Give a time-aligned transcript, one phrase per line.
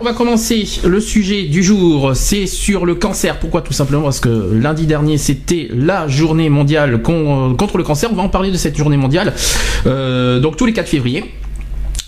[0.00, 3.38] On va commencer le sujet du jour, c'est sur le cancer.
[3.40, 8.08] Pourquoi Tout simplement parce que lundi dernier c'était la journée mondiale con- contre le cancer.
[8.12, 9.34] On va en parler de cette journée mondiale.
[9.86, 11.24] Euh, donc tous les 4 février.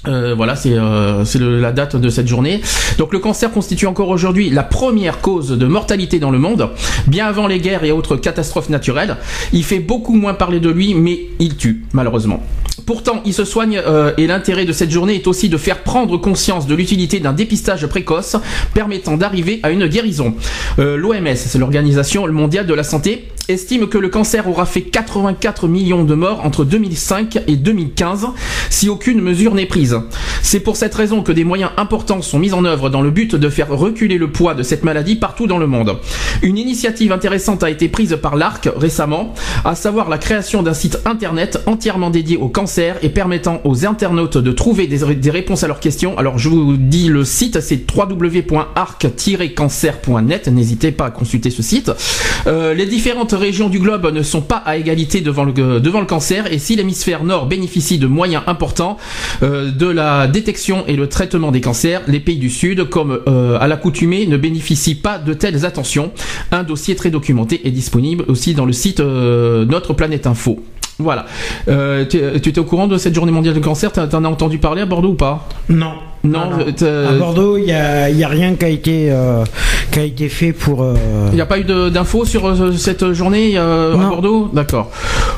[0.09, 1.25] Euh, voilà, c'est euh,
[1.61, 2.61] la date de cette journée.
[2.97, 6.71] Donc le cancer constitue encore aujourd'hui la première cause de mortalité dans le monde,
[7.09, 9.17] bien avant les guerres et autres catastrophes naturelles.
[9.53, 12.43] Il fait beaucoup moins parler de lui, mais il tue, malheureusement.
[12.87, 16.17] Pourtant, il se soigne euh, et l'intérêt de cette journée est aussi de faire prendre
[16.17, 18.37] conscience de l'utilité d'un dépistage précoce
[18.75, 20.35] permettant d'arriver à une guérison.
[20.79, 25.69] Euh, L'OMS, c'est l'Organisation mondiale de la santé, estime que le cancer aura fait 84
[25.69, 28.29] millions de morts entre 2005 et 2015
[28.71, 29.97] si aucune mesure n'est prise.
[30.43, 33.35] C'est pour cette raison que des moyens importants sont mis en œuvre dans le but
[33.35, 35.97] de faire reculer le poids de cette maladie partout dans le monde.
[36.43, 39.35] Une initiative intéressante a été prise par l'ARC récemment,
[39.65, 44.39] à savoir la création d'un site internet entièrement dédié au cancer et permettant aux internautes
[44.39, 46.17] de trouver des, réponses à leurs questions.
[46.19, 50.49] Alors je vous dis le site, c'est www.arc-cancer.net.
[50.49, 51.91] N'hésitez pas à consulter ce site.
[52.47, 56.07] Euh, les différentes régions du globe ne sont pas à égalité devant le, devant le
[56.07, 58.97] cancer et si l'hémisphère nord bénéficie de moyens importants
[59.43, 63.59] euh, de la détection et le traitement des cancers, les pays du sud, comme euh,
[63.59, 66.13] à l'accoutumée, ne bénéficient pas de telles attentions.
[66.53, 70.63] Un dossier très documenté est disponible aussi dans le site euh, Notre Planète Info.
[70.99, 71.27] Voilà.
[71.69, 73.91] Euh, tu étais au courant de cette journée mondiale du cancer?
[73.93, 75.49] T'en as entendu parler à Bordeaux ou pas?
[75.69, 75.95] Non.
[76.23, 76.87] Non, non.
[77.09, 79.43] À Bordeaux, il n'y a, il y a rien qui a été, euh,
[79.91, 80.83] qui a été fait pour.
[80.83, 80.95] euh,
[81.33, 84.09] Il n'y a pas eu d'infos sur euh, cette journée euh, à.
[84.09, 84.51] Bordeaux?
[84.53, 84.91] D'accord.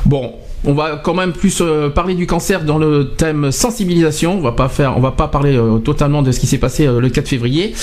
[0.05, 0.33] Bon.
[0.65, 4.37] On va quand même plus euh, parler du cancer dans le thème sensibilisation.
[4.37, 6.87] On va pas faire, on va pas parler euh, totalement de ce qui s'est passé
[6.87, 7.73] euh, le 4 février.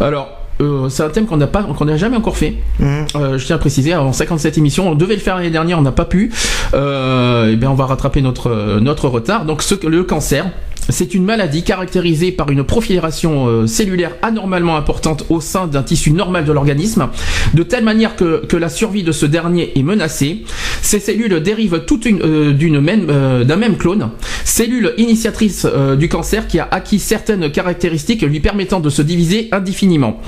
[0.00, 0.28] Alors,
[0.60, 2.54] euh, c'est un thème qu'on n'a pas, qu'on n'a jamais encore fait.
[2.78, 3.06] Mhm.
[3.16, 5.82] Euh, je tiens à préciser, en 57 émissions, on devait le faire l'année dernière, on
[5.82, 6.30] n'a pas pu.
[6.74, 9.44] Euh, et bien, on va rattraper notre notre retard.
[9.44, 10.46] Donc, ce, le cancer,
[10.88, 16.12] c'est une maladie caractérisée par une prolifération euh, cellulaire anormalement importante au sein d'un tissu
[16.12, 17.08] normal de l'organisme,
[17.54, 20.44] de telle manière que, la survie de ce dernier est menacée.
[20.82, 24.10] Ces cellules dérivent toutes euh, d'une même euh, d'un même clone,
[24.44, 25.66] cellule initiatrice
[25.98, 30.20] du cancer qui a acquis certaines caractéristiques lui permettant de se diviser indéfiniment.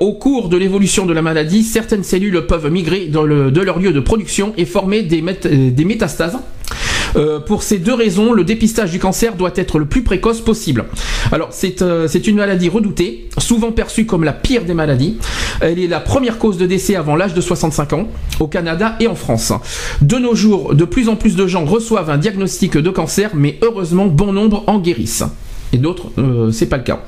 [0.00, 4.00] Au cours de l'évolution de la maladie, certaines cellules peuvent migrer de leur lieu de
[4.00, 6.38] production et former des métastases.
[7.16, 10.84] Euh, pour ces deux raisons, le dépistage du cancer doit être le plus précoce possible.
[11.32, 15.18] Alors, c'est euh, une maladie redoutée, souvent perçue comme la pire des maladies.
[15.60, 19.06] Elle est la première cause de décès avant l'âge de 65 ans, au Canada et
[19.06, 19.52] en France.
[20.00, 23.58] De nos jours, de plus en plus de gens reçoivent un diagnostic de cancer, mais
[23.62, 25.24] heureusement, bon nombre en guérissent.
[25.72, 27.02] Et d'autres, euh, c'est pas le cas.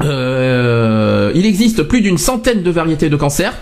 [0.00, 3.54] Euh, il existe plus d'une centaine de variétés de cancers,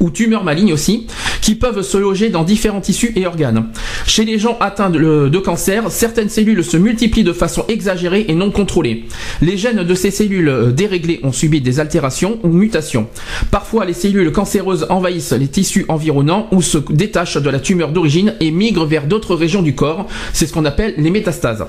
[0.00, 1.06] ou tumeurs malignes aussi,
[1.40, 3.66] qui peuvent se loger dans différents tissus et organes.
[4.06, 8.34] Chez les gens atteints de, de cancer, certaines cellules se multiplient de façon exagérée et
[8.34, 9.04] non contrôlée.
[9.40, 13.08] Les gènes de ces cellules euh, déréglées ont subi des altérations ou mutations.
[13.50, 18.34] Parfois, les cellules cancéreuses envahissent les tissus environnants ou se détachent de la tumeur d'origine
[18.40, 20.06] et migrent vers d'autres régions du corps.
[20.32, 21.64] C'est ce qu'on appelle les métastases.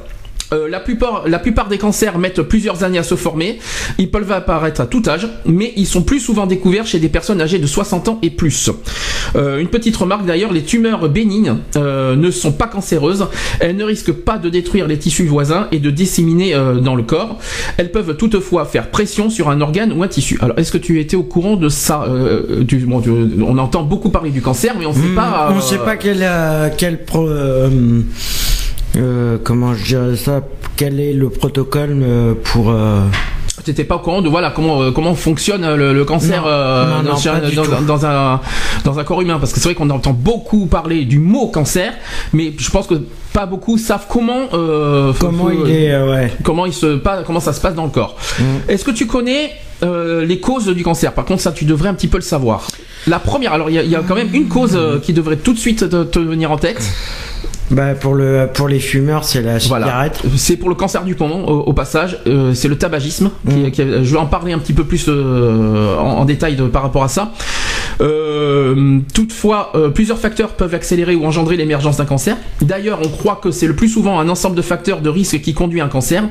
[0.52, 3.60] Euh, la, plupart, la plupart des cancers mettent plusieurs années à se former.
[4.00, 7.40] Ils peuvent apparaître à tout âge, mais ils sont plus souvent découverts chez des personnes
[7.42, 8.72] âgées de 60 ans et plus.
[9.36, 13.28] Euh, une petite remarque d'ailleurs, les tumeurs bénignes euh, ne sont pas cancéreuses.
[13.60, 17.04] Elles ne risquent pas de détruire les tissus voisins et de disséminer euh, dans le
[17.04, 17.38] corps.
[17.78, 20.40] Elles peuvent toutefois faire pression sur un organe ou un tissu.
[20.42, 23.12] Alors, est-ce que tu étais au courant de ça Euh, du- bon, tu-
[23.46, 25.50] On entend beaucoup parler du cancer, mais on ne sait Hmm, pas.
[25.54, 27.28] On euh, sait pas quel, euh, quel pro-
[28.96, 30.42] euh, comment je dirais ça,
[30.76, 32.70] quel est le protocole euh, pour.
[32.72, 33.02] euh,
[33.64, 36.48] Tu n'étais pas au courant de voilà comment comment fonctionne le, le cancer Non.
[36.48, 38.40] euh, Non, non, dans, un
[38.86, 39.38] dans un corps humain?
[39.40, 41.94] Parce que c'est vrai qu'on entend beaucoup parler du mot cancer
[42.34, 42.96] mais je pense que
[43.34, 46.32] pas beaucoup savent comment euh, comment faut- il est, euh, ouais.
[46.44, 48.16] comment il se pas comment ça se passe dans le corps.
[48.40, 48.44] Mm.
[48.70, 49.52] Est-ce que tu connais
[49.84, 51.14] les causes du cancer?
[51.14, 52.68] Par contre ça tu devrais un petit peu le savoir.
[53.08, 55.38] La première alors il y a, il y a quand même une cause qui devrait
[55.38, 56.82] tout de suite te, te venir en tête.
[57.72, 59.86] Bah pour le pour les fumeurs, c'est la Voilà.
[59.86, 60.22] cigarette.
[60.38, 62.18] C'est pour le cancer du poumon au, au passage.
[62.26, 63.30] Euh, c'est le tabagisme.
[63.48, 63.72] qui- Mm.
[63.72, 66.82] qui- je vais en parler un petit peu plus euh, en, en détail de- par
[66.82, 67.32] rapport à ça.
[68.02, 72.38] Euh, toutefois, euh, plusieurs facteurs peuvent accélérer ou engendrer l'émergence d'un cancer.
[72.62, 75.54] D'ailleurs, on croit que c'est le plus souvent un ensemble de facteurs de risque qui
[75.54, 76.24] conduit à un cancer.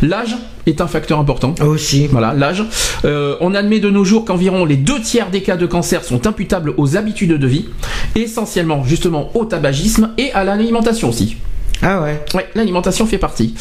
[0.00, 0.36] L'âge
[0.66, 1.54] est un facteur important.
[1.62, 2.06] Aussi.
[2.06, 2.64] Voilà, l'âge.
[3.04, 6.26] Euh, on admet de nos jours qu'environ les deux tiers des cas de cancer sont
[6.26, 7.66] imputables aux habitudes de vie,
[8.14, 11.36] essentiellement justement au tabagisme et à l'alimentation aussi.
[11.82, 12.22] Ah ouais.
[12.34, 13.54] Ouais, l'alimentation fait partie.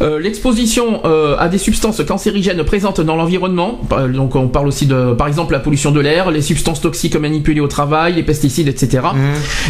[0.00, 4.86] Euh, L'exposition euh, à des substances cancérigènes présentes dans l'environnement, par- donc on parle aussi
[4.86, 8.68] de, par exemple, la pollution de l'air, les substances toxiques manipulées au travail, les pesticides,
[8.68, 9.02] etc.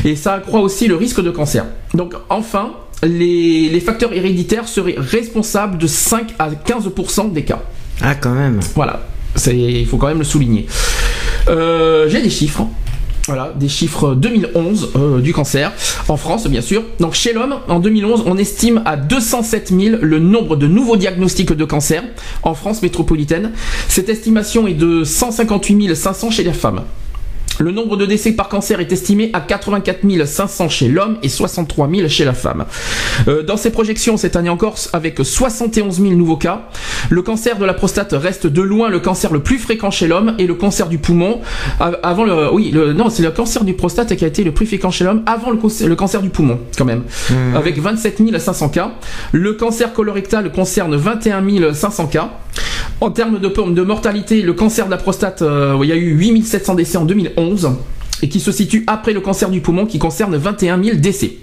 [0.04, 1.64] Et ça accroît aussi le risque de cancer.
[1.94, 2.70] Donc enfin,
[3.02, 7.62] les, les facteurs héréditaires seraient responsables de 5 à 15% des cas.
[8.00, 8.60] Ah quand même.
[8.76, 9.00] Voilà,
[9.46, 10.66] il faut quand même le souligner.
[11.48, 12.66] Euh, J'ai des chiffres.
[13.28, 15.70] Voilà, des chiffres 2011 euh, du cancer
[16.08, 16.82] en France, bien sûr.
[16.98, 21.52] Donc chez l'homme, en 2011, on estime à 207 000 le nombre de nouveaux diagnostics
[21.52, 22.02] de cancer
[22.42, 23.52] en France métropolitaine.
[23.86, 26.80] Cette estimation est de 158 500 chez les femmes.
[27.58, 31.88] Le nombre de décès par cancer est estimé à 84 500 chez l'homme et 63
[31.93, 32.64] 000 chez la femme.
[33.26, 36.69] Euh, dans ces projections, cette année encore, avec 71 000 nouveaux cas,
[37.10, 40.34] le cancer de la prostate reste de loin le cancer le plus fréquent chez l'homme
[40.38, 41.40] et le cancer du poumon
[41.81, 44.52] av- avant le oui le non c'est le cancer du prostate qui a été le
[44.52, 47.02] plus fréquent chez l'homme avant le, cancer- le cancer du poumon quand même
[47.55, 48.93] avec 27 500 cas.
[49.32, 52.31] Le cancer colorectal concerne 21 500 cas.
[53.00, 56.16] En termes de, de mortalité, le cancer de la prostate, euh, il y a eu
[56.16, 57.47] 8 700 décès en 2011
[58.22, 61.36] et qui se situe après le cancer du poumon qui concerne 21 000 décès.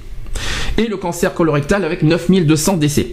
[0.78, 3.08] Et le cancer colorectal avec 9 200 décès.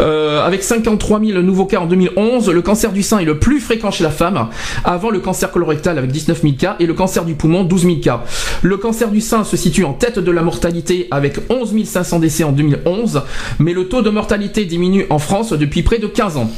[0.00, 3.60] Euh, avec 53 000 nouveaux cas en 2011, le cancer du sein est le plus
[3.60, 4.48] fréquent chez la femme,
[4.84, 7.96] avant le cancer colorectal avec 19 000 cas et le cancer du poumon 12 000
[7.96, 8.22] cas.
[8.62, 12.44] Le cancer du sein se situe en tête de la mortalité avec 11 500 décès
[12.44, 13.22] en 2011,
[13.58, 16.50] mais le taux de mortalité diminue en France depuis près de 15 ans.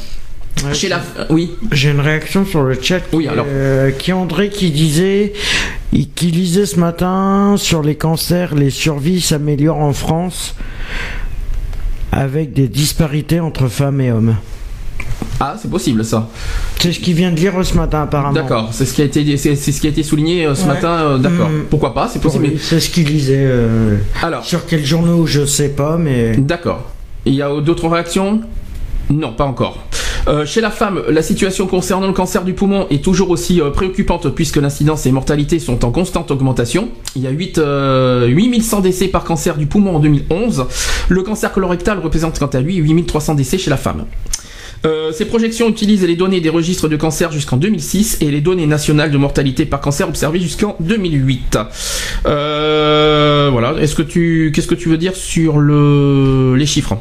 [0.66, 1.00] Ouais, Chez la...
[1.30, 3.00] Oui, J'ai une réaction sur le chat.
[3.12, 3.46] Oui, qui, alors.
[3.48, 5.32] euh, qui André qui disait,
[6.14, 10.54] qui lisait ce matin sur les cancers, les survies s'améliorent en France
[12.12, 14.36] avec des disparités entre femmes et hommes.
[15.40, 16.28] ah c'est possible ça.
[16.80, 18.32] C'est ce qu'il vient de lire ce matin apparemment.
[18.32, 20.68] D'accord, c'est ce qui a été c'est ce qui a été souligné euh, ce Ouais.
[20.68, 20.88] matin.
[20.90, 21.64] euh, D'accord, Mm.
[21.70, 22.50] pourquoi pas, c'est possible.
[22.60, 23.44] C'est ce qu'il lisait.
[23.46, 26.90] euh, Alors, sur quel journaux je sais pas, mais D'accord.
[27.26, 28.40] Il y a d'autres réactions?
[29.10, 29.84] Non, pas encore.
[30.28, 33.70] Euh, chez la femme, la situation concernant le cancer du poumon est toujours aussi euh,
[33.70, 36.90] préoccupante puisque l'incidence et mortalité sont en constante augmentation.
[37.16, 40.66] Il y a 8, euh, 8100 décès par cancer du poumon en 2011.
[41.08, 44.04] Le cancer colorectal représente quant à lui 8300 décès chez la femme.
[44.86, 48.66] Euh, ces projections utilisent les données des registres de cancer jusqu'en 2006 et les données
[48.66, 51.58] nationales de mortalité par cancer observées jusqu'en 2008.
[52.26, 53.74] Euh, voilà.
[53.80, 56.96] Est-ce que tu, qu'est-ce que tu veux dire sur le, les chiffres?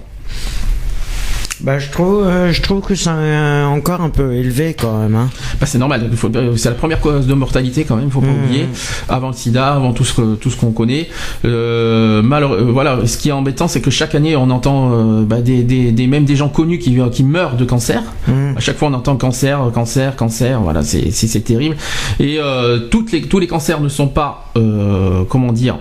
[1.62, 5.16] Bah, je trouve, euh, je trouve que c'est encore un peu élevé quand même.
[5.16, 5.30] Hein.
[5.60, 6.10] bah, C'est normal.
[6.16, 8.06] faut- C'est la première cause de mortalité quand même.
[8.06, 8.44] Il faut pas Mhm.
[8.44, 8.66] oublier.
[9.10, 11.08] Avant le SIDA, avant tout ce que, tout ce qu'on connaît.
[11.46, 13.00] Euh, malheureux- euh, voilà.
[13.06, 16.08] Ce qui est embêtant, c'est que chaque année, on entend euh, bah, des, des, des-
[16.08, 18.04] même des gens connus qui, qui meurent de cancer.
[18.28, 18.54] Mhm.
[18.58, 20.62] À chaque fois, on entend cancer, cancer, cancer.
[20.62, 21.76] Voilà, c'est c'est- terrible.
[22.20, 25.78] Et euh, toutes les, tous les cancers ne sont pas, euh, comment dire,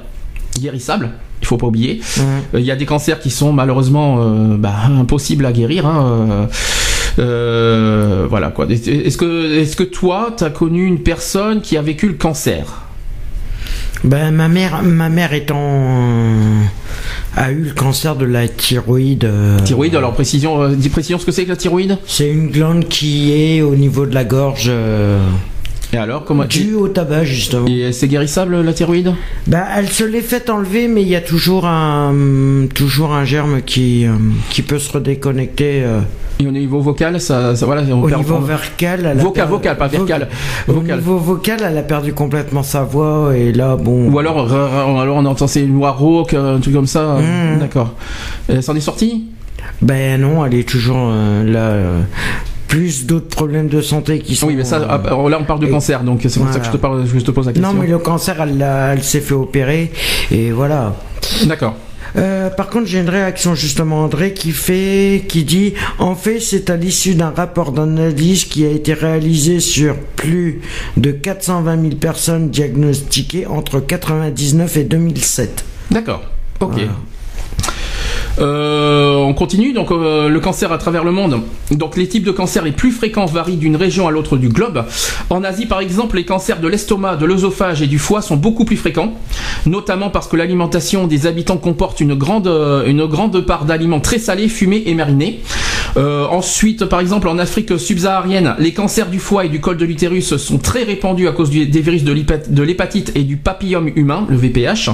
[0.61, 1.11] guérissables.
[1.47, 2.01] Il faut pas oublier.
[2.17, 2.25] Mhm.
[2.55, 5.87] Euh, Il y a des cancers qui sont malheureusement euh, bah, impossibles à guérir.
[5.87, 6.47] hein, euh,
[7.21, 8.67] euh, voilà quoi.
[8.69, 12.83] Est-ce que, est-ce que toi, tu as connu une personne qui a vécu le cancer?
[14.05, 15.81] Ben, ma mère, ma mère étant
[17.37, 19.25] a eu le cancer de la thyroïde.
[19.25, 21.97] euh, Thyroïde, alors précision, euh, dis précision ce que c'est que la thyroïde?
[22.07, 25.21] C'est une glande qui est au niveau de la gorge euh,
[25.97, 27.67] Et alors, comment due au tabac justement.
[27.69, 29.15] Et c'est guérissable la thyroïde?
[29.47, 33.63] Bah, elle se l'est fait enlever, mais il y a toujours un toujours un germe
[33.63, 34.11] qui euh,
[34.51, 36.01] qui peut se redéconnecter euh,
[36.39, 39.01] Et au niveau vocal, ça, ça voilà, on au perd- niveau vercal.
[39.11, 40.29] elle a Vocal, per- vocal, pas vo- vercal.
[40.69, 40.99] Au Vocal.
[40.99, 44.11] niveau vocal, elle a perdu complètement sa voix et là, bon.
[44.13, 47.17] Ou alors, euh, euh, alors on entend ces noix rauques, un truc comme ça.
[47.21, 47.59] Mhm.
[47.61, 47.95] D'accord.
[48.51, 49.25] Euh, Ça en est sorti
[49.81, 51.59] Ben non, elle est toujours euh, là.
[51.71, 52.01] euh,
[52.69, 54.47] plus d'autres problèmes de santé qui sont.
[54.47, 56.61] Oui, mais ça, euh, ah, alors là on parle de cancer, donc c'est pour ça
[56.61, 57.73] que je te, parle, je te pose la question.
[57.73, 59.93] Non, mais le cancer, elle, s'est fait opérer
[60.31, 60.95] et voilà.
[61.47, 61.77] D'accord.
[62.17, 66.71] Euh, par contre, j'ai une réaction justement André qui fait, qui dit, en fait, c'est
[66.71, 70.61] à l'issue d'un rapport d'analyse qui a été réalisé sur plus
[70.97, 75.65] de 420 000 personnes diagnostiquées entre 99 et 2007.
[75.91, 76.23] D'accord.
[76.61, 76.73] Ok.
[76.73, 76.93] Voilà.
[78.39, 81.41] Euh, on continue donc euh, le cancer à travers le monde.
[81.71, 84.85] Donc les types de cancers les plus fréquents varient d'une région à l'autre du globe.
[85.31, 88.65] En Asie par exemple, les cancers de l'estomac, de l'œsophage et du foie sont beaucoup
[88.65, 89.15] plus fréquents,
[89.65, 94.19] notamment parce que l'alimentation des habitants comporte une grande euh, une grande part d'aliments très
[94.19, 95.41] salés, fumés et marinés.
[95.97, 100.37] ensuite, par exemple, en Afrique subsaharienne, les cancers du foie et du col de l'utérus
[100.37, 104.91] sont très répandus à cause des virus de l'hépatite et du papillome humain, le VPH.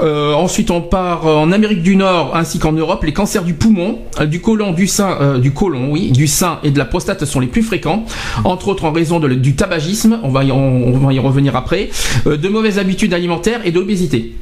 [0.00, 3.04] Ensuite, on part en Amérique du Nord ainsi qu'en Europe.
[3.04, 6.78] Les cancers du poumon, du côlon, du sein, du côlon, oui, du sein et de
[6.78, 8.04] la prostate sont les plus fréquents,
[8.44, 10.18] entre autres en raison du tabagisme.
[10.22, 11.90] On va y, on va y revenir après,
[12.26, 14.34] de mauvaises habitudes alimentaires et d'obésité.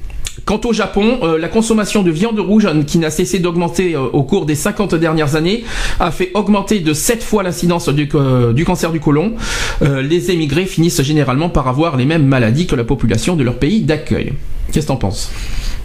[0.44, 4.22] Quant au Japon, euh, la consommation de viande rouge, qui n'a cessé d'augmenter euh, au
[4.22, 5.64] cours des 50 dernières années,
[5.98, 9.34] a fait augmenter de 7 fois l'incidence du, euh, cancer du côlon.
[9.80, 13.80] les émigrés finissent généralement par avoir les mêmes maladies que la population de leur pays
[13.80, 14.32] d'accueil.
[14.72, 15.30] Qu'est-ce que t'en penses?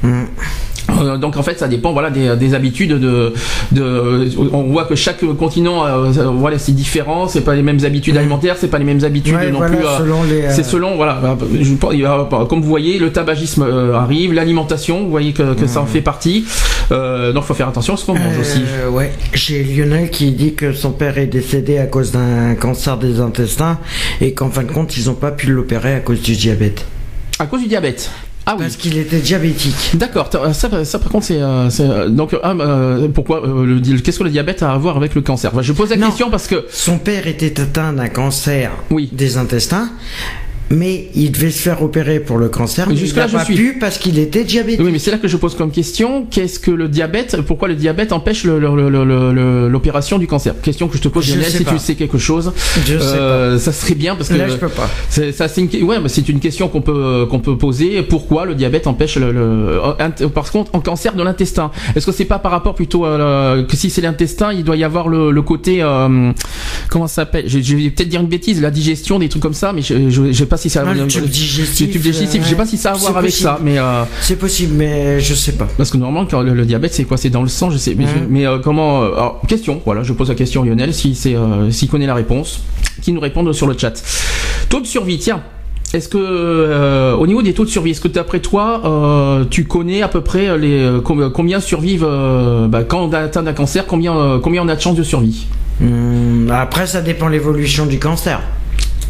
[0.04, 0.26] Mm.
[1.06, 3.34] Euh, donc en fait, ça dépend voilà des, des habitudes de,
[3.72, 7.28] de, On voit que chaque continent, euh, voilà, c'est différent.
[7.28, 9.78] C'est pas les mêmes habitudes alimentaires, c'est pas les mêmes habitudes non plus.
[9.78, 11.22] Euh, c'est selon voilà.
[11.60, 11.74] Je,
[12.46, 16.46] comme vous voyez, le tabagisme arrive, l'alimentation, vous voyez que, que ça en fait partie.
[16.90, 18.64] Donc faut faire attention à ce qu'on mange aussi.
[18.92, 23.20] Ouais, j'ai Lionel qui dit que son père est décédé à cause d'un cancer des
[23.20, 23.80] intestins
[24.22, 26.86] et qu'en fin de compte, ils ont pas pu l'opérer à cause du diabète.
[27.40, 28.12] À cause du diabète.
[28.48, 29.92] Ah Parce qu'il était diabétique.
[29.96, 30.30] D'accord.
[30.54, 34.62] Ça, ça, par contre, c'est euh, donc ah, euh, pourquoi euh, qu'est-ce que le diabète
[34.62, 35.52] a à voir avec le cancer?
[35.64, 39.10] Je pose la question parce que son père était atteint d'un cancer oui.
[39.12, 39.90] des intestins
[40.70, 43.56] mais il devait se faire opérer pour le cancer, mais, il n'a pas suis...
[43.56, 44.82] pu parce qu'il était diabétique.
[44.84, 47.76] Oui, mais c'est là que je pose comme question, qu'est-ce que le diabète, pourquoi le
[47.76, 50.56] diabète empêche l'opération du cancer?
[50.62, 52.52] Question que je te pose, Lionel, si tu sais quelque chose.
[52.86, 54.36] Je euh, Ça serait bien parce que...
[54.36, 54.90] Là, je peux pas.
[55.10, 58.02] C'est, ça, c'est une, ouais, c'est une question qu'on peut, qu'on peut poser.
[58.02, 59.32] Pourquoi le diabète empêche le...
[59.32, 63.58] le par contre, en cancer de l'intestin, est-ce que c'est pas par rapport plutôt à...
[63.68, 65.84] que si c'est l'intestin, il doit y avoir le, côté...
[65.84, 66.32] Euh,
[66.90, 67.44] comment ça s'appelle?
[67.48, 70.32] Je, vais peut-être dire une bêtise, la digestion, des trucs comme ça, mais je, je,
[70.32, 70.84] je pas si ça.
[70.84, 71.92] le tube digestif.
[71.92, 72.44] tube digestif.
[72.44, 73.78] Je sais pas si ça a à voir avec ça, mais.
[73.78, 75.68] Euh, c'est possible, mais je sais pas.
[75.78, 77.18] Parce que normalement, quand le, diabète, c'est quoi?
[77.18, 77.96] C'est dans le sang, je sais.
[77.96, 79.82] Mais, mais euh, comment euh, alors, Question.
[79.86, 81.36] Voilà, je pose la question à Lionel, si c'est,
[81.70, 82.62] s'il connaît la réponse,
[83.02, 83.94] qui nous répondent sur le chat.
[84.70, 85.42] Taux de survie, tiens.
[85.94, 90.08] Est-ce que au niveau des taux de survie, est-ce que d'après toi, tu connais à
[90.08, 92.08] peu près les combien survivent
[92.68, 95.46] bah, quand on atteint d'un cancer, combien combien on a de chances de survie?
[95.80, 98.42] Hmm, Après, ça dépend de l'évolution du cancer.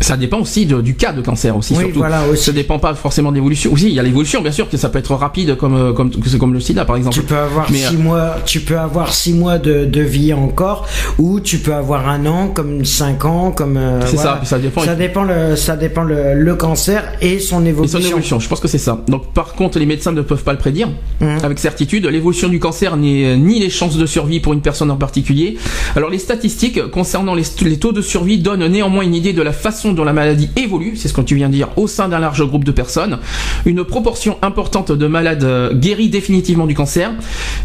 [0.02, 1.74] Ça dépend aussi du cas de cancer aussi.
[1.74, 2.00] Oui, surtout.
[2.00, 2.46] Voilà, aussi.
[2.46, 3.72] Ça dépend pas forcément d'évolution.
[3.72, 6.12] Aussi, il y a l'évolution, bien sûr, que ça peut être rapide comme euh, comme
[6.12, 7.16] comme le SIDA par exemple.
[7.16, 10.88] Tu peux avoir six euh, mois, tu peux avoir six mois de, de, vie encore,
[11.18, 13.78] ou tu peux avoir un an, comme cinq ans, comme.
[13.78, 14.82] Euh, c'est ça, ça dépend.
[14.82, 18.00] Ça dépend le ça dépend le, le cancer et son évolution.
[18.00, 19.04] Et son évolution, je pense que c'est ça.
[19.08, 20.90] Donc par contre, les médecins ne peuvent pas le prédire
[21.22, 21.38] mmh.
[21.44, 22.06] avec certitude.
[22.06, 25.58] L'évolution du cancer n'est ni les chances de survie pour une personne en particulier.
[25.96, 29.54] Alors les statistiques concernant les, les taux de survie donnent néanmoins une idée de la
[29.54, 32.20] façon dont la maladie évolue, c'est ce que tu viens de dire, au sein d'un
[32.20, 33.20] large groupe de personnes.
[33.66, 37.12] Une proportion importante de malades euh, guéris définitivement du cancer.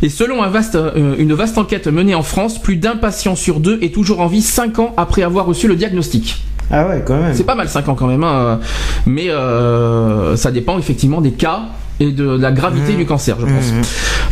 [0.03, 3.61] Et selon un vaste, euh, une vaste enquête menée en France, plus d'un patient sur
[3.61, 6.43] deux est toujours en vie 5 ans après avoir reçu le diagnostic.
[6.71, 7.35] Ah ouais, quand même.
[7.35, 8.61] C'est pas mal 5 ans quand même, hein.
[9.05, 11.63] mais euh, ça dépend effectivement des cas
[12.01, 12.97] et de la gravité mmh.
[12.97, 13.73] du cancer, je pense.
[13.73, 13.83] Mmh.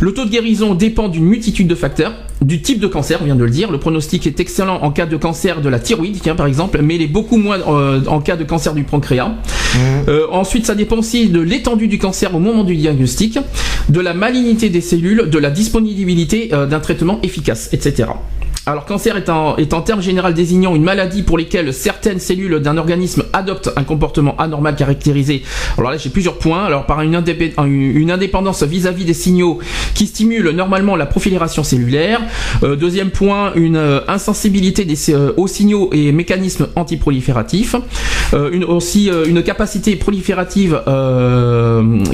[0.01, 3.35] Le taux de guérison dépend d'une multitude de facteurs, du type de cancer, on vient
[3.35, 3.71] de le dire.
[3.71, 6.95] Le pronostic est excellent en cas de cancer de la thyroïde, tiens, par exemple, mais
[6.95, 9.29] il est beaucoup moins euh, en cas de cancer du pancréas.
[9.29, 9.77] Mmh.
[10.07, 13.37] Euh, ensuite, ça dépend aussi de l'étendue du cancer au moment du diagnostic,
[13.89, 18.09] de la malignité des cellules, de la disponibilité euh, d'un traitement efficace, etc.
[18.69, 23.23] Alors cancer est en, termes général désignant une maladie pour lesquelles certaines cellules d'un organisme
[23.33, 25.41] adoptent un comportement anormal caractérisé.
[25.79, 26.65] Alors là j'ai plusieurs points.
[26.65, 29.57] Alors par une, indépendance vis-à-vis des signaux
[29.95, 32.21] qui stimulent normalement la profilération cellulaire.
[32.61, 37.75] Euh, deuxième point, une euh, insensibilité euh, aux signaux et mécanismes antiprolifératifs.
[38.33, 40.79] une, aussi une capacité proliférative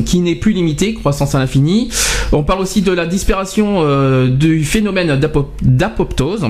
[0.06, 1.90] qui n'est plus limitée, croissance à l'infini.
[2.32, 3.84] On parle aussi de la disparition
[4.30, 5.20] du phénomène
[5.62, 6.45] d'apoptose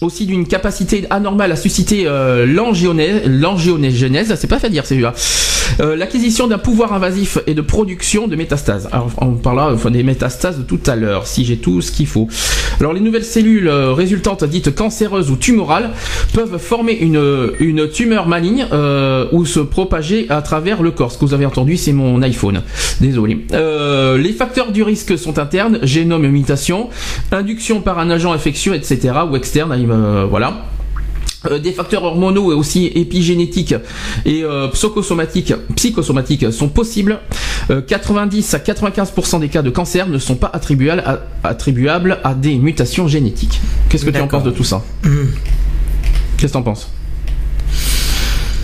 [0.00, 4.96] aussi d'une capacité anormale à susciter euh, l'angiogénèse, c'est pas fait dire c'est
[5.80, 8.88] euh, l'acquisition d'un pouvoir invasif et de production de métastases.
[8.92, 12.28] Alors, on parlera des métastases tout à l'heure, si j'ai tout ce qu'il faut.
[12.80, 15.90] Alors les nouvelles cellules euh, résultantes dites cancéreuses ou tumorales
[16.32, 21.12] peuvent former une, une tumeur maligne euh, ou se propager à travers le corps.
[21.12, 22.62] Ce que vous avez entendu, c'est mon iPhone.
[23.00, 23.46] Désolé.
[23.52, 26.88] les facteurs du risque sont internes, génome mutation,
[27.32, 29.14] induction par un agent infectieux, etc.
[29.30, 29.74] ou externe,
[30.28, 30.64] voilà.
[31.46, 33.74] Euh, des facteurs hormonaux et aussi épigénétiques
[34.24, 37.20] et euh, psychosomatiques, psychosomatiques sont possibles.
[37.86, 42.34] 90 euh, à 95% des cas de cancer ne sont pas attribuables à, attribuables à
[42.34, 43.60] des mutations génétiques.
[43.88, 45.08] Qu'est-ce que tu en penses de tout ça mmh.
[46.38, 46.90] Qu'est-ce que tu en penses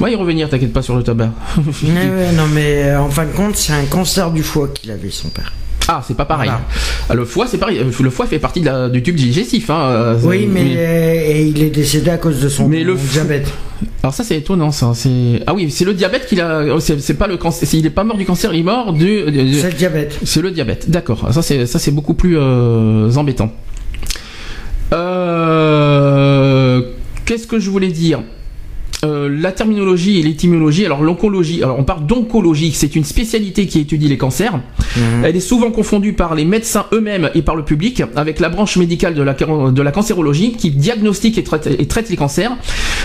[0.00, 1.30] on va y revenir, t'inquiète pas sur le tabac.
[1.56, 5.52] non mais en fin de compte, c'est un cancer du foie qu'il avait son père.
[5.88, 6.50] Ah, c'est pas pareil.
[7.08, 7.80] Ah, le foie, c'est pareil.
[8.00, 8.62] Le foie fait partie
[8.92, 9.70] du tube digestif.
[9.70, 13.52] Hein, oui, mais, et il est décédé à cause de son mais le diabète.
[14.02, 14.70] Alors ça, c'est étonnant.
[14.70, 16.64] Ça, c'est ah oui, c'est le diabète qu'il a.
[16.74, 17.68] Oh, c'est pas le cancer.
[17.74, 19.24] Il est pas mort du cancer, il est mort du.
[19.60, 20.18] C'est le diabète.
[20.24, 20.90] C'est le diabète.
[20.90, 21.32] D'accord.
[21.32, 23.52] Ça, c'est ça, c'est beaucoup plus embêtant.
[24.92, 26.82] Euh,
[27.24, 28.22] qu'est-ce que je voulais dire?
[29.04, 30.86] Euh, la terminologie et l'étymologie.
[30.86, 34.54] Alors l'oncologie, alors on parle d'oncologie, c'est une spécialité qui étudie les cancers.
[34.96, 35.24] Mhm.
[35.24, 38.76] Elle est souvent confondue par les médecins eux-mêmes et par le public avec la branche
[38.76, 42.56] médicale de la, de la cancérologie qui diagnostique et traite, et traite les cancers.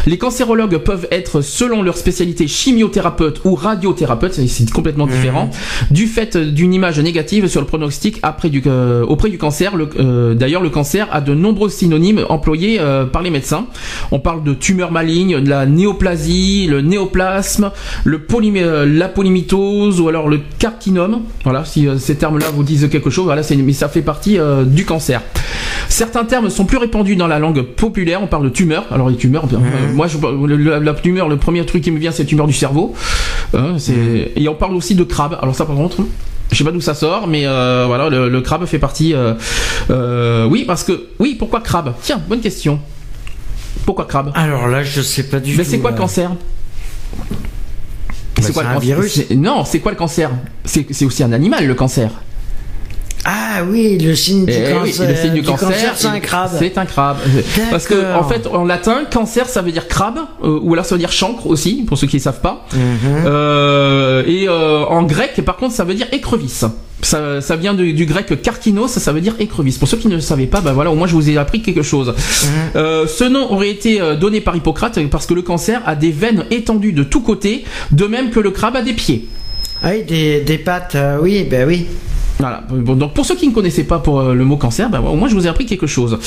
[0.06, 5.12] Les cancérologues peuvent être, selon leur spécialité, chimiothérapeute ou radiothérapeute, c'est complètement mhm.
[5.12, 5.50] différent,
[5.92, 9.74] du fait d'une image négative sur le pronostic après du, euh, auprès du cancer.
[9.98, 12.80] Euh, d'ailleurs, le cancer a de nombreux synonymes employés
[13.12, 13.66] par les médecins.
[14.12, 17.72] On parle de tumeur maligne, de la néo néoplasie, le néoplasme,
[18.04, 21.24] le euh, la polymitose ou alors le carcinome.
[21.44, 24.64] Voilà, si euh, ces termes-là vous disent quelque chose, voilà, mais ça fait partie euh,
[24.64, 25.22] du cancer.
[25.88, 28.22] Certains termes sont plus répandus dans la langue populaire.
[28.22, 28.86] On parle de tumeur.
[28.92, 29.46] Alors les tumeurs,
[29.94, 30.18] moi, je,
[30.80, 32.94] la, tumeur, le premier truc qui me vient, c'est tumeur du cerveau.
[33.54, 33.78] Hein,
[34.36, 35.38] et on parle aussi de crabe.
[35.42, 35.98] Alors ça, par contre,
[36.52, 39.16] je sais pas d'où ça sort, mais voilà, le, crabe fait partie.
[39.90, 41.94] oui, parce que oui, pourquoi crabe?
[42.04, 42.80] Tiens, bonne question.
[43.86, 45.58] Pourquoi crabe Alors là, je sais pas du tout.
[45.58, 46.32] Mais c'est quoi le cancer
[48.42, 50.32] C'est quoi le un virus Non, c'est quoi le cancer
[50.66, 52.12] C'est aussi un animal, le cancer.
[53.26, 55.10] Ah oui, le signe du eh cancer.
[55.10, 56.52] le signe du, cancer, c'est un crabe.
[56.58, 57.18] C'est un crabe.
[57.70, 60.96] Parce que en fait, en latin, cancer, ça veut dire crabe, euh, ou alors ça
[60.96, 62.66] veut dire chancre aussi, pour ceux qui ne savent pas.
[62.74, 62.80] Mhm.
[63.26, 66.66] euh, et euh, en grec, par contre, ça veut dire écrevisse.
[67.02, 69.78] Ça, ça, vient du, grec karkinos, ça veut dire écrevisse.
[69.78, 71.62] Pour ceux qui ne le savaient pas, bah voilà, au moins je vous ai appris
[71.62, 72.10] quelque chose.
[72.10, 72.52] Mhm.
[72.76, 76.12] Euh, ce nom aurait été euh, donné par Hippocrate parce que le cancer a des
[76.12, 79.28] veines étendues de tous côtés, de même que le crabe a des pieds.
[79.82, 81.86] Ah oui, des, des pattes, euh, oui, ben oui.
[82.38, 82.64] Voilà.
[82.70, 85.30] Bon, donc pour ceux qui ne connaissaient pas pour le mot cancer, bah, au moins
[85.30, 86.20] je vous ai appris quelque chose.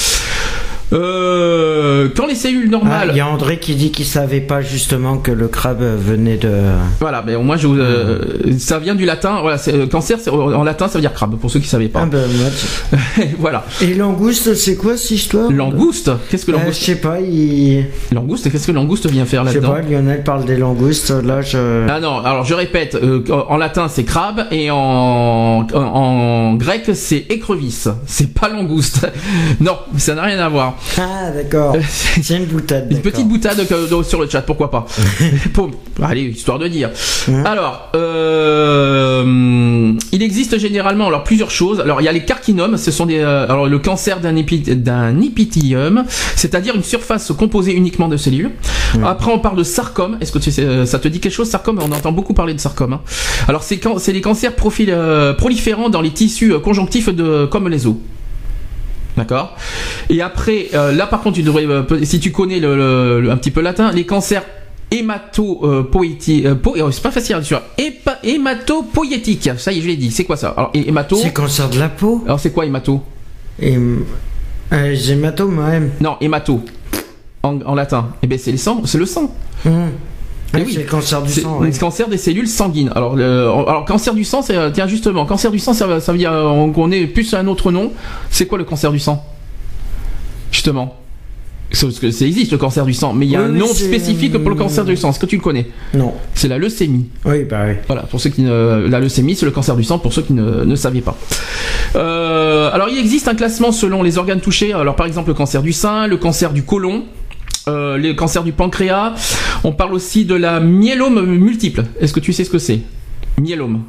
[0.92, 3.08] Euh, quand les cellules normales.
[3.08, 6.36] Ah, il y a André qui dit qu'il savait pas justement que le crabe venait
[6.36, 6.50] de.
[7.00, 8.18] Voilà, mais au moins je euh,
[8.58, 9.40] ça vient du latin.
[9.40, 12.02] Voilà, euh, cancer en latin ça veut dire crabe pour ceux qui savaient pas.
[12.02, 12.28] Ah ben,
[13.38, 13.64] voilà.
[13.80, 15.50] Et langouste, c'est quoi cette histoire?
[15.50, 16.10] Langouste?
[16.28, 16.80] Qu'est-ce que langouste?
[16.80, 17.20] Je sais pas.
[17.20, 17.86] Il...
[18.12, 19.90] Langouste, qu'est-ce que langouste vient faire là-dedans Je sais pas.
[19.90, 21.10] Lionel parle des langoustes.
[21.10, 21.86] Là, je.
[21.88, 22.18] Ah non.
[22.18, 22.98] Alors je répète.
[23.30, 27.88] en latin c'est crabe et en en, grec c'est écrevisse.
[28.06, 29.06] C'est pas langouste.
[29.60, 30.76] non, ça n'a rien à voir.
[30.98, 31.76] Ah, d'accord.
[31.88, 32.88] C'est une boutade.
[32.90, 33.66] Une petite boutade
[34.04, 34.86] sur le chat, pourquoi pas.
[36.02, 36.90] allez, histoire de dire.
[37.44, 41.80] Alors, euh, il existe généralement alors plusieurs choses.
[41.80, 46.04] Alors, il y a les carcinomes, ce sont des euh, alors le cancer d'un épithélium,
[46.36, 48.50] c'est-à-dire une surface composée uniquement de cellules.
[49.04, 50.18] Après, on parle de sarcome.
[50.20, 51.80] Est-ce que tu sais, ça te dit quelque chose, sarcome?
[51.82, 52.94] On entend beaucoup parler de sarcome.
[52.94, 53.00] Hein.
[53.48, 57.94] Alors, c'est les cancers profil, euh, proliférants dans les tissus conjonctifs de comme les os.
[59.16, 59.56] D'accord
[60.08, 63.50] Et après, euh, là par contre, tu devrais, euh, si tu connais le, un petit
[63.50, 64.44] peu latin, les cancers
[64.90, 67.60] hématopoétiques, euh, oh, c'est pas facile à dire,
[69.58, 70.54] ça y est, je l'ai dit, c'est quoi ça?
[70.56, 71.16] Alors, hémato?
[71.16, 72.22] C'est cancer de la peau.
[72.26, 73.02] Alors, c'est quoi hémato?
[73.60, 74.04] Hém...
[74.70, 75.90] hématome, même.
[76.00, 76.62] Non, hémato.
[77.42, 78.08] En, latin.
[78.22, 79.34] Eh bien, c'est le sang, c'est le sang.
[79.66, 79.90] Hum.
[80.54, 81.60] Oui, c'est le cancer du sang.
[81.60, 82.90] Le cancer des cellules sanguines.
[82.94, 86.32] Alors, alors cancer du sang, c'est euh, tiens justement, cancer du sang, ça, veut dire
[86.74, 87.92] qu'on est plus un autre nom.
[88.30, 89.24] C'est quoi le cancer du sang?
[90.50, 90.96] Justement.
[91.80, 94.36] Parce que ça existe le cancer du sang, mais il y a un nom spécifique
[94.36, 95.08] pour le cancer du sang.
[95.08, 95.68] Est-ce que tu le connais?
[95.94, 96.12] Non.
[96.34, 97.08] C'est la leucémie.
[97.24, 97.74] Oui, bah oui.
[97.86, 98.86] Voilà, pour ceux qui ne...
[98.88, 101.16] la leucémie, c'est le cancer du sang pour ceux qui ne, ne savaient pas.
[101.96, 104.74] Euh, alors, il existe un classement selon les organes touchés.
[104.74, 107.04] Alors, par exemple, le cancer du sein, le cancer du côlon,
[107.68, 109.14] euh, les cancers du pancréas.
[109.64, 111.84] On parle aussi de la myélome multiple.
[112.00, 112.80] Est-ce que tu sais ce que c'est?
[113.40, 113.82] Myélome.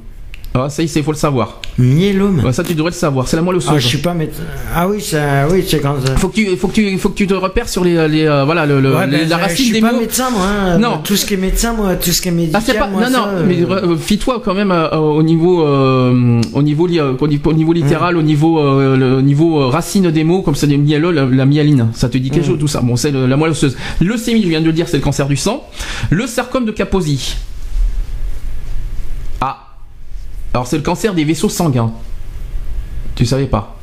[0.56, 1.60] Ah, ça, il faut le savoir.
[1.80, 2.52] Myélome.
[2.54, 3.28] ça, tu devrais le savoir.
[3.28, 3.72] C'est la moelle osseuse.
[3.74, 4.44] Ah, je suis pas médecin.
[4.76, 5.96] Ah oui, ça, oui, c'est quand.
[6.18, 8.46] Faut que tu, faut que tu, faut que tu te repères sur les, les euh,
[8.46, 9.88] voilà, le, le ben, la racine des mots.
[9.88, 10.46] Je suis pas médecin, moi.
[10.46, 10.78] Hein.
[10.78, 11.00] Non.
[11.04, 12.62] Tout ce qui est médecin, moi, tout ce qui est médical.
[12.62, 12.88] Ah, c'est pas.
[12.88, 13.26] non, non.
[13.48, 19.22] mais euh, fie-toi quand même au niveau, au niveau, au niveau littéral, au niveau, le
[19.22, 21.89] niveau racine des mots, comme ça, des myélo, la, myaline.
[21.96, 22.82] Ça te dit quelque chose, tout ça.
[22.82, 23.76] Bon, c'est la moelle osseuse.
[24.00, 25.68] Le sémi, je viens de le dire, c'est le cancer du sang.
[26.12, 27.38] Le sarcome de Kaposi.
[30.54, 31.92] Alors c'est le cancer des vaisseaux sanguins.
[33.16, 33.78] Tu savais pas.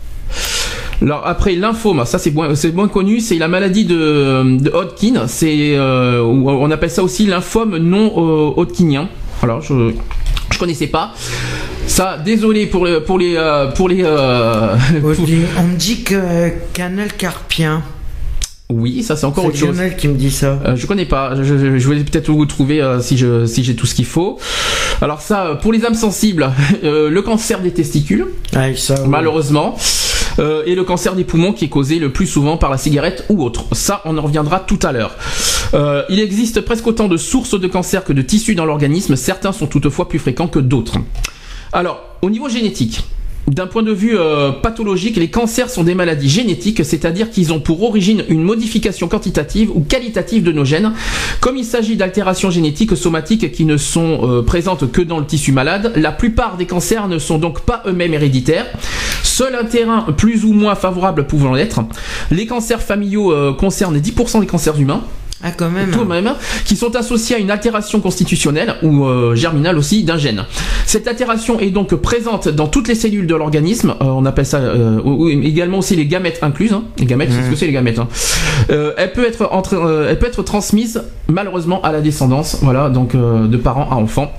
[1.02, 6.70] Alors après lymphome, ça c'est moins, connu, c'est la maladie de, de Hodgkin, euh, on
[6.70, 9.08] appelle ça aussi lymphome non euh, Hodgkinien.
[9.42, 9.92] Alors je
[10.52, 11.12] je connaissais pas.
[11.86, 14.04] Ça, désolé pour les pour les euh, pour les.
[15.58, 17.82] On me dit que canal carpien.
[18.70, 19.76] Oui, ça c'est encore autre C'est chose.
[19.76, 20.58] Lionel qui me dit ça.
[20.64, 21.34] Euh, je connais pas.
[21.36, 24.04] Je, je, je vais peut-être vous trouver euh, si je si j'ai tout ce qu'il
[24.06, 24.38] faut.
[25.02, 26.50] Alors ça, euh, pour les âmes sensibles,
[26.84, 29.08] euh, le cancer des testicules, Ah, ça, oui.
[29.08, 29.76] malheureusement,
[30.38, 33.24] euh, et le cancer des poumons qui est causé le plus souvent par la cigarette
[33.28, 33.64] ou autre.
[33.72, 35.16] Ça, on en reviendra tout à l'heure.
[35.74, 39.16] Euh, il existe presque autant de sources de cancer que de tissus dans l'organisme.
[39.16, 40.98] Certains sont toutefois plus fréquents que d'autres.
[41.72, 43.02] Alors, au niveau génétique.
[43.48, 47.58] D'un point de vue euh, pathologique, les cancers sont des maladies génétiques, c'est-à-dire qu'ils ont
[47.58, 50.92] pour origine une modification quantitative ou qualitative de nos gènes.
[51.40, 55.52] Comme il s'agit d'altérations génétiques somatiques qui ne sont euh, présentes que dans le tissu
[55.52, 58.66] malade, la plupart des cancers ne sont donc pas eux-mêmes héréditaires.
[59.22, 61.80] Seul un terrain plus ou moins favorable pouvant l'être.
[62.30, 65.02] Les cancers familiaux euh, concernent 10% des cancers humains
[65.42, 65.90] Ah, quand même.
[65.90, 66.34] tout de même,
[66.66, 70.44] qui sont associés à une altération constitutionnelle ou euh, germinale aussi d'un gène.
[70.84, 73.94] Cette altération est donc présente dans toutes les cellules de l'organisme.
[74.02, 76.72] Euh, on appelle ça euh, ou- également aussi les gamètes incluses.
[76.74, 76.84] hein.
[76.98, 77.98] Les gamètes, c'est ce que c'est les gamètes.
[77.98, 78.08] hein.
[78.70, 82.58] Euh, elle peut être entre, euh, elle peut être transmise malheureusement à la descendance.
[82.62, 84.30] Voilà, donc euh, de parents à enfants.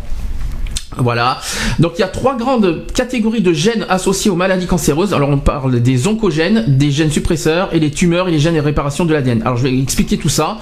[0.97, 1.39] Voilà.
[1.79, 5.13] Donc il y a trois grandes catégories de gènes associés aux maladies cancéreuses.
[5.13, 8.59] Alors on parle des oncogènes, des gènes suppresseurs et les tumeurs et les gènes de
[8.59, 9.41] réparation de l'ADN.
[9.43, 10.57] Alors je vais expliquer tout ça.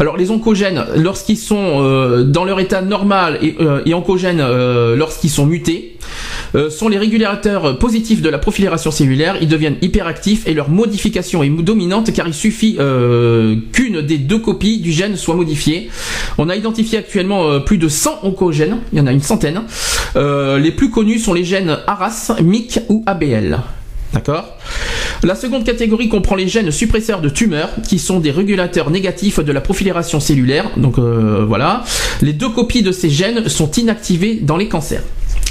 [0.00, 5.30] Alors les oncogènes, lorsqu'ils sont euh, dans leur état normal et, euh, oncogènes euh, lorsqu'ils
[5.30, 5.96] sont mutés,
[6.54, 9.36] euh, sont les régulateurs positifs de la profilération cellulaire.
[9.40, 14.38] Ils deviennent hyperactifs et leur modification est dominante car il suffit euh, qu'une des deux
[14.38, 15.90] copies du gène soit modifiée.
[16.38, 19.62] On a identifié actuellement euh, plus de 100 oncogènes, il y en a une centaine.
[20.14, 23.60] Les plus connus sont les gènes ARAS, MIC ou ABL.
[24.12, 24.56] D'accord?
[25.24, 29.50] La seconde catégorie comprend les gènes suppresseurs de tumeurs, qui sont des régulateurs négatifs de
[29.50, 30.70] la profilération cellulaire.
[30.76, 31.82] Donc voilà.
[32.22, 35.02] Les deux copies de ces gènes sont inactivées dans les cancers.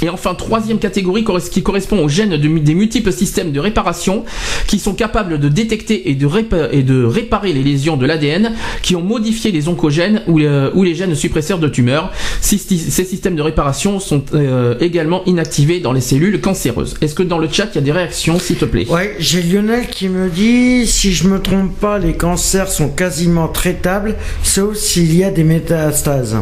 [0.04, 4.26] Et enfin, troisième catégorie qui correspond aux gènes des multiples systèmes de réparation
[4.68, 9.54] qui sont capables de détecter et de, réparer les lésions de l'ADN qui ont modifié
[9.54, 12.12] les oncogènes ou, les gènes suppresseurs de tumeurs.
[12.42, 16.96] Ces, ces systèmes de réparation sont euh, également inactivés dans les cellules cancéreuses.
[17.00, 18.86] Est-ce que dans le chat il y a des réactions, s'il te plaît?
[18.90, 23.48] Ouais, j'ai Lionel qui me dit si je me trompe pas, les cancers sont quasiment
[23.48, 26.36] traitables, sauf s'il y a des métastases.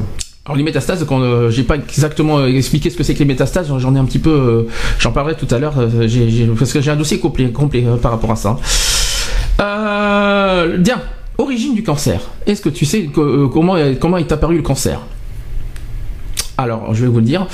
[0.45, 3.67] Alors les métastases, euh, j'ai pas exactement euh, expliqué ce que c'est que les métastases,
[3.77, 4.63] j'en ai un petit peu, euh,
[4.97, 7.47] j'en parlerai tout à l'heure, parce que j'ai un dossier complet,
[8.01, 8.57] par rapport à ça.
[10.79, 10.99] Bien,
[11.37, 12.21] origine du cancer.
[12.47, 14.99] Est-ce que tu sais que- comment comment est apparu le cancer?
[16.57, 17.45] Alors, je vais vous le dire.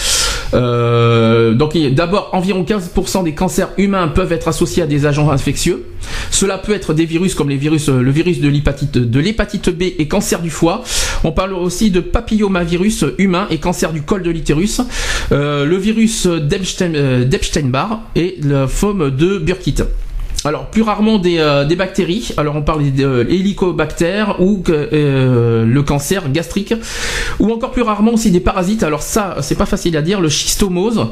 [0.53, 5.85] Euh, donc, d'abord, environ 15% des cancers humains peuvent être associés à des agents infectieux.
[6.31, 8.47] Cela peut être des virus comme euh, le virus de
[9.19, 10.83] l'hépatite, B et cancer du foie.
[11.23, 14.81] On parle aussi de papillomavirus humain et cancer du col de l'utérus.
[15.31, 19.83] Euh, le virus d'Epstein- d'Epstein-Barr et le foam de Burkitt.
[20.45, 22.31] Alors plus rarement des, euh, des bactéries.
[22.37, 23.25] Alors on parle des euh,
[24.39, 26.73] ou le cancer gastrique,
[27.39, 28.83] ou encore plus rarement aussi des parasites.
[28.83, 30.21] Alors ça, c'est pas facile à dire.
[30.21, 31.07] Le schistomose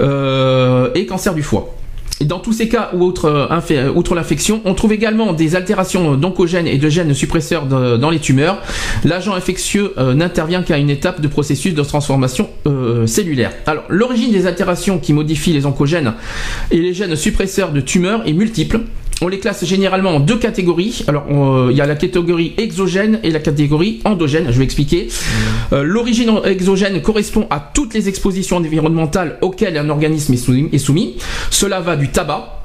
[0.00, 1.74] euh, et cancer du foie.
[2.24, 6.16] Dans tous ces cas ou outre, euh, euh, outre l'infection, on trouve également des altérations
[6.16, 8.60] d'oncogènes et de gènes suppresseurs dans les tumeurs.
[9.04, 12.50] L'agent infectieux euh, n'intervient qu'à une étape de processus de transformation
[13.06, 13.52] cellulaire.
[13.66, 16.12] Alors, l'origine des altérations qui modifient les oncogènes
[16.70, 18.80] et les gènes suppresseurs de tumeurs est multiple.
[19.22, 21.04] On les classe généralement en deux catégories.
[21.06, 24.46] Alors, on- il y a la catégorie exogène et la catégorie endogène.
[24.50, 25.08] Je vais expliquer.
[25.72, 30.68] Euh, L'origine exogène correspond à toutes les expositions environnementales auxquelles un organisme est soumis.
[30.72, 31.16] est soumis.
[31.50, 32.56] Cela va du tabac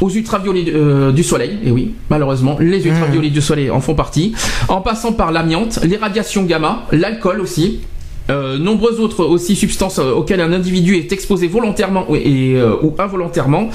[0.00, 4.32] aux ultraviolets euh, du soleil, et oui, malheureusement, les ultraviolets du soleil en font partie,
[4.68, 7.78] en passant par l'amiante, les radiations gamma, l'alcool aussi,
[8.30, 12.74] euh, nombreuses autres aussi substances euh, auxquelles un individu est exposé volontairement ou- et, euh,
[12.82, 13.68] ou involontairement.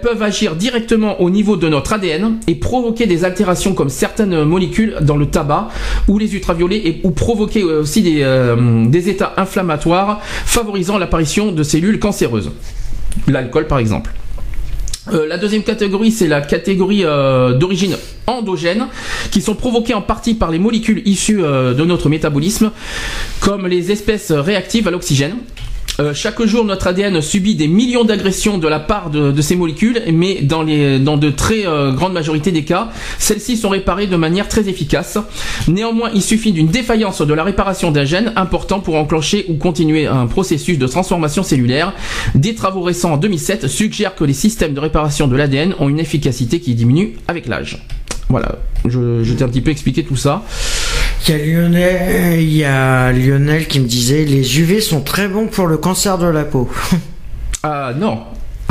[0.00, 4.94] Peuvent agir directement au niveau de notre ADN et provoquer des altérations comme certaines molécules
[5.00, 5.68] dans le tabac
[6.06, 12.52] ou les ultraviolets et, ou provoquer aussi des états inflammatoires favorisant l'apparition de cellules cancéreuses.
[13.26, 14.12] L'alcool par exemple.
[15.10, 17.96] Euh, la deuxième catégorie, c'est la catégorie euh, d'origine
[18.28, 18.86] endogène,
[19.32, 22.70] qui sont provoquées en partie par les molécules issues euh, de notre métabolisme,
[23.40, 25.34] comme les espèces réactives à l'oxygène.
[26.02, 30.02] Euh, chaque jour, notre ADN subit des millions d'agressions de la part de, ces molécules,
[30.12, 32.88] mais dans, de très euh, grandes majorités des cas,
[33.18, 35.18] celles-ci sont réparées de manière très efficace.
[35.68, 40.06] Néanmoins, il suffit d'une défaillance de la réparation d'un gène important pour enclencher ou continuer
[40.06, 41.92] un processus de transformation cellulaire.
[42.34, 46.00] Des travaux récents en 2007 suggèrent que les systèmes de réparation de l'ADN ont une
[46.00, 47.86] efficacité qui diminue avec l'âge.
[48.28, 50.42] Voilà, je t'ai un petit peu expliqué tout ça.
[51.28, 55.46] Il y, a Lionel, y a Lionel qui me disait les UV sont très bons
[55.46, 56.68] pour le cancer de la peau.
[57.64, 58.24] Ah non.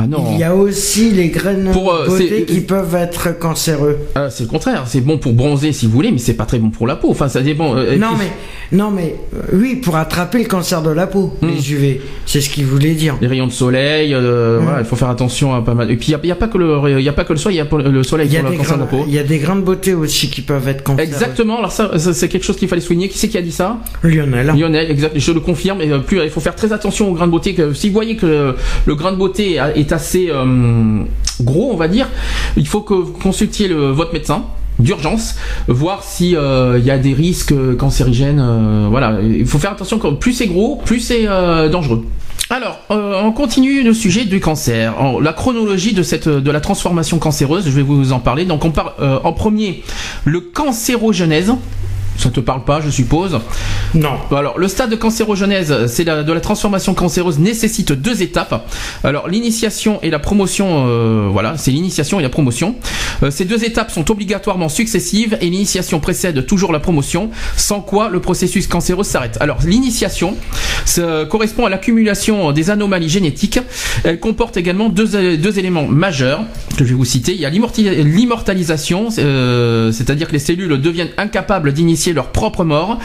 [0.04, 0.26] Ah non.
[0.34, 3.98] Il y a aussi les graines Pour, euh, beauté qui peuvent être cancéreux.
[4.16, 4.84] Ah, c'est le contraire.
[4.88, 7.10] C'est bon pour bronzer si vous voulez, mais c'est pas très bon pour la peau.
[7.12, 7.76] Enfin, ça dépend.
[7.76, 8.28] euh, Non puis-
[8.72, 11.48] mais, non mais, euh, oui, pour attraper le cancer de la peau, Hmm.
[11.50, 13.16] les UV, c'est ce qu'il voulait dire.
[13.22, 14.64] Les rayons de soleil, euh, Mm.
[14.64, 15.92] voilà, il faut faire attention à pas mal.
[15.92, 17.58] Et puis il n'y a, pas que le, il y a pas que le soleil,
[17.58, 19.04] il y a le soleil Il y, a pour le cancer de la peau.
[19.08, 21.08] il y a des grains de beauté aussi qui peuvent être cancéreux.
[21.08, 21.58] Exactement.
[21.60, 23.10] Alors ça, c'est quelque chose qu'il fallait souligner.
[23.10, 23.78] Qui c'est qui a dit ça?
[24.04, 24.48] Lionel.
[24.58, 25.14] Lionel, exact.
[25.18, 25.82] Je le confirme.
[25.82, 27.54] Et euh, plus, il faut faire très attention aux grains de beauté.
[27.54, 31.04] Que, si vous voyez que le, le grain de beauté est assez euh,
[31.42, 32.08] gros, on va dire,
[32.58, 34.46] il faut que vous consultiez le, votre médecin
[34.80, 35.36] d'urgence,
[35.68, 38.40] voir si euh, il y a des risques cancérigènes.
[38.40, 40.00] euh, voilà, il faut faire attention.
[40.16, 41.26] Plus c'est gros, plus c'est
[41.70, 42.06] dangereux.
[42.50, 44.94] Alors, on continue le sujet du cancer.
[45.22, 48.44] La chronologie de cette de la transformation cancéreuse, je vais vous en parler.
[48.44, 48.92] Donc, on parle
[49.24, 49.84] en premier
[50.26, 51.54] le cancérogenèse.
[52.22, 53.40] Ça te parle pas, je suppose.
[53.96, 54.20] Non.
[54.30, 58.70] Alors, le stade de cancérogenèse, c'est de la transformation cancéreuse nécessite deux étapes.
[59.04, 62.76] Alors, l'initiation et la promotion, euh, voilà, c'est l'initiation et la promotion.
[63.24, 68.10] Euh, ces deux étapes sont obligatoirement successives et l'initiation précède toujours la promotion, sans quoi
[68.10, 69.40] le processus cancéreux s'arrête.
[69.40, 70.38] Alors, l'initiation
[71.30, 73.60] correspond à l'accumulation des anomalies génétiques.
[74.04, 76.44] Elle comporte également deux, deux éléments majeurs
[76.78, 77.34] que je vais vous citer.
[77.34, 83.00] Il y a l'immortalisation, euh, c'est-à-dire que les cellules deviennent incapables d'initier leur propre mort.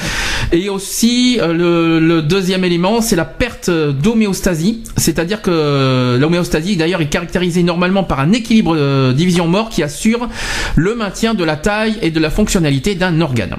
[0.52, 7.00] Et aussi, euh, le, le deuxième élément, c'est la perte d'homéostasie, c'est-à-dire que l'homéostasie, d'ailleurs,
[7.00, 10.28] est caractérisée normalement par un équilibre euh, division-mort qui assure
[10.76, 13.56] le maintien de la taille et de la fonctionnalité d'un organe.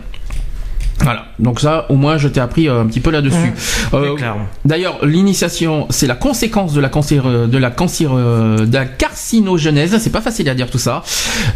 [1.00, 3.54] Voilà, donc ça, au moins, je t'ai appris euh, un petit peu là-dessus.
[3.94, 4.36] Euh, clair.
[4.66, 8.86] D'ailleurs, l'initiation, c'est la conséquence de la cancer, euh, de la cancer, euh, de la
[8.86, 9.96] carcinogenèse.
[10.00, 11.04] C'est pas facile à dire tout ça.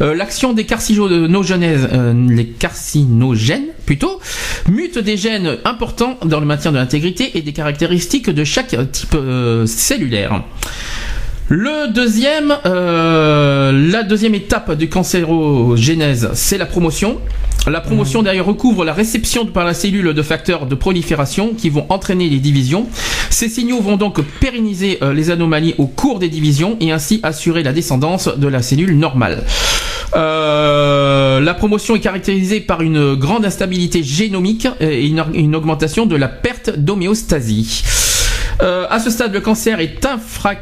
[0.01, 4.19] Euh, L'action des carcinogenèses, euh, les carcinogènes plutôt,
[4.69, 9.15] mutent des gènes importants dans le maintien de l'intégrité et des caractéristiques de chaque type
[9.15, 10.43] euh, cellulaire.
[11.49, 17.17] Le deuxième, euh, la deuxième étape du cancérogénèse, c'est la promotion.
[17.67, 21.85] La promotion d'ailleurs recouvre la réception par la cellule de facteurs de prolifération qui vont
[21.89, 22.87] entraîner les divisions.
[23.29, 27.61] Ces signaux vont donc pérenniser euh, les anomalies au cours des divisions et ainsi assurer
[27.61, 29.43] la descendance de la cellule normale.
[30.15, 36.15] Euh, la promotion est caractérisée par une grande instabilité génomique et une, une augmentation de
[36.15, 37.83] la perte d'homéostasie.
[38.61, 40.05] Euh, à ce stade, le cancer est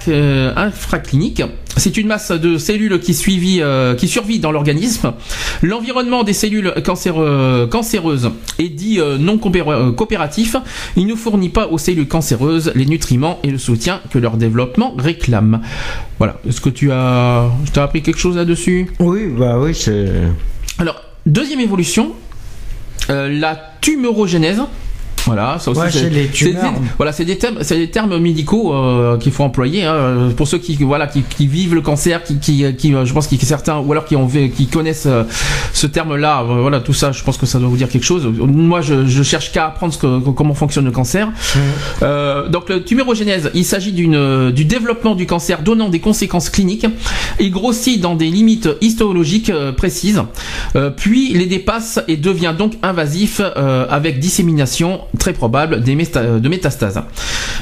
[0.08, 1.41] euh, infraclinique.
[1.78, 5.13] C'est une masse de cellules qui, suivit, euh, qui survit dans l'organisme.
[5.62, 10.56] L'environnement des cellules cancéreux- cancéreuses est dit euh, non euh, coopératif.
[10.95, 14.93] Il ne fournit pas aux cellules cancéreuses les nutriments et le soutien que leur développement
[14.97, 15.62] réclame.
[16.17, 16.38] Voilà.
[16.47, 18.89] Est-ce que tu as, as appris quelque chose là-dessus?
[18.99, 20.12] Oui, bah oui, c'est.
[20.80, 22.12] Alors, deuxième évolution,
[23.10, 24.62] euh, la tumorogénèse.
[25.25, 25.88] Voilà, ça aussi Ouais,
[26.45, 26.58] c'est des-
[26.97, 30.58] voilà, c'est des termes, c'est des termes médicaux euh, qu'il faut employer hein, pour ceux
[30.58, 33.77] qui voilà qui, qui vivent le cancer, qui, qui, qui, euh, je pense a certains
[33.79, 35.23] ou alors qui ont qui connaissent euh,
[35.73, 36.41] ce terme-là.
[36.43, 38.27] euh, voilà, tout ça, je pense que ça doit vous dire quelque chose.
[38.38, 41.29] Moi, je, je cherche qu'à apprendre ce que, comment fonctionne le cancer.
[42.03, 46.86] Euh, donc, le tumorogénèse, il s'agit d'une du développement du cancer donnant des conséquences cliniques.
[47.39, 50.21] Il grossit dans des limites histologiques précises,
[50.75, 56.39] euh, puis les dépasse et devient donc invasif euh, avec dissémination très probable des mésta-
[56.39, 57.02] de métastases.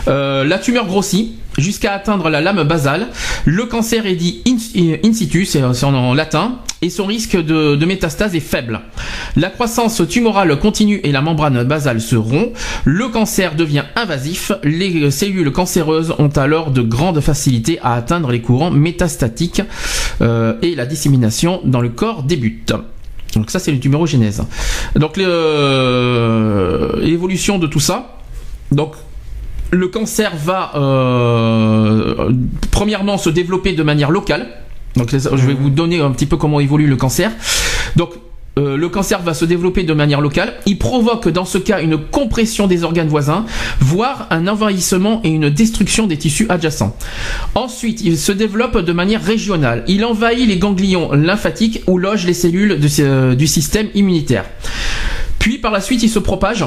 [0.08, 3.08] Euh, la tumeur grossit jusqu'à atteindre la lame basale.
[3.46, 4.58] Le cancer est dit in,
[5.04, 8.82] in situ, c'est en, latin, et son risque de, de métastase est faible.
[9.36, 12.54] La croissance tumorale continue et la membrane basale se rompt.
[12.86, 14.52] Le cancer devient invasif.
[14.64, 19.62] Les cellules cancéreuses ont alors de grandes facilités à atteindre les courants métastatiques
[20.22, 22.74] euh, et la dissémination dans le corps débute.
[23.36, 24.44] Donc ça c'est le tumorogénèse.
[24.96, 25.18] Donc
[27.02, 28.18] l'évolution de tout ça.
[28.72, 28.96] Donc
[29.72, 32.32] le cancer va euh,
[32.72, 34.48] premièrement se développer de manière locale.
[34.96, 37.32] Donc je vais vous donner un petit peu comment évolue le cancer.
[37.96, 38.12] Donc
[38.58, 40.56] euh, le cancer va se développer de manière locale.
[40.66, 43.46] Il provoque dans ce cas une compression des organes voisins,
[43.80, 46.96] voire un envahissement et une destruction des tissus adjacents.
[47.56, 49.84] Ensuite, il se développe de manière régionale.
[49.88, 54.46] Il envahit les ganglions lymphatiques où logent les cellules euh, du système immunitaire.
[55.40, 56.66] Puis par la suite, il se propage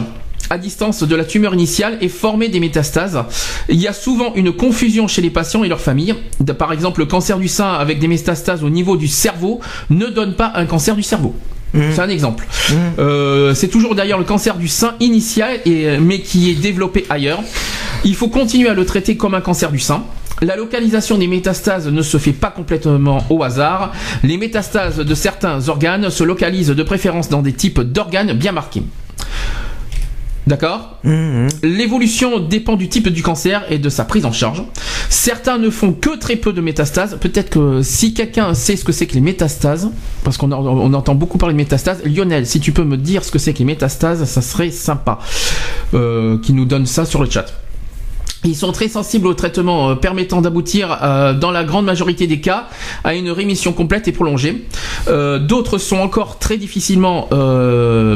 [0.50, 3.22] à distance de la tumeur initiale et former des métastases.
[3.68, 6.14] Il y a souvent une confusion chez les patients et leurs familles.
[6.58, 10.34] Par exemple, le cancer du sein avec des métastases au niveau du cerveau ne donne
[10.34, 11.34] pas un cancer du cerveau.
[11.74, 12.46] C'est un exemple.
[12.98, 15.60] Euh, c'est toujours d'ailleurs le cancer du sein initial,
[16.00, 17.40] mais qui est développé ailleurs.
[18.04, 20.02] Il faut continuer à le traiter comme un cancer du sein.
[20.42, 23.92] La localisation des métastases ne se fait pas complètement au hasard.
[24.22, 28.82] Les métastases de certains organes se localisent de préférence dans des types d'organes bien marqués.
[30.50, 31.48] D'accord Mhm.
[31.62, 34.64] L'évolution dépend du type du cancer et de sa prise en charge.
[35.08, 37.16] Certains ne font que très peu de métastases.
[37.20, 39.90] Peut-être que si quelqu'un sait ce que c'est que les métastases,
[40.24, 43.30] parce qu'on on entend beaucoup parler de métastases, Lionel, si tu peux me dire ce
[43.30, 45.20] que c'est que les métastases, ça serait sympa.
[45.94, 47.46] Euh, qui nous donne ça sur le chat.
[48.44, 52.40] Ils sont très sensibles au traitement euh, permettant d'aboutir, euh, dans la grande majorité des
[52.40, 52.68] cas,
[53.04, 54.64] à une rémission complète et prolongée.
[55.08, 57.28] Euh, d'autres sont encore très difficilement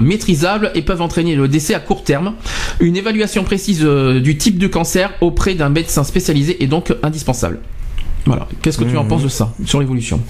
[0.00, 2.34] maîtrisables et peuvent entraîner le décès à court terme.
[2.80, 7.60] Une évaluation précise du type de cancer auprès d'un médecin spécialisé est donc indispensable.
[8.26, 8.48] Voilà.
[8.62, 9.08] Qu'est-ce que tu en mhm.
[9.08, 10.20] penses de ça, sur l'évolution?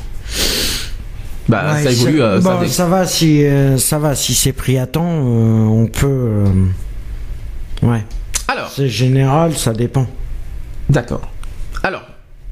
[1.49, 2.19] Bah, ça évolue.
[2.19, 3.45] ça, ça, va si
[3.77, 6.45] ça va si c'est pris à temps, on peut.
[7.83, 8.05] ouais.
[8.49, 8.71] Alors.
[8.75, 10.07] C'est général, ça dépend.
[10.91, 11.31] D'accord.
[11.83, 12.03] Alors,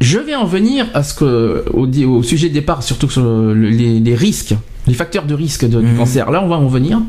[0.00, 3.22] je vais en venir à ce que, au, sujet de départ, surtout sur
[3.54, 4.54] les, risques,
[4.86, 5.98] les facteurs de risque de, du mhm.
[5.98, 6.30] cancer.
[6.30, 7.00] Là, on va en venir.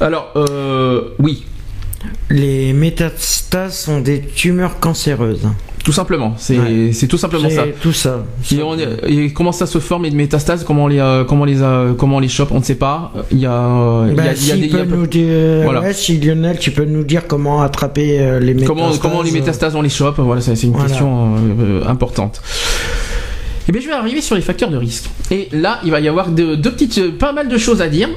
[0.00, 1.44] Alors, euh, oui.
[2.30, 5.48] Les métastases sont des tumeurs cancéreuses.
[5.84, 7.64] Tout simplement, c'est tout simplement ça.
[7.80, 8.26] Tout ça.
[9.06, 12.20] Et, comment ça se forme les métastases Comment on les euh, comment les euh, comment
[12.20, 13.12] les chope On ne sait pas.
[13.30, 15.94] Il y a, il y a, si des, nous dire, voilà.
[15.94, 19.76] si Lionel, tu peux nous dire comment attraper euh, les métastases Comment comment les métastases
[19.76, 21.36] on les chope Voilà, c'est une question
[21.86, 22.42] importante.
[22.44, 25.10] Et eh bien, je vais arriver sur les facteurs de risque.
[25.30, 28.08] Et là, il va y avoir deux petites, pas mal de choses à dire.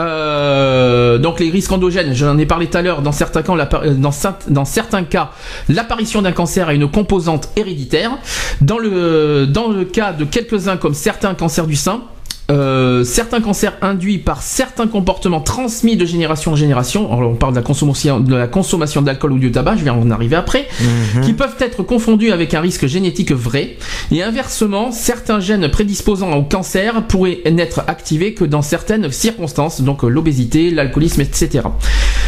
[0.00, 5.30] Euh, donc les risques endogènes, j'en ai parlé tout à l'heure, dans certains cas, cas,
[5.68, 8.12] l'apparition d'un cancer a une composante héréditaire.
[8.60, 12.02] Dans le, dans le cas de quelques-uns comme certains cancers du sein,
[12.50, 17.58] euh, certains cancers induits par certains comportements transmis de génération en génération, on parle de
[17.58, 21.22] la consommation de la consommation d'alcool ou du tabac, je vais en arriver après, mhm.
[21.22, 23.76] qui peuvent être confondus avec un risque génétique vrai.
[24.10, 30.02] Et inversement, certains gènes prédisposant au cancer pourraient n'être activés que dans certaines circonstances, donc
[30.02, 31.60] l'obésité, l'alcoolisme, etc.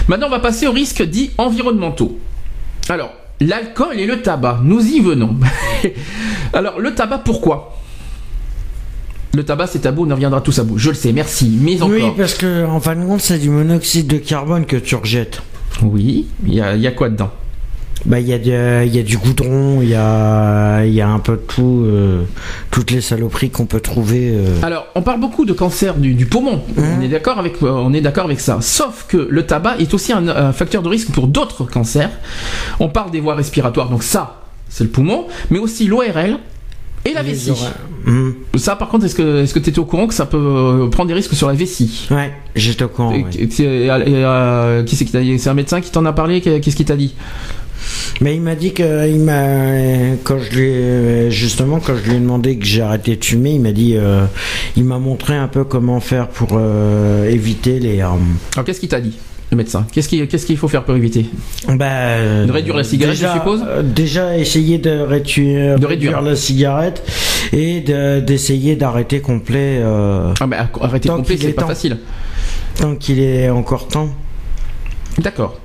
[0.08, 2.18] Maintenant, on va passer aux risques dits environnementaux.
[2.88, 5.36] Alors, l'alcool et le tabac, nous y venons.
[6.52, 7.76] Alors, le tabac, pourquoi?
[9.34, 10.78] Le tabac c'est tabou, on en reviendra tous à bout.
[10.78, 11.58] Je le sais, merci.
[11.60, 11.90] Mais encore.
[11.90, 15.42] Oui, parce que en fin de compte, c'est du monoxyde de carbone que tu rejettes.
[15.82, 17.30] Oui, il y a, quoi dedans?
[18.04, 21.32] Bah, il y, a, y a du goudron, il y a, y a un peu
[21.32, 22.24] de tout, euh,
[22.70, 24.32] toutes les saloperies qu'on peut trouver.
[24.34, 24.60] Euh.
[24.62, 26.62] Alors, on parle beaucoup de cancer du, poumon.
[26.76, 28.58] Hein on est d'accord avec, on est d'accord avec ça.
[28.60, 32.10] Sauf que le tabac est aussi un facteur de risque pour d'autres cancers.
[32.80, 36.38] On parle des voies respiratoires, donc ça, c'est le poumon, mais aussi l'ORL,
[37.04, 37.52] et la vessie.
[38.56, 40.88] Ça, par contre, est-ce que est-ce que tu étais au courant que ça peut euh,
[40.88, 42.08] prendre des risques sur la vessie?
[42.10, 43.14] Ouais, j'étais au courant.
[43.14, 45.38] Euh, qui c'est qui t'a dit?
[45.38, 46.40] C'est un médecin qui t'en a parlé?
[46.40, 47.14] Qu'est-ce qu'il t'a dit?
[48.20, 52.20] Mais il m'a dit que il m'a quand je lui justement quand je lui ai
[52.20, 54.24] demandé que j'ai arrêté de fumer, il m'a dit euh,
[54.76, 56.60] il m'a montré un peu comment faire pour
[57.28, 58.00] éviter les.
[58.00, 58.18] Alors
[58.64, 59.16] qu'est-ce qu'il t'a dit?
[59.52, 60.08] Le médecin Qu'est-ce
[60.46, 61.26] qu'il faut faire pour éviter?
[61.68, 63.62] Bah, De réduire la cigarette, je suppose?
[63.66, 66.20] euh, Déjà, essayer de réduire, de réduire.
[66.22, 67.02] la cigarette
[67.52, 69.78] et d'essayer d'arrêter complet.
[69.80, 71.98] Euh, ah, mais arrêter complet, c'est pas facile.
[72.80, 74.08] Tant qu'il est encore temps.
[75.18, 75.60] D'accord.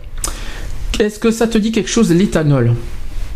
[0.99, 2.73] Est-ce que ça te dit quelque chose, l'éthanol?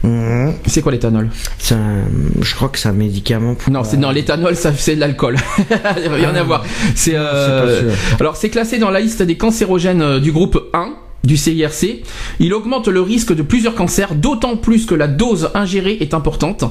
[0.03, 0.53] Mhm.
[0.65, 3.55] C'est quoi l'éthanol Je crois que c'est un médicament.
[3.55, 5.37] Pour non, c'est non l'éthanol, ça c'est de l'alcool.
[5.69, 6.43] Rien à ah.
[6.43, 6.65] voir.
[6.95, 11.37] C'est euh, alors c'est classé dans la liste des cancérogènes euh, du groupe 1 du
[11.37, 12.03] CIRC.
[12.39, 16.63] Il augmente le risque de plusieurs cancers, d'autant plus que la dose ingérée est importante.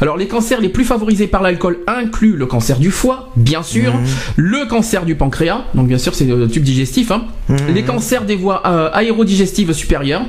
[0.00, 3.94] Alors les cancers les plus favorisés par l'alcool incluent le cancer du foie, bien sûr,
[3.94, 4.04] mhm.
[4.36, 7.26] le cancer du pancréas, donc bien sûr c'est le tube digestif, hein.
[7.48, 7.58] mhm.
[7.72, 10.22] les cancers des voies euh, aérodigestives supérieures,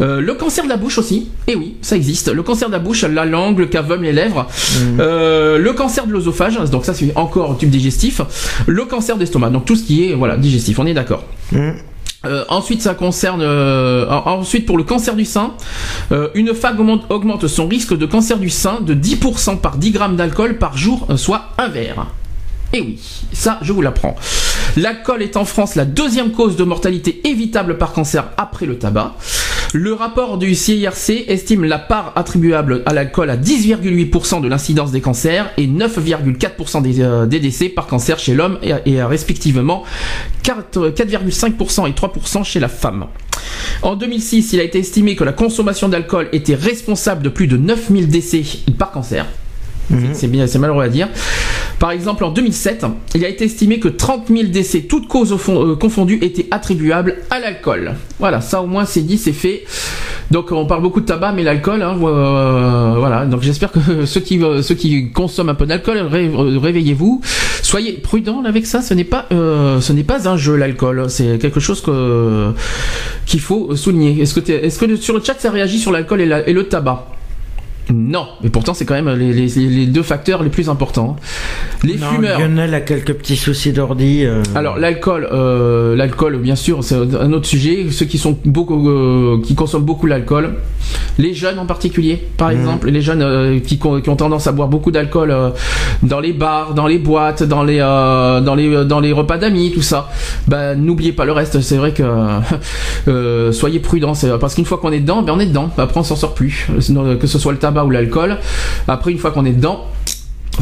[0.00, 2.78] euh, le cancer de la bouche aussi, et oui, ça existe, le cancer de la
[2.78, 4.46] bouche, la langue, le cavum, les lèvres,
[4.80, 4.98] mhm.
[5.00, 8.20] euh, le cancer de l'œsophage, donc ça c'est encore tube digestif,
[8.66, 11.24] le cancer d'estomac, donc tout ce qui est voilà digestif, on est d'accord.
[12.26, 13.42] Euh, ensuite, ça concerne.
[13.42, 15.54] Euh, ensuite, pour le cancer du sein,
[16.10, 20.16] euh, une femme augmente, son risque de cancer du sein de 10% par 10 grammes
[20.16, 22.06] d'alcool par jour, soit un verre.
[22.72, 22.98] Et oui,
[23.32, 24.16] ça, je vous l'apprends.
[24.76, 29.14] L'alcool est en France la deuxième cause de mortalité évitable par cancer après le tabac.
[29.74, 35.02] Le rapport du CIRC estime la part attribuable à l'alcool à 10,8% de l'incidence des
[35.02, 39.84] cancers et 9,4% euh, des, décès par cancer chez l'homme et, respectivement
[40.42, 43.08] 4,5% et 3% chez la femme.
[43.82, 47.58] En 2006, il a été estimé que la consommation d'alcool était responsable de plus de
[47.58, 48.44] 9000 décès
[48.78, 49.26] par cancer.
[49.90, 50.10] Mhm.
[50.12, 51.08] C'est bien, c'est malheureux à dire.
[51.78, 55.76] Par exemple, en 2007, il a été estimé que 30 000 décès, toutes causes euh,
[55.76, 57.92] confondues, étaient attribuables à l'alcool.
[58.18, 59.64] Voilà, ça au moins c'est dit, c'est fait.
[60.32, 63.26] Donc on parle beaucoup de tabac, mais l'alcool, hein, euh, voilà.
[63.26, 67.22] Donc j'espère que ceux qui euh, ceux qui consomment un peu d'alcool, réveillez-vous,
[67.62, 68.82] soyez prudents avec ça.
[68.82, 71.04] Ce n'est pas ce n'est pas un jeu l'alcool.
[71.08, 72.52] C'est quelque chose que
[73.24, 74.20] qu'il faut souligner.
[74.20, 77.06] Est-ce que est-ce que sur le chat ça réagit sur l'alcool et, et le tabac?
[77.92, 81.16] Non, mais pourtant c'est quand même les, les- les deux facteurs les plus importants.
[81.82, 82.38] Les Non, fumeurs.
[82.40, 84.24] Lionel a quelques petits soucis d'ordi.
[84.24, 84.42] euh.
[84.54, 87.86] Alors l'alcool, euh, l'alcool bien sûr c'est un autre sujet.
[87.90, 90.54] Ceux qui sont beaucoup, euh, qui consomment beaucoup l'alcool,
[91.18, 94.90] les jeunes en particulier, par exemple, les jeunes euh, qui, ont tendance à boire beaucoup
[94.90, 95.50] d'alcool euh,
[96.02, 99.72] dans les bars, dans les boîtes, dans les euh, dans les dans les repas d'amis,
[99.72, 100.10] tout ça.
[100.46, 101.60] Ben n'oubliez pas le reste.
[101.60, 102.02] C'est vrai que
[103.08, 105.70] euh, soyez prudents, parce qu'une fois qu'on est dedans, ben on est dedans.
[105.78, 106.68] Après on s'en sort plus.
[106.80, 108.36] Sinon, que ce soit le tabac ou l'alcool.
[108.86, 109.86] Après une fois qu'on est dedans,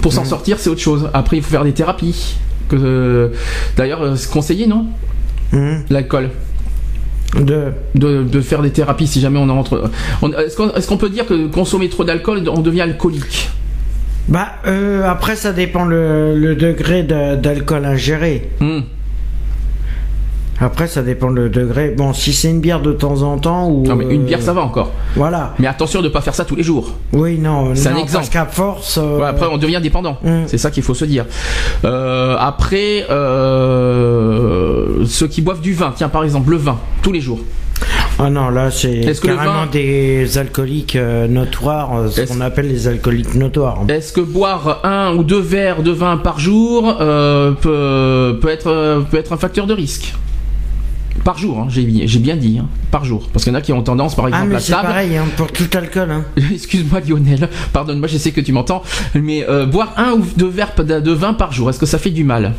[0.02, 1.08] pour s'en sortir, c'est autre chose.
[1.14, 2.36] Après, il faut faire des thérapies.
[2.68, 3.28] Que, euh,
[3.76, 4.86] D'ailleurs, euh, c'est conseillé, non
[5.52, 6.30] Hum, L'alcool.
[7.40, 7.72] de...
[7.94, 9.90] De, de faire des thérapies si jamais on entre.
[10.22, 13.50] on- Est-ce qu'on peut dire que consommer trop d'alcool, on devient alcoolique?
[14.28, 18.50] Bah, euh, après, ça dépend le, le degré de- d'alcool ingéré.
[18.60, 18.80] Hmm.
[20.60, 21.90] Après, ça dépend le degré.
[21.90, 23.86] Bon, si c'est une bière de temps en temps ou.
[23.86, 24.90] Non, mais une euh, bière, ça va encore.
[25.14, 25.54] Voilà.
[25.58, 26.92] Mais attention de ne pas faire ça tous les jours.
[27.12, 27.74] Oui, non.
[27.74, 28.12] C'est un exemple.
[28.24, 28.98] Parce qu'à force.
[28.98, 30.16] euh, Ouais, après, on devient dépendant.
[30.22, 30.44] Mm.
[30.46, 31.26] C'est ça qu'il faut se dire.
[31.84, 37.20] Euh, après, euh, ceux qui boivent du vin, tiens, par exemple, le vin, tous les
[37.20, 37.40] jours.
[38.18, 42.40] Ah non, là, c'est le carrément vin- des alcooliques euh, notoires, euh, ce Est-ce- qu'on
[42.40, 43.80] appelle les alcooliques notoires.
[43.88, 48.68] Est-ce que boire un ou deux verres de vin par jour euh, peut, peut, être,
[48.68, 50.14] euh, peut être un facteur de risque?
[51.24, 53.28] Par jour, hein, j'ai bien dit, hein, par jour.
[53.32, 54.88] Parce qu'il y en a qui ont tendance, par Ah, exemple, mais à table.
[54.88, 56.08] pareil, hein, pour tout alcool.
[56.52, 58.82] Excuse-moi Lionel, pardonne-moi, je sais que tu m'entends,
[59.14, 62.10] mais euh, boire un ou deux verres de vin par jour, est-ce que ça fait
[62.10, 62.54] du mal?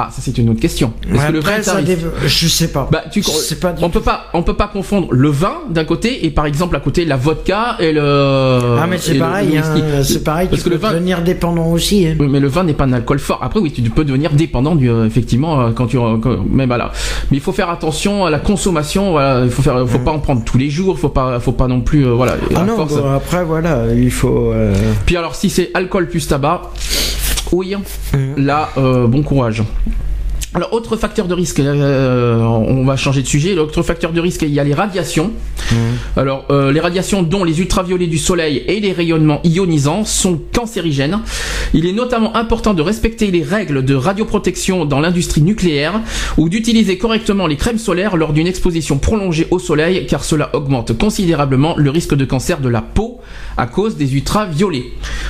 [0.00, 0.92] Ah, ça c'est une autre question.
[1.12, 1.78] Est-ce que le vin ça
[2.24, 2.88] Je sais pas.
[2.92, 5.54] Bah, tu, Je sais pas du on peut pas, on peut pas confondre le vin
[5.70, 8.76] d'un côté et par exemple à côté la vodka et le.
[8.80, 11.66] Ah, mais c'est pareil, hein, c'est pareil, Parce tu que peux le vin, devenir dépendant
[11.66, 12.06] aussi.
[12.06, 12.14] hein.
[12.20, 13.40] oui, mais le vin n'est pas un alcool fort.
[13.42, 16.92] Après, oui, tu peux devenir dépendant du, euh, effectivement, euh, quand tu, quand- mais voilà.
[17.32, 19.10] Mais il faut faire attention à la consommation.
[19.10, 20.96] Voilà, il faut faire, faut pas en prendre tous les jours.
[20.96, 22.36] Faut pas, faut pas non plus, euh, voilà.
[22.54, 22.94] Ah à non, force.
[22.94, 24.52] bon, après, voilà, il faut...
[24.52, 24.72] euh,
[25.06, 26.62] Puis alors, si c'est alcool plus tabac,
[27.52, 27.74] oui,
[28.36, 29.62] là, euh, bon courage.
[30.58, 33.54] Alors, autre facteur de risque, euh, on va changer de sujet.
[33.54, 35.30] L'autre facteur de risque, il y a les radiations.
[36.16, 41.20] Alors, euh, les radiations dont les ultraviolets du soleil et les rayonnements ionisants sont cancérigènes.
[41.74, 46.00] Il est notamment important de respecter les règles de radioprotection dans l'industrie nucléaire
[46.38, 50.98] ou d'utiliser correctement les crèmes solaires lors d'une exposition prolongée au soleil car cela augmente
[50.98, 53.20] considérablement le risque de cancer de la peau
[53.56, 54.86] à cause des ultraviolets.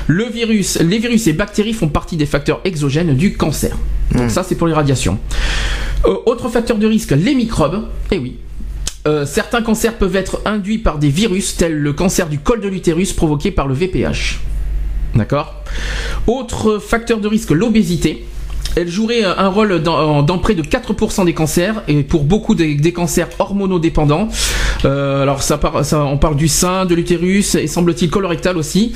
[0.06, 3.76] Le virus, les virus et bactéries font partie des facteurs exogènes du cancer.
[4.14, 5.17] Donc ça c'est pour les radiations.
[6.04, 7.86] Euh, autre facteur de risque, les microbes.
[8.10, 8.38] Eh oui,
[9.06, 12.68] euh, certains cancers peuvent être induits par des virus tels le cancer du col de
[12.68, 14.38] l'utérus provoqué par le VPH.
[15.14, 15.62] D'accord?
[16.26, 18.26] Autre facteur de risque, l'obésité.
[18.76, 22.54] Elle jouerait euh, un rôle dans, dans près de 4% des cancers et pour beaucoup
[22.54, 24.28] des, des cancers hormonodépendants.
[24.84, 28.92] Euh, alors ça, par- ça, on parle du sein, de l'utérus et semble-t-il colorectal aussi.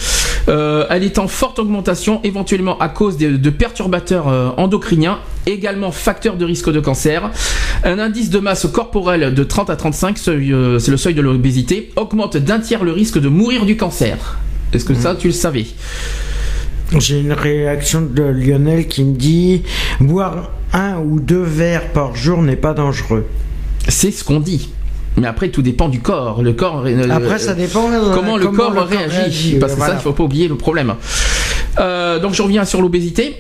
[0.49, 5.91] Euh, elle est en forte augmentation éventuellement à cause de, de perturbateurs euh, endocriniens, également
[5.93, 7.31] facteur de risque de cancer.
[7.85, 11.23] Un indice de masse corporelle de 30 à 35, seuil, euh, c'est le seuil de
[11.23, 14.39] l'obésité, augmente d'un tiers le risque de mourir du cancer.
[14.73, 15.67] Est-ce que ça tu le savais?
[16.99, 19.63] J'ai une réaction de Lionel qui me dit
[20.01, 23.27] boire un ou deux verres par jour n'est pas dangereux.
[23.89, 24.71] C'est ce qu'on dit.
[25.17, 26.43] Mais après, tout dépend du corps.
[26.43, 26.85] Le corps.
[26.87, 27.91] euh, Après, ça dépend.
[27.91, 29.17] euh, comment le corps réagit.
[29.17, 29.95] réagit, Parce que voilà.
[29.95, 30.95] ça, il faut pas oublier le problème.
[31.79, 33.37] Euh, donc, je reviens sur l'obésité.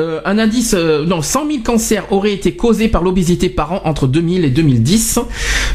[0.00, 3.82] Euh, un indice, euh, non, 100 000 cancers auraient été causés par l'obésité par an
[3.84, 5.20] entre 2000 et 2010.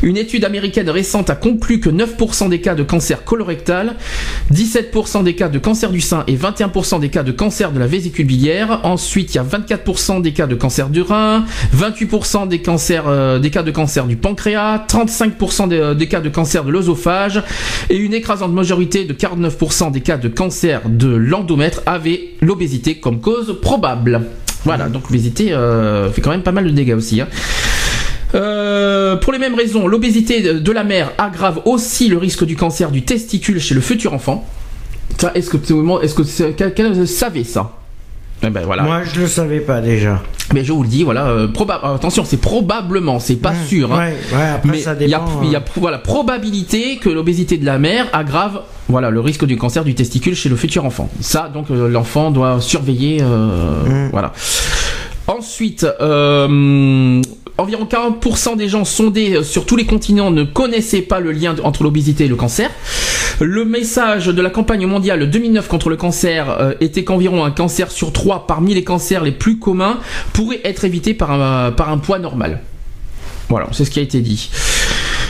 [0.01, 3.95] Une étude américaine récente a conclu que 9% des cas de cancer colorectal,
[4.51, 7.85] 17% des cas de cancer du sein et 21% des cas de cancer de la
[7.85, 8.79] vésicule biliaire.
[8.83, 11.45] Ensuite, il y a 24% des cas de cancer du rein,
[11.75, 16.29] 28% des cancers, euh, des cas de cancer du pancréas, 35% des, des cas de
[16.29, 17.43] cancer de l'œsophage
[17.91, 23.21] et une écrasante majorité de 49% des cas de cancer de l'endomètre avaient l'obésité comme
[23.21, 24.14] cause probable.
[24.63, 27.21] Voilà, donc l'obésité euh, fait quand même pas mal de dégâts aussi.
[27.21, 27.27] hein.
[28.33, 32.91] Euh, pour les mêmes raisons, l'obésité de la mère aggrave aussi le risque du cancer
[32.91, 34.47] du testicule chez le futur enfant.
[35.19, 35.57] Ça, est-ce que,
[36.03, 37.71] est-ce que quelqu'un savait ça
[38.45, 38.83] Eh ben voilà.
[38.83, 40.21] Moi, je le savais pas déjà.
[40.53, 43.65] Mais je vous le dis, voilà, euh, proba- euh, attention, c'est probablement, c'est pas Mmh,
[43.67, 43.91] sûr.
[43.91, 43.97] hein.
[43.97, 45.41] Ouais, ouais, après, Mais ça il y a, dépend.
[45.43, 49.45] il y a euh, voilà, probabilité que l'obésité de la mère aggrave voilà, le risque
[49.45, 51.09] du cancer du testicule chez le futur enfant.
[51.19, 53.17] Ça, donc, euh, l'enfant doit surveiller.
[53.23, 54.09] euh, Mm.
[54.11, 54.31] Voilà.
[55.27, 57.21] Ensuite, euh,
[57.57, 61.83] environ 40% des gens sondés sur tous les continents ne connaissaient pas le lien entre
[61.83, 62.69] l'obésité et le cancer.
[63.39, 67.91] Le message de la campagne mondiale 2009 contre le cancer euh, était qu'environ un cancer
[67.91, 69.99] sur trois parmi les cancers les plus communs
[70.31, 72.61] pourrait être évité par un, par un poids normal.
[73.49, 74.49] Voilà, c'est ce qui a été dit.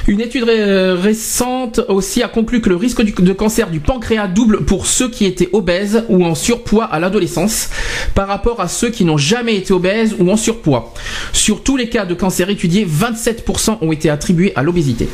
[0.07, 4.85] Une étude récente aussi a conclu que le risque de cancer du pancréas double pour
[4.85, 7.69] ceux qui étaient obèses ou en surpoids à l'adolescence
[8.13, 10.93] par rapport à ceux qui n'ont jamais été obèses ou en surpoids.
[11.33, 15.09] Sur tous les cas de cancer étudiés, 27% ont été attribués à l'obésité.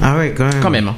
[0.00, 0.62] Ah ouais, quand même.
[0.62, 0.92] Quand même.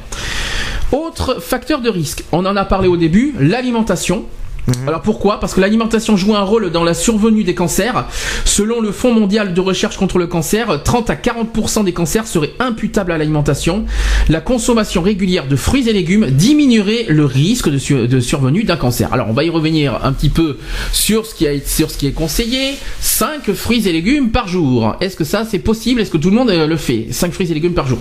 [0.92, 4.26] Autre facteur de risque, on en a parlé au début, l'alimentation.
[4.70, 4.88] Mhm.
[4.88, 5.40] Alors pourquoi?
[5.40, 8.06] Parce que l'alimentation joue un rôle dans la survenue des cancers.
[8.44, 12.52] Selon le Fonds mondial de recherche contre le cancer, 30 à 40% des cancers seraient
[12.58, 13.84] imputables à l'alimentation.
[14.28, 19.12] La consommation régulière de fruits et légumes diminuerait le risque de, survenue d'un cancer.
[19.12, 20.58] Alors on va y revenir un petit peu
[20.92, 22.74] sur ce qui, sur ce qui est conseillé.
[23.00, 24.96] 5 fruits et légumes par jour.
[25.00, 26.00] Est-ce que ça c'est possible?
[26.00, 27.08] Est-ce que tout le monde euh, le fait?
[27.10, 27.98] 5 fruits et légumes par jour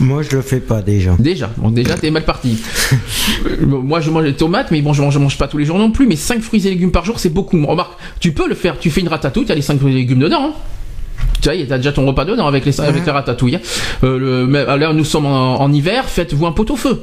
[0.00, 1.16] moi, je le fais pas déjà.
[1.18, 2.58] Déjà, donc déjà, t'es mal parti.
[3.60, 5.90] Moi, je mange des tomates, mais bon, je mange, mange pas tous les jours non
[5.90, 6.06] plus.
[6.06, 7.64] Mais 5 fruits et légumes par jour, c'est beaucoup.
[7.66, 8.78] Remarque, tu peux le faire.
[8.78, 10.50] Tu fais une ratatouille, t'as les 5 fruits et légumes dedans.
[10.50, 10.52] Hein.
[11.40, 13.56] Tu vois, t'as déjà ton repas dedans avec les, avec la ratatouille.
[13.56, 13.60] Hein.
[14.04, 17.02] Euh, le, là, nous sommes en hiver, faites-vous un pot au feu.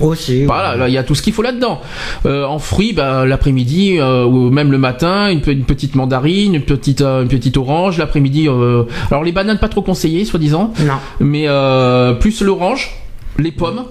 [0.00, 0.44] Aussi.
[0.44, 1.80] Voilà, il y a tout ce qu'il faut là-dedans.
[2.26, 7.00] Euh, en fruits, bah, l'après-midi euh, ou même le matin, une, petite mandarine, une petite,
[7.00, 7.98] euh, une petite orange.
[7.98, 10.72] L'après-midi, alors les bananes pas trop conseillées, soi-disant.
[10.80, 10.94] Non.
[11.20, 11.46] Mais
[12.20, 12.92] plus l'orange,
[13.38, 13.84] les pommes.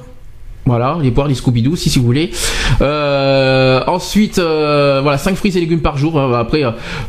[0.67, 2.31] Voilà, les poires, les Scooby-Doo, si, si vous voulez.
[2.81, 6.19] Euh, ensuite, euh, voilà, 5 fruits et légumes par jour.
[6.19, 6.63] Euh, après,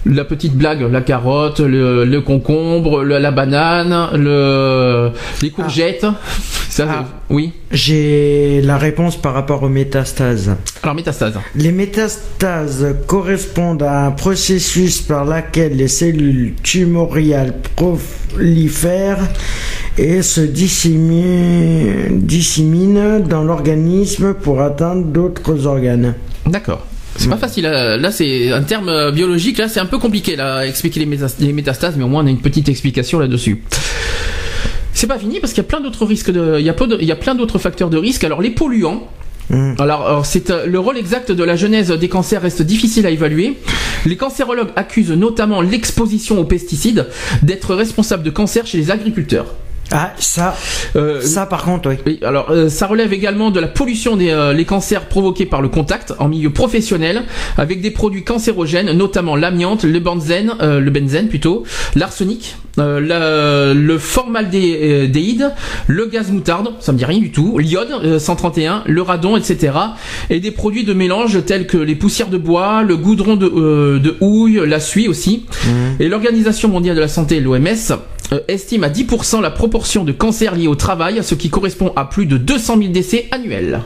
[0.04, 6.06] la petite blague, la carotte, le, concombre, la banane, le, les courgettes.
[6.68, 7.04] Ça, ah.
[7.30, 7.52] oui.
[7.72, 10.54] J'ai la réponse par rapport aux métastases.
[10.82, 11.38] Alors, métastases.
[11.54, 19.26] Les métastases correspondent à un processus par lequel les cellules tumoriales prolifèrent
[19.98, 26.14] et se disséminent dans l'organisme pour atteindre d'autres organes.
[26.44, 26.86] D'accord.
[27.16, 27.66] C'est pas facile.
[27.66, 29.58] Euh, là, c'est un terme euh, biologique.
[29.58, 32.30] Là, c'est un peu compliqué là, à expliquer les métastases, mais au moins on a
[32.30, 33.62] une petite explication là-dessus.
[34.92, 36.30] C'est pas fini parce qu'il y a plein d'autres risques.
[36.30, 38.24] De, il, y a il y a plein d'autres facteurs de risque.
[38.24, 39.08] Alors les polluants.
[39.48, 39.74] Hmm.
[39.78, 43.56] Alors, c'est euh, le rôle exact de la genèse des cancers reste difficile à évaluer.
[44.04, 47.06] Les cancérologues accusent notamment l'exposition aux pesticides
[47.42, 49.54] d'être responsable de cancers chez les agriculteurs.
[49.92, 50.56] Ah, ça,
[50.96, 51.96] euh, ça par contre, oui.
[52.06, 55.62] oui alors, euh, ça relève également de la pollution des euh, les cancers provoqués par
[55.62, 57.22] le contact en milieu professionnel
[57.56, 61.64] avec des produits cancérogènes, notamment l'amiante, le benzène, le benzène plutôt,
[61.94, 65.52] l'arsenic, le formaldéhyde,
[65.86, 69.72] le gaz moutarde, ça me dit rien du tout, l'iode 131, le radon, etc.
[70.30, 74.16] Et des produits de mélange tels que les poussières de bois, le goudron de, de
[74.20, 75.46] houille, la suie aussi.
[75.64, 75.70] Mmh.
[76.00, 77.96] Et l'Organisation mondiale de la santé, l'OMS,
[78.48, 82.26] estime à 10% la proportion de cancers liés au travail, ce qui correspond à plus
[82.26, 83.80] de 200 000 décès annuels.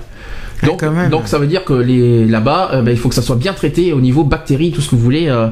[0.63, 3.23] Ah, donc, donc ça veut dire que les là-bas, euh, ben, il faut que ça
[3.23, 5.29] soit bien traité au niveau bactéries, tout ce que vous voulez.
[5.29, 5.49] Euh,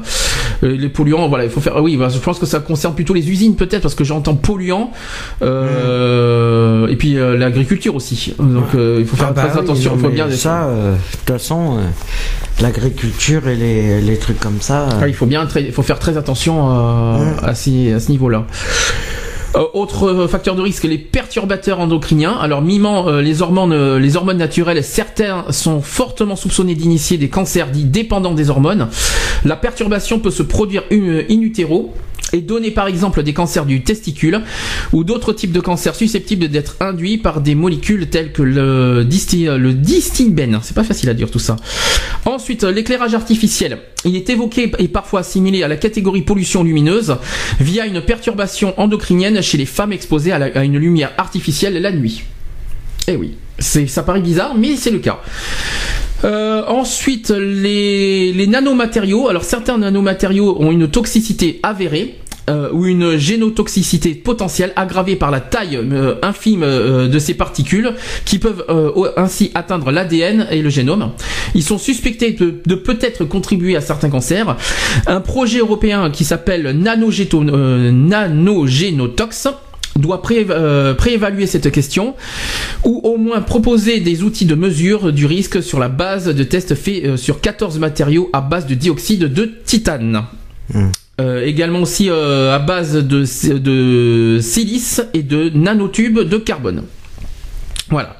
[0.63, 1.81] euh, les polluants, voilà, il faut faire.
[1.81, 4.91] Oui, bah, je pense que ça concerne plutôt les usines peut-être parce que j'entends polluants
[5.41, 8.33] et puis l'agriculture aussi.
[8.39, 9.93] Donc il faut faire ah très bah attention.
[9.95, 10.69] il faut bien ça.
[10.69, 11.77] De toute façon,
[12.61, 14.89] l'agriculture et les, les, trucs comme ça.
[15.01, 18.45] Ah, il faut bien, il faut faire très attention à, ce, à ce niveau-là.
[19.55, 22.37] Euh, autre facteur de risque, les perturbateurs endocriniens.
[22.39, 27.29] Alors, mimant euh, les hormones, euh, les hormones naturelles, certains sont fortement soupçonnés d'initier des
[27.29, 28.89] cancers dits dépendants des hormones.
[29.45, 31.93] La perturbation peut se produire in utero
[32.33, 34.41] et donner par exemple des cancers du testicule
[34.93, 39.47] ou d'autres types de cancers susceptibles d'être induits par des molécules telles que le, disti.
[40.61, 41.55] C'est pas facile à dire tout ça.
[42.25, 43.79] Ensuite, l'éclairage artificiel.
[44.05, 47.17] Il est évoqué et parfois assimilé à la catégorie pollution lumineuse
[47.59, 52.23] via une perturbation endocrinienne chez les femmes exposées à, une lumière artificielle la nuit.
[53.07, 55.19] Eh oui, ça paraît bizarre, mais c'est le cas.
[56.23, 59.29] Euh, ensuite, les, nanomatériaux.
[59.29, 62.15] Alors certains nanomatériaux ont une toxicité avérée.
[62.49, 67.93] Euh, ou une génotoxicité potentielle aggravée par la taille euh, infime de ces particules
[68.25, 68.65] qui peuvent
[69.17, 71.11] ainsi atteindre l'ADN et le génome.
[71.53, 74.57] Ils sont suspectés de, de peut-être contribuer à certains cancers.
[75.05, 79.47] Un projet européen qui s'appelle Nanogénotox
[79.99, 82.15] doit euh, préévaluer cette question
[82.83, 86.75] ou au moins proposer des outils de mesure du risque sur la base de tests
[86.75, 90.23] faits euh, sur 14 matériaux à base de dioxyde de titane.
[90.73, 90.89] Hmm.
[91.21, 96.83] Euh, également aussi à base de, de silice et de nanotubes de carbone.
[97.89, 98.15] Voilà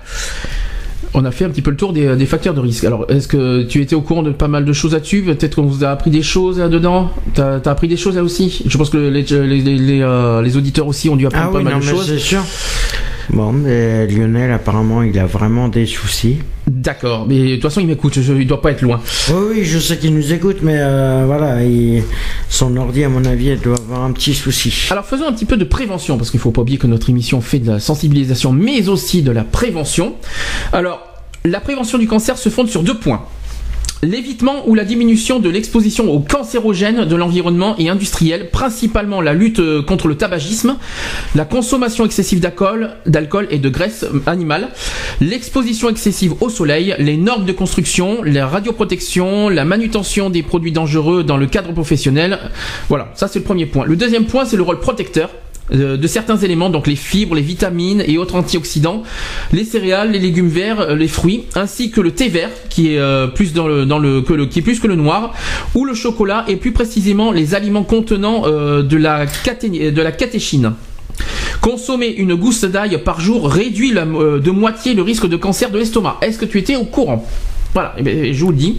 [1.13, 2.83] on a fait un petit peu le tour des, facteurs de risque.
[2.83, 5.23] Alors, est-ce que tu étais au courant de pas mal de choses là-dessus?
[5.23, 8.63] Peut-être qu'on vous a appris des choses là-dedans T'as as appris des choses là aussi?
[8.65, 11.79] Je pense que les, les, euh, les, auditeurs aussi ont dû apprendre ah pas mal
[11.79, 12.07] de choses.
[12.07, 12.43] C'est sûr.
[13.31, 16.39] Bon, mais Lionel, apparemment, il a vraiment des soucis.
[16.67, 18.99] D'accord, mais de toute façon, il m'écoute, je, il doit pas être loin.
[19.29, 22.03] Oui, oui, je sais qu'il nous écoute, mais euh, voilà, il-
[22.49, 24.87] son ordi, à mon avis, elle doit avoir un petit souci.
[24.91, 27.41] Alors faisons un petit peu de prévention, parce qu'il faut pas oublier que notre émission
[27.41, 30.15] fait de la sensibilisation, mais aussi de la prévention.
[30.73, 31.05] Alors,
[31.45, 33.23] la prévention du cancer se fonde sur deux points.
[34.01, 39.59] L'évitement ou la diminution de l'exposition aux cancérogènes de l'environnement et industriel, principalement la lutte
[39.59, 40.77] euh, contre le tabagisme,
[41.35, 42.91] la consommation excessive d'alcool,
[43.49, 44.69] et de graisse animale,
[45.19, 51.25] l'exposition excessive au soleil, les normes de construction, la radioprotection, la manutention des produits dangereux
[51.25, 52.39] dans le cadre professionnel.
[52.87, 53.85] Voilà, ça c'est le premier point.
[53.85, 55.29] Le deuxième point, c'est le rôle protecteur
[55.73, 59.03] euh, de certains éléments, donc les fibres, les vitamines et autres antioxydants,
[59.53, 62.99] les céréales, les légumes verts, euh, les fruits, ainsi que le thé vert qui est
[62.99, 65.33] euh, plus dans le dans le que le qui est plus que le noir,
[65.75, 70.73] ou le chocolat et plus précisément les aliments contenant de la caté- catéchine.
[71.61, 76.17] Consommer une gousse d'ail par jour réduit de moitié le risque de cancer de l'estomac.
[76.21, 77.27] Est-ce que tu étais au courant?
[77.73, 78.77] Voilà, eh ben, je vous le dis.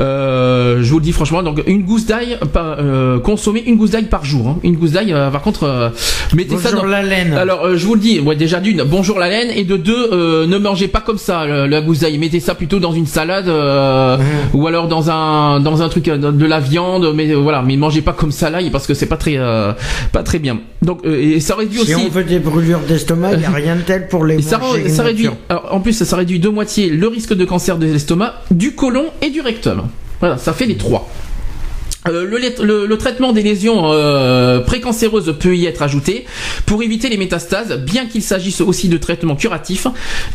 [0.00, 4.04] Euh, je vous le dis franchement, donc une gousse d'ail, euh, consommer une gousse d'ail
[4.04, 4.48] par jour.
[4.48, 4.56] hein.
[4.62, 5.88] Une gousse d'ail, euh, par contre, euh,
[6.34, 6.88] mettez ça Bonjour dans.
[6.88, 7.34] la laine.
[7.34, 10.08] Alors, euh, je vous le dis, ouais, déjà d'une, bonjour la laine, et de deux,
[10.12, 12.16] euh, ne mangez pas comme ça la gousse d'ail.
[12.18, 14.24] Mettez ça plutôt dans une salade, euh, Mhm.
[14.54, 18.12] ou alors dans un dans un truc de la viande, mais voilà, mais mangez pas
[18.12, 19.72] comme ça l'ail parce que c'est pas très euh,
[20.12, 20.58] pas très bien.
[20.82, 22.06] Donc, euh, et ça réduit si aussi.
[22.06, 24.58] on veut des brûlures d'estomac, il n'y a rien de tel pour les Et ça,
[24.58, 27.86] manger ça réduit, alors, en plus, ça réduit de moitié le risque de cancer de
[27.86, 29.82] l'estomac, du côlon et du rectum.
[30.20, 31.08] Voilà, ça fait les trois.
[32.08, 36.24] Euh, le, le- le traitement des lésions euh, précancéreuses peut y être ajouté
[36.64, 39.86] pour éviter les métastases, bien qu'il s'agisse aussi de traitements curatifs.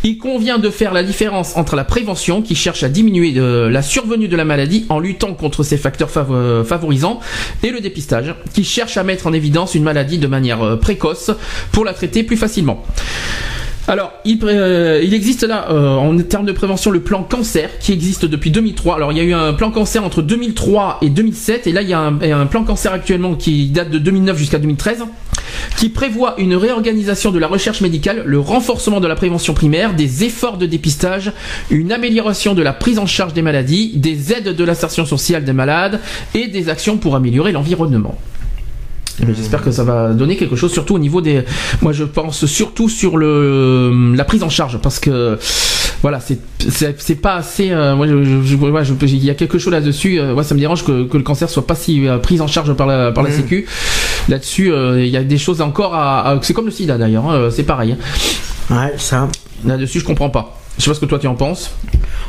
[0.04, 3.82] Il convient de faire la différence entre la prévention, qui cherche à diminuer euh, la
[3.82, 7.20] survenue de la maladie en luttant contre ses facteurs favo- favorisants,
[7.64, 11.32] et le dépistage, qui cherche à mettre en évidence une maladie de manière euh, précoce
[11.72, 12.84] pour la traiter plus facilement.
[13.88, 18.26] Alors, euh, il existe là, euh, en termes de prévention, le plan cancer qui existe
[18.26, 18.96] depuis 2003.
[18.96, 21.90] Alors, il y a eu un plan cancer entre 2003 et 2007, et là, il
[21.90, 24.58] y a un, il y a un plan cancer actuellement qui date de 2009 jusqu'à
[24.58, 25.04] 2013,
[25.78, 30.24] qui prévoit une réorganisation de la recherche médicale, le renforcement de la prévention primaire, des
[30.24, 31.32] efforts de dépistage,
[31.70, 35.54] une amélioration de la prise en charge des maladies, des aides de l'insertion sociale des
[35.54, 36.00] malades
[36.34, 38.18] et des actions pour améliorer l'environnement.
[39.20, 41.43] Bien, J'espère que ça va donner quelque chose, surtout au niveau des.
[41.82, 45.38] Moi, je pense surtout sur le la prise en charge, parce que
[46.01, 47.72] voilà, c'est pas assez.
[47.72, 50.20] euh, moi, je, je, je- ouais, je- il y a quelque chose là-dessus.
[50.20, 52.47] euh, moi, ça me dérange que, que le cancer soit pas si euh, pris en
[52.47, 53.36] charge par la par la Mhm.
[53.38, 53.66] Sécu.
[54.28, 56.32] Là-dessus, euh, il y a des choses encore à.
[56.32, 57.30] à- c'est comme le SIDA d'ailleurs.
[57.30, 57.93] hein, c'est pareil.
[57.93, 58.76] hein.
[58.76, 59.30] Ouais, ça.
[59.63, 60.59] Là-dessus, je comprends pas.
[60.78, 61.72] Je sais pas ce que toi tu en penses.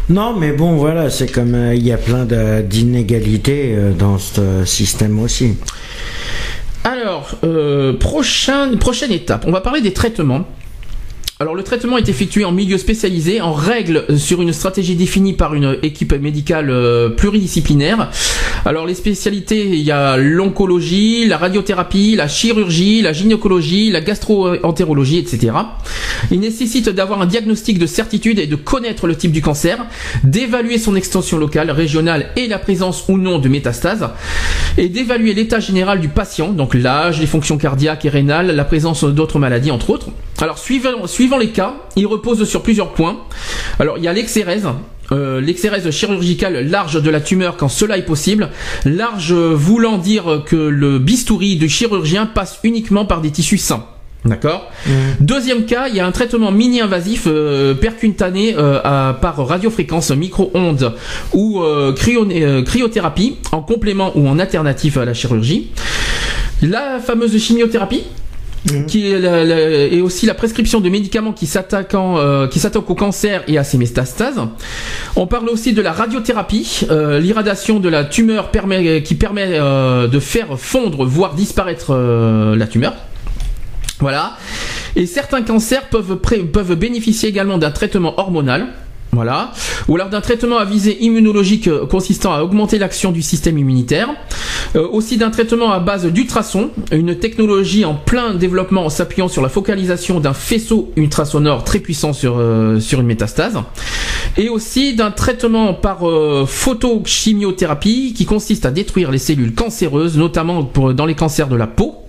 [0.08, 2.24] Non, mais bon, voilà, c'est comme euh, il y a plein
[2.62, 5.56] d'inégalités euh, dans ce système aussi.
[6.86, 10.46] Alors, euh, prochaine, prochaine étape, on va parler des traitements.
[11.38, 15.52] Alors le traitement est effectué en milieu spécialisé, en règle sur une stratégie définie par
[15.52, 18.10] une équipe médicale euh, pluridisciplinaire.
[18.64, 25.18] Alors les spécialités, il y a l'oncologie, la radiothérapie, la chirurgie, la gynécologie, la gastro-entérologie,
[25.18, 25.52] etc.
[26.30, 29.84] Il nécessite d'avoir un diagnostic de certitude et de connaître le type du cancer,
[30.24, 34.08] d'évaluer son extension locale, régionale et la présence ou non de métastases,
[34.78, 39.04] et d'évaluer l'état général du patient, donc l'âge, les fonctions cardiaques et rénales, la présence
[39.04, 40.08] d'autres maladies entre autres.
[40.38, 40.58] Alors
[41.38, 43.18] les cas, il repose sur plusieurs points.
[43.78, 44.66] Alors il y a l'exérèse,
[45.12, 48.50] euh, l'exérèse chirurgicale large de la tumeur quand cela est possible,
[48.84, 53.84] large voulant dire que le bistouri du chirurgien passe uniquement par des tissus sains.
[54.24, 54.70] D'accord
[55.20, 60.94] Deuxième cas, il y a un traitement mini-invasif euh, percutané euh, à- par radiofréquence micro-ondes
[61.32, 61.60] ou
[61.94, 65.70] cryo- cryothérapie en complément ou en alternative à la chirurgie.
[66.62, 68.02] La fameuse chimiothérapie,
[69.44, 69.44] la-
[69.86, 73.64] et aussi la prescription de médicaments qui s'attaquent euh, qui s'attaquent au cancer et à
[73.64, 74.40] ses métastases.
[75.14, 78.50] On parle aussi de la radiothérapie, euh, l'irradiation de la tumeur
[79.04, 82.94] qui permet euh, de faire fondre voire disparaître euh, la tumeur.
[84.00, 84.36] Voilà.
[84.94, 88.66] Et certains cancers peuvent bénéficier également d'un traitement hormonal.
[89.12, 89.52] Voilà.
[89.88, 94.10] Ou alors d'un traitement à visée immunologique euh, consistant à augmenter l'action du système immunitaire.
[94.74, 99.42] Euh, aussi d'un traitement à base d'ultrasons, une technologie en plein développement en s'appuyant sur
[99.42, 103.58] la focalisation d'un faisceau ultrasonore très puissant sur, euh, sur une métastase.
[104.36, 106.00] Et aussi d'un traitement par
[106.46, 111.66] photochimiothérapie qui consiste à détruire les cellules cancéreuses, notamment pour, dans les cancers de la
[111.66, 112.05] peau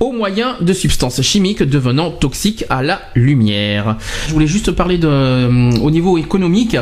[0.00, 3.96] au moyen de substances chimiques devenant toxiques à la lumière.
[4.28, 6.76] Je voulais juste parler de, euh, au niveau économique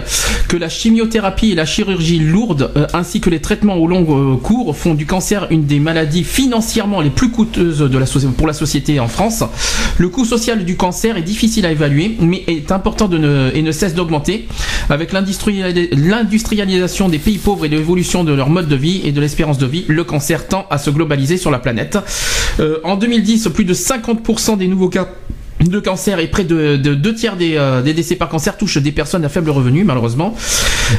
[0.49, 4.37] que la chimiothérapie et la chirurgie lourde euh, ainsi que les traitements au long euh,
[4.37, 8.07] cours font du cancer une des maladies financièrement les plus coûteuses de la
[8.37, 9.43] pour la société en France.
[9.99, 13.63] Le coût social du cancer est difficile à évaluer mais est important de ne, et
[13.63, 14.47] ne cesse d'augmenter
[14.89, 19.59] avec l'industrialisation des pays pauvres et l'évolution de leur mode de vie et de l'espérance
[19.59, 19.85] de vie.
[19.89, 21.99] Le cancer tend à se globaliser sur la planète.
[22.85, 25.09] En 2010, plus de 50% des nouveaux cas
[25.65, 29.25] de cancer et près de, deux tiers euh, des, décès par cancer touchent des personnes
[29.25, 30.35] à faible revenu malheureusement.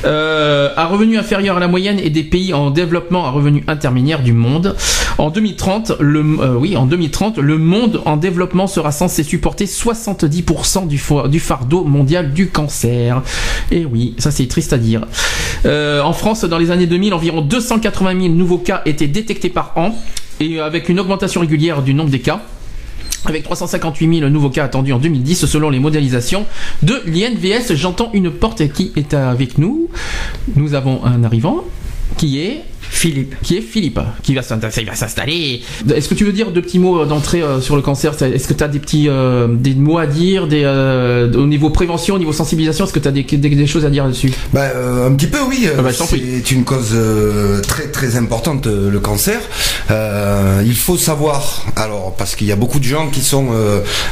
[0.03, 4.21] Euh, à revenu inférieur à la moyenne et des pays en développement à revenu intermédiaire
[4.21, 4.75] du monde.
[5.17, 10.87] En 2030 le euh, oui en 2030 le monde en développement sera censé supporter 70%
[10.87, 13.21] du, du fardeau mondial du cancer.
[13.71, 15.05] Et oui ça c'est triste à dire.
[15.65, 19.95] En France dans les années 2000 environ 280 000 nouveaux cas étaient détectés par an
[20.39, 22.41] et avec une augmentation régulière du nombre des cas
[23.25, 26.45] avec 358 000 nouveaux cas attendus en 2010 selon les modélisations
[26.83, 27.75] de l'INVS.
[27.75, 29.89] J'entends une porte qui est avec nous.
[30.55, 31.63] Nous avons un arrivant
[32.17, 33.35] qui est Philippe.
[33.43, 35.61] Qui est Philippe, qui va s'installer.
[35.93, 38.13] Est-ce que tu veux dire deux petits mots d'entrée euh, sur le cancer?
[38.21, 41.69] Est-ce que tu as des petits euh, des mots à dire des, euh, au niveau
[41.69, 44.31] prévention, au niveau sensibilisation Est-ce que tu as des, choses à dire là-dessus?
[44.53, 44.67] Bah,
[45.05, 45.67] Un petit peu, oui.
[45.77, 46.95] Ah bah, c'est une cause
[47.67, 49.39] très très importante, le cancer.
[49.89, 53.47] il faut savoir, alors parce qu'il y a beaucoup de gens qui sont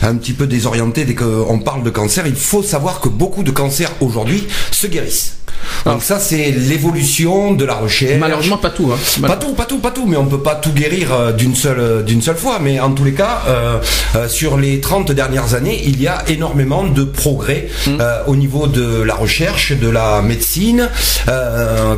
[0.01, 3.51] un petit peu désorientés dès qu'on parle de cancer, il faut savoir que beaucoup de
[3.51, 5.37] cancers aujourd'hui se guérissent.
[5.85, 8.19] Donc ça, c'est l'évolution de la recherche.
[8.19, 8.91] Malheureusement, pas tout.
[8.91, 8.97] Hein.
[9.27, 10.05] Pas tout, pas tout, pas tout.
[10.05, 12.59] Mais on peut pas tout guérir euh, d'une seule, euh, d'une seule fois.
[12.61, 16.83] Mais en tous les cas, euh, sur les 30 dernières années, il y a énormément
[16.83, 17.91] de progrès mmh.
[18.27, 20.89] au niveau de la recherche, de la médecine,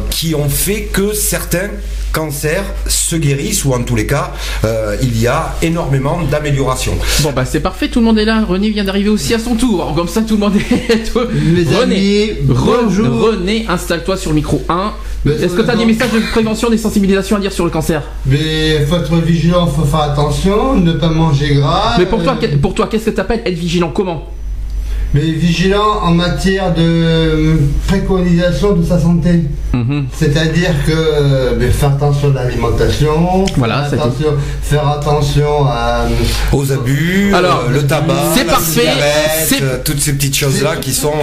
[0.09, 1.69] qui ont fait que certains
[2.11, 4.33] cancers se guérissent ou en tous les cas,
[5.01, 6.97] il y a énormément d'améliorations.
[7.21, 8.43] Bon bah c'est parfait, tout le monde est là.
[8.43, 9.93] René vient d'arriver aussi à son tour.
[9.95, 11.11] Comme ça, tout le monde est.
[11.13, 14.93] René, René, installe-toi sur le micro 1.
[15.25, 18.01] Est-ce que tu as des messages de prévention, des sensibilisations à dire sur le cancer?
[18.25, 21.95] Mais faut être vigilant, faut faire attention, ne pas manger gras.
[21.97, 23.91] Mais pour toi, pour toi qu'est-ce que tu appelles être vigilant?
[23.93, 24.25] Comment?
[25.13, 29.43] Mais vigilant en matière de préconisation de sa santé.
[29.73, 30.05] Mhm.
[30.13, 36.05] C'est-à-dire que euh, faire attention à l'alimentation, voilà, faire, attention, faire attention à,
[36.51, 38.87] aux abus, Alors, euh, le tabac, c'est parfait,
[39.61, 41.13] euh, toutes ces petites choses-là qui sont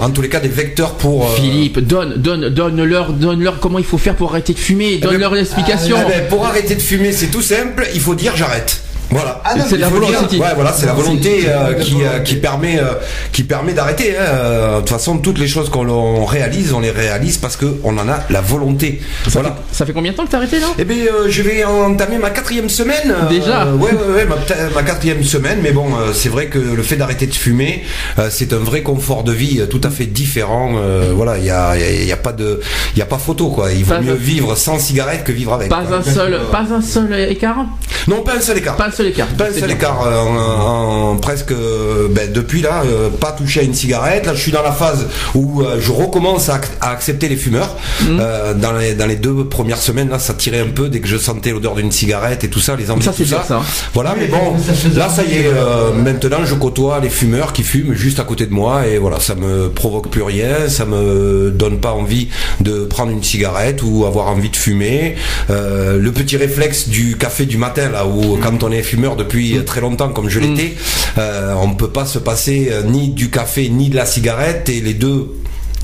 [0.00, 1.34] en tous les cas des vecteurs pour.
[1.34, 4.94] Philippe, donne, donne, donne leur, donne leur comment il faut faire pour arrêter de fumer,
[4.94, 5.96] eh donne ben, leur l'explication.
[6.06, 8.82] Eh ben, pour arrêter de fumer, c'est tout simple, il faut dire j'arrête.
[9.14, 9.40] Voilà.
[9.44, 10.38] Ah c'est la volonté.
[10.38, 12.94] ouais, voilà, c'est la volonté euh, qui, euh, qui permet euh,
[13.30, 14.16] qui permet d'arrêter.
[14.16, 14.74] Hein.
[14.74, 18.08] De toute façon, toutes les choses qu'on réalise, on les réalise parce que on en
[18.08, 19.00] a la volonté.
[19.24, 19.50] Ça voilà.
[19.50, 20.66] Fait, ça fait combien de temps que t'as arrêté là?
[20.76, 23.14] Eh bien, je vais entamer ma quatrième semaine.
[23.30, 23.66] Déjà?
[23.66, 25.60] ouais, ouais, ouais, ma, quatrième semaine.
[25.62, 27.84] Mais bon, c'est vrai que le fait d'arrêter de fumer,
[28.30, 30.72] c'est un vrai confort de vie tout à fait différent.
[31.14, 32.60] voilà, il y a, y a, pas de,
[32.96, 33.70] il y a pas photo quoi.
[33.70, 35.68] Il vaut mieux vivre sans cigarette que vivre avec.
[35.68, 37.64] Pas un seul, pas un seul écart?
[38.08, 38.76] Non, pas un seul écart.
[38.76, 39.28] Pas un seul écart.
[39.28, 40.06] Pas un seul écart.
[40.06, 44.26] Euh, en, presque, euh, ben, depuis là, euh, pas touché à une cigarette.
[44.26, 47.76] Là, je suis dans la phase où je recommence à, accepter les fumeurs.
[48.02, 48.18] Mhm.
[48.60, 51.16] dans, les, dans les deux premières semaines, là, ça tirait un peu dès que je
[51.16, 53.44] sentais l'odeur d'une cigarette et tout ça, les envies, ça, tout ça.
[53.46, 53.62] ça.
[53.92, 54.54] Voilà, mais bon,
[54.94, 55.50] là, ça y est.
[55.96, 59.34] maintenant, je côtoie les fumeurs qui fument juste à côté de moi et voilà, ça
[59.34, 62.28] me provoque plus rien, ça me donne pas envie
[62.60, 65.16] de prendre une cigarette ou avoir envie de fumer.
[65.48, 69.80] le petit réflexe du café du matin là où quand on est fumeur depuis très
[69.80, 71.18] longtemps comme je l'étais, mm.
[71.18, 74.68] euh, on ne peut pas se passer euh, ni du café ni de la cigarette
[74.68, 75.32] et les deux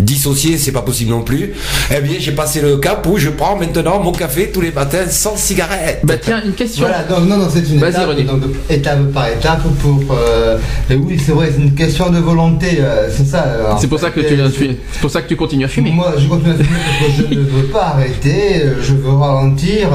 [0.00, 1.52] dissocier, c'est pas possible non plus.
[1.94, 5.06] Eh bien, j'ai passé le cap où je prends maintenant mon café tous les matins
[5.08, 6.00] sans cigarette.
[6.04, 6.86] Bah tiens, une question.
[6.86, 10.00] Voilà, donc non, non, c'est une étape, donc, étape par étape pour.
[10.10, 10.58] Euh,
[10.90, 13.44] oui, c'est vrai, c'est une question de volonté, euh, c'est ça.
[13.46, 15.90] Euh, c'est pour ça que tu, c'est pour ça que tu continues à fumer.
[15.90, 19.88] Moi, je continue à fumer parce que je ne veux pas arrêter, je veux ralentir.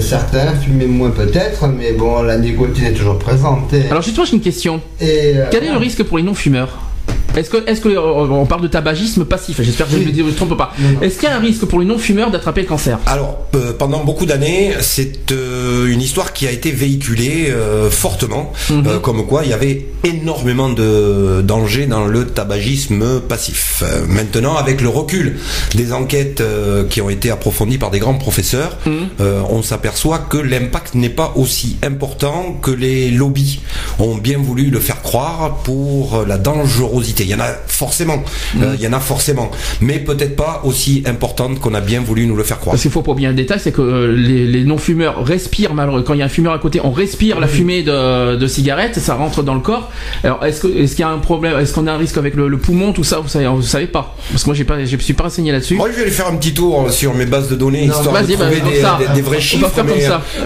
[0.00, 3.72] certains fument moins peut-être, mais bon, la nicotine est toujours présente.
[3.90, 4.80] Alors justement, j'ai une question.
[5.00, 6.89] Et, Quel est le risque pour les non-fumeurs?
[7.36, 10.32] Est-ce que, est-ce que euh, on parle de tabagisme passif J'espère que je ne me
[10.32, 10.72] trompe pas.
[11.00, 12.98] Est-ce qu'il y a un risque pour les non-fumeurs d'attraper le cancer?
[13.06, 17.52] Alors, euh, pendant beaucoup d'années, c'est euh, une histoire qui a été véhiculée
[17.90, 19.00] fortement, mhm.
[19.02, 23.82] comme quoi il y avait énormément de dangers dans le tabagisme passif.
[24.08, 25.38] maintenant, avec le recul
[25.74, 26.42] des enquêtes
[26.88, 29.08] qui ont été approfondies par des grands professeurs, mhm.
[29.50, 33.60] on s'aperçoit que l'impact n'est pas aussi important que les lobbies
[33.98, 38.22] ont bien voulu le faire croire pour la dangerosité Il y en a forcément,
[38.62, 39.50] euh, il y en a forcément,
[39.80, 42.72] mais peut-être pas aussi importante qu'on a bien voulu nous le faire croire.
[42.74, 46.04] Parce qu'il faut pas bien le détail, c'est que euh, les, les non-fumeurs respirent malheureusement.
[46.06, 48.98] Quand il y a un fumeur à côté, on respire la fumée de, de cigarette,
[48.98, 49.90] ça rentre dans le corps.
[50.24, 52.34] Alors est-ce que est-ce qu'il y a un problème, est-ce qu'on a un risque avec
[52.34, 54.84] le, le poumon, tout ça, vous savez, vous savez pas Parce que moi j'ai pas,
[54.84, 55.74] je suis pas renseigné là-dessus.
[55.74, 57.94] Moi, je vais aller faire un petit tour euh, sur mes bases de données, Non,
[57.94, 58.98] histoire de trouver bah, des, ça.
[58.98, 59.70] des- des vrais chiffres.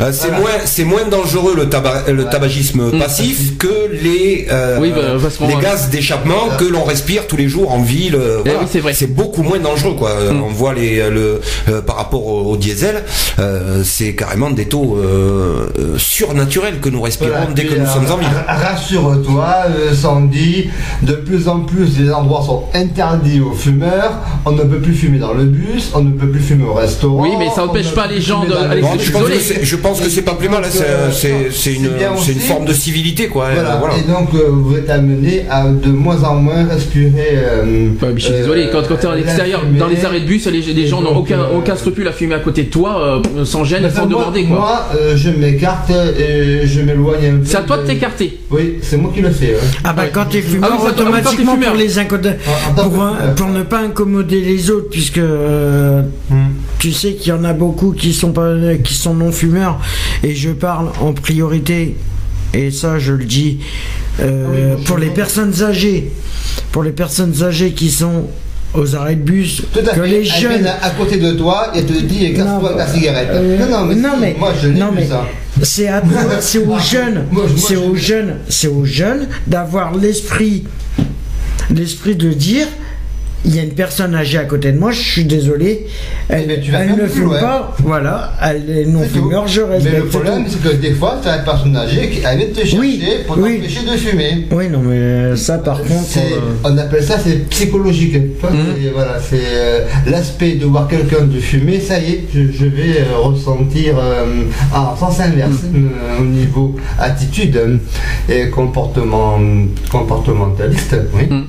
[0.00, 2.98] euh, c'est moins, c'est moins dangereux le, tabac, le tabagisme Mm.
[2.98, 4.46] passif que les,
[4.80, 5.16] Oui, bah,
[5.48, 8.14] les gaz d'échappement que l'on respire tous les jours en ville.
[8.16, 8.60] euh, Eh voilà.
[8.60, 8.92] oui, c'est vrai.
[8.94, 10.10] C'est beaucoup moins dangereux, quoi.
[10.10, 10.42] Euh, Mm.
[10.42, 13.02] On voit les, le, euh, par rapport au, au diesel,
[13.38, 14.96] euh, c'est carrément des taux
[15.96, 18.28] surnaturels que nous respirons Voilà, dès que nous sommes en ville.
[18.46, 19.54] ra- Rassure-toi,
[19.94, 20.68] Sandy,
[21.02, 24.12] de plus en plus les endroits sont interdits aux fumeurs.
[24.44, 27.22] On ne peut plus fumer dans le bus, on ne peut plus fumer au restaurant.
[27.22, 29.64] Oui, mais ça n'empêche ne pas les gens le Alex, Bon, je pense que c'est,
[29.64, 31.90] je pense que c'est pas plus mal, c'est, une,
[32.28, 33.46] une forme de civilité, quoi.
[33.52, 33.76] Voilà.
[33.76, 33.94] voilà.
[33.98, 37.12] Et donc vous êtes amené à de moins en moins respirer.
[37.32, 37.64] euh,
[38.02, 40.20] Ouais, mais je suis euh, désolé, quand, quand t'es à la l'extérieur, dans les arrêts
[40.20, 43.20] de bus, les, gens n'ont aucun, euh, aucun scrupule à fumer à côté de toi,
[43.38, 44.56] euh, sans gêne, sans moi, demander quoi.
[44.56, 47.44] Moi, euh, je m'écarte et je m'éloigne un peu.
[47.44, 48.38] C'est à toi de t'écarter.
[48.50, 49.54] Oui, c'est moi qui le fais.
[49.54, 49.66] hein.
[49.84, 51.70] Ah bah quand t'es fumeur, Ah oui, automatiquement fumeur.
[51.70, 52.34] pour les incod-
[52.76, 56.52] tant pour, un- pour ne pas incommoder les autres, puisque euh, Hmm.
[56.78, 58.52] tu sais qu'il y en a beaucoup qui sont pas
[58.82, 59.78] qui sont non fumeurs,
[60.22, 61.96] et je parle en priorité,
[62.52, 63.58] et ça je le dis
[64.20, 66.12] euh, Ah pour les personnes âgées,
[66.72, 68.24] pour les personnes âgées qui sont
[68.74, 70.08] aux arrêts de bus, Tout à que fait.
[70.08, 73.28] les jeunes à côté de toi et te dit casse-toi ta cigarette.
[73.30, 75.24] euh, non, non, mais, non, si, mais- moi je non, mais- ça.
[75.62, 80.64] C'est à toi, c'est aux jeunes, c'est aux jeunes, c'est aux jeunes d'avoir l'esprit,
[81.70, 82.66] l'esprit de dire,
[83.46, 85.86] il y a une personne âgée à côté de moi, je suis désolé,
[86.28, 87.40] elle, Eh ben, tu vas elle faire ne fume loin.
[87.40, 89.92] pas, voilà, elle est non fumeur, je respecte.
[89.92, 92.54] Mais le problème, c'est que des fois, tu as une personne âgée qui vient te
[92.60, 93.56] chercher Oui, pour oui.
[93.58, 94.46] t'empêcher de fumer.
[94.50, 98.14] Oui, non, mais ça par contre, euh, On appelle ça c'est psychologique.
[98.40, 101.80] C'est- Voilà, c'est euh, l'aspect de voir quelqu'un de fumer.
[101.80, 104.24] Ça y est, je, je vais euh, ressentir euh,
[104.74, 107.80] en sens inverse euh, au niveau attitude
[108.28, 109.38] et comportement
[109.90, 110.96] comportementaliste.
[111.14, 111.26] Oui.
[111.30, 111.44] Mhm.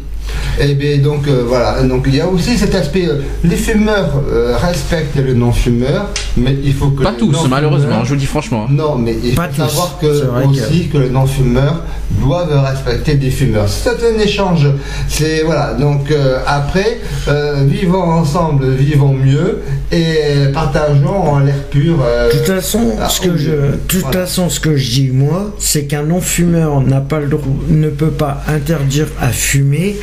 [0.60, 3.08] Et bien donc euh, voilà, donc il y a aussi cet aspect.
[3.08, 8.10] euh, les fumeurs euh, respectent les non-fumeurs, mais il faut que Pas tous, malheureusement, je
[8.10, 8.66] vous le dis franchement.
[8.70, 9.70] non, mais il Pas faut tous.
[9.70, 10.98] savoir que aussi que...
[10.98, 11.84] les non-fumeurs
[12.22, 13.68] doivent respecter des fumeurs.
[13.68, 14.68] C'est un échange.
[15.10, 15.74] C'est voilà.
[15.74, 19.60] Donc euh, après, euh, vivons ensemble, vivons mieux
[19.92, 21.98] et partageons en l'air pur.
[22.04, 23.58] euh, de toute façon, ah, ce que je, mieux.
[23.72, 24.20] de toute Voilà.
[24.22, 28.12] façon, ce que je dis moi, c'est qu'un non-fumeur n'a pas le droit, ne peut
[28.12, 29.98] pas interdire à fumer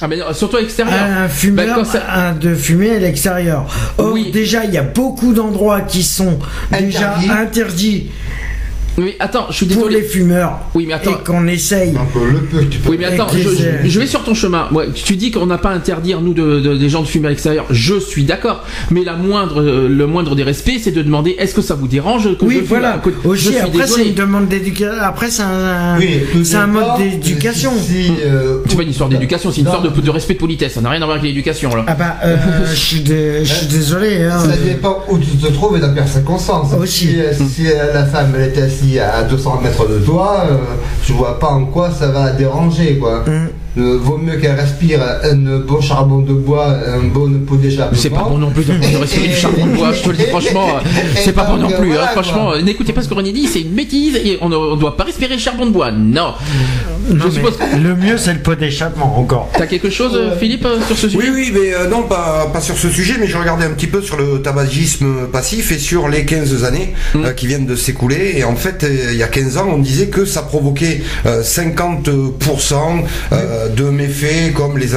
[0.00, 0.94] Ah, mais euh, surtout à l'extérieur.
[1.00, 3.66] un fumeur Bah, ça- un- de fumer à l'extérieur.
[3.98, 4.30] Or, Oui.
[4.32, 6.38] déjà, il y a beaucoup d'endroits qui sont
[6.76, 8.10] déjà Interdits.
[8.98, 10.00] Oui, attends, je suis pour désolé.
[10.00, 10.58] les fumeurs.
[10.74, 11.12] Oui, mais attends.
[11.12, 11.92] Et qu'on essaye.
[11.92, 12.90] Donc le peu que tu peux.
[12.90, 13.26] Oui, mais attends,
[13.84, 14.68] je, vais sur ton chemin.
[14.72, 17.26] Ouais, tu dis qu'on n'a pas à interdire, nous, de, de- des gens de fumer
[17.28, 17.64] à l'extérieur.
[17.70, 18.64] Je suis d'accord.
[18.90, 21.88] Mais la moindre, euh, le moindre des respects, c'est de demander est-ce que ça vous
[21.88, 22.94] dérange que Oui, je fume voilà.
[22.94, 24.94] à Je Aussi, suis après, c'est une demande d'éducation.
[25.02, 26.20] Après, c'est un, Oui,
[26.54, 27.72] un mode d'éducation.
[27.80, 30.38] si- si, euh, C'est pas une histoire d'éducation, c'est une histoire de, de respect de
[30.38, 30.74] politesse.
[30.74, 31.84] Ça n'a rien à voir avec l'éducation, là.
[31.86, 32.36] Ah bah, euh,
[32.70, 34.22] je suis dé- je suis désolé.
[34.24, 34.38] Hein.
[34.40, 36.72] Ça dépend où tu te trouves et dans quelles circonstances.
[36.74, 37.06] Aussi.
[37.08, 40.56] Si, euh, si la femme elle est assise à 200 mètres de toi, euh,
[41.02, 43.24] je vois pas en quoi ça va déranger quoi.
[43.26, 43.48] Hum.
[43.78, 47.96] Euh, vaut mieux qu'elle respire un bon charbon de bois, un bon pot d'échappement.
[47.98, 50.16] C'est pas bon non plus de, de respirer du charbon de bois, je te le
[50.16, 50.66] dis franchement,
[51.16, 53.70] c'est pas bon non plus, hein, franchement, n'écoutez pas ce que René dit, c'est une
[53.72, 56.32] bêtise, et on ne on doit pas respirer le charbon de bois, non.
[57.10, 59.48] Non, Je mais suppose que- le mieux, c'est le pot d'échappement, encore.
[59.56, 61.18] T'as quelque chose, euh, Philippe, euh, sur ce sujet?
[61.18, 63.88] Oui, oui, mais euh, non, pas, pas sur ce sujet, mais je regardais un petit
[63.88, 67.24] peu sur le tabagisme passif et sur les 15 années Mm.
[67.24, 68.34] euh, qui viennent de s'écouler.
[68.36, 71.42] Et en fait, euh, il y a 15 ans, on disait que ça provoquait euh,
[71.42, 74.94] 50% euh, de méfaits comme les,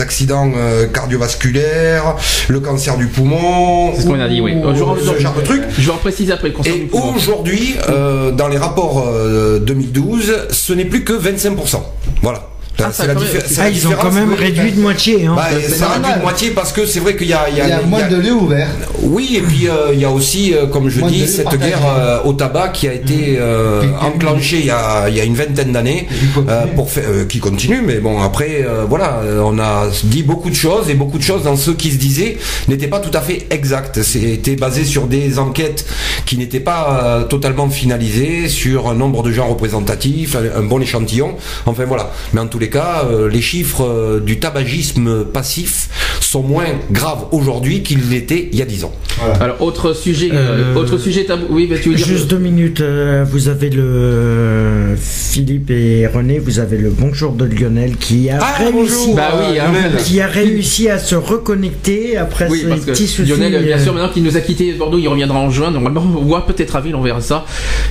[0.00, 2.16] accidents euh, cardiovasculaires,
[2.48, 4.54] le cancer du poumon, C'est ce qu'on a dit, oui.
[4.54, 5.62] ou Euh, ce genre de trucs.
[5.78, 10.72] Je vais en préciser après le Et aujourd'hui, euh, dans les rapports euh, 2012, ce
[10.72, 11.82] n'est plus que 25%.
[12.22, 12.51] Voilà.
[12.78, 13.16] Ah, ça la, a
[13.60, 15.26] Ah, ils ont quand même Oui, réduit de moitié.
[15.26, 15.34] Hein.
[15.36, 16.18] bah, c'est ça réduit normal.
[16.18, 17.76] de moitié parce que c'est vrai qu'il y a, il y a- Il y a
[17.76, 18.68] il y a- moins de lieux ouverts.
[19.02, 21.80] oui, et puis euh, il y a aussi, euh, comme je Moins dis, cette guerre
[21.86, 24.06] euh, au tabac qui a été euh, continue.
[24.06, 26.50] enclenchée il y, a, il y a une vingtaine d'années, qui continue.
[26.50, 27.82] euh, pour faire, euh, qui continue.
[27.86, 31.42] Mais bon, après, euh, voilà, on a dit beaucoup de choses et beaucoup de choses
[31.44, 34.02] dans ce qui se disait n'étaient pas tout à fait exactes.
[34.02, 35.84] C'était basé sur des enquêtes
[36.26, 40.80] qui n'étaient pas euh, totalement finalisées, sur un nombre de gens représentatifs, un, un bon
[40.80, 41.36] échantillon.
[41.66, 42.10] Enfin voilà.
[42.32, 45.88] Mais en tous les cas, euh, les chiffres euh, du tabagisme passif
[46.20, 48.92] sont moins graves aujourd'hui qu'ils l'étaient il y a 10 ans.
[49.40, 51.46] Alors, autre sujet, euh, Euh, autre sujet tabou.
[51.50, 52.06] Oui, bah, tu veux dire.
[52.06, 57.44] Juste deux minutes, euh, vous avez le Philippe et René, vous avez le bonjour de
[57.44, 59.72] Lionel qui a Ah, réussi, Bah oui, hein.
[60.04, 63.28] Qui a réussi à se reconnecter après Oui, ce petit souci.
[63.30, 65.70] Lionel, bien sûr, maintenant qu'il nous a quitté Bordeaux, il reviendra en juin.
[65.72, 67.44] Normalement, on voit peut-être à Ville, on verra ça.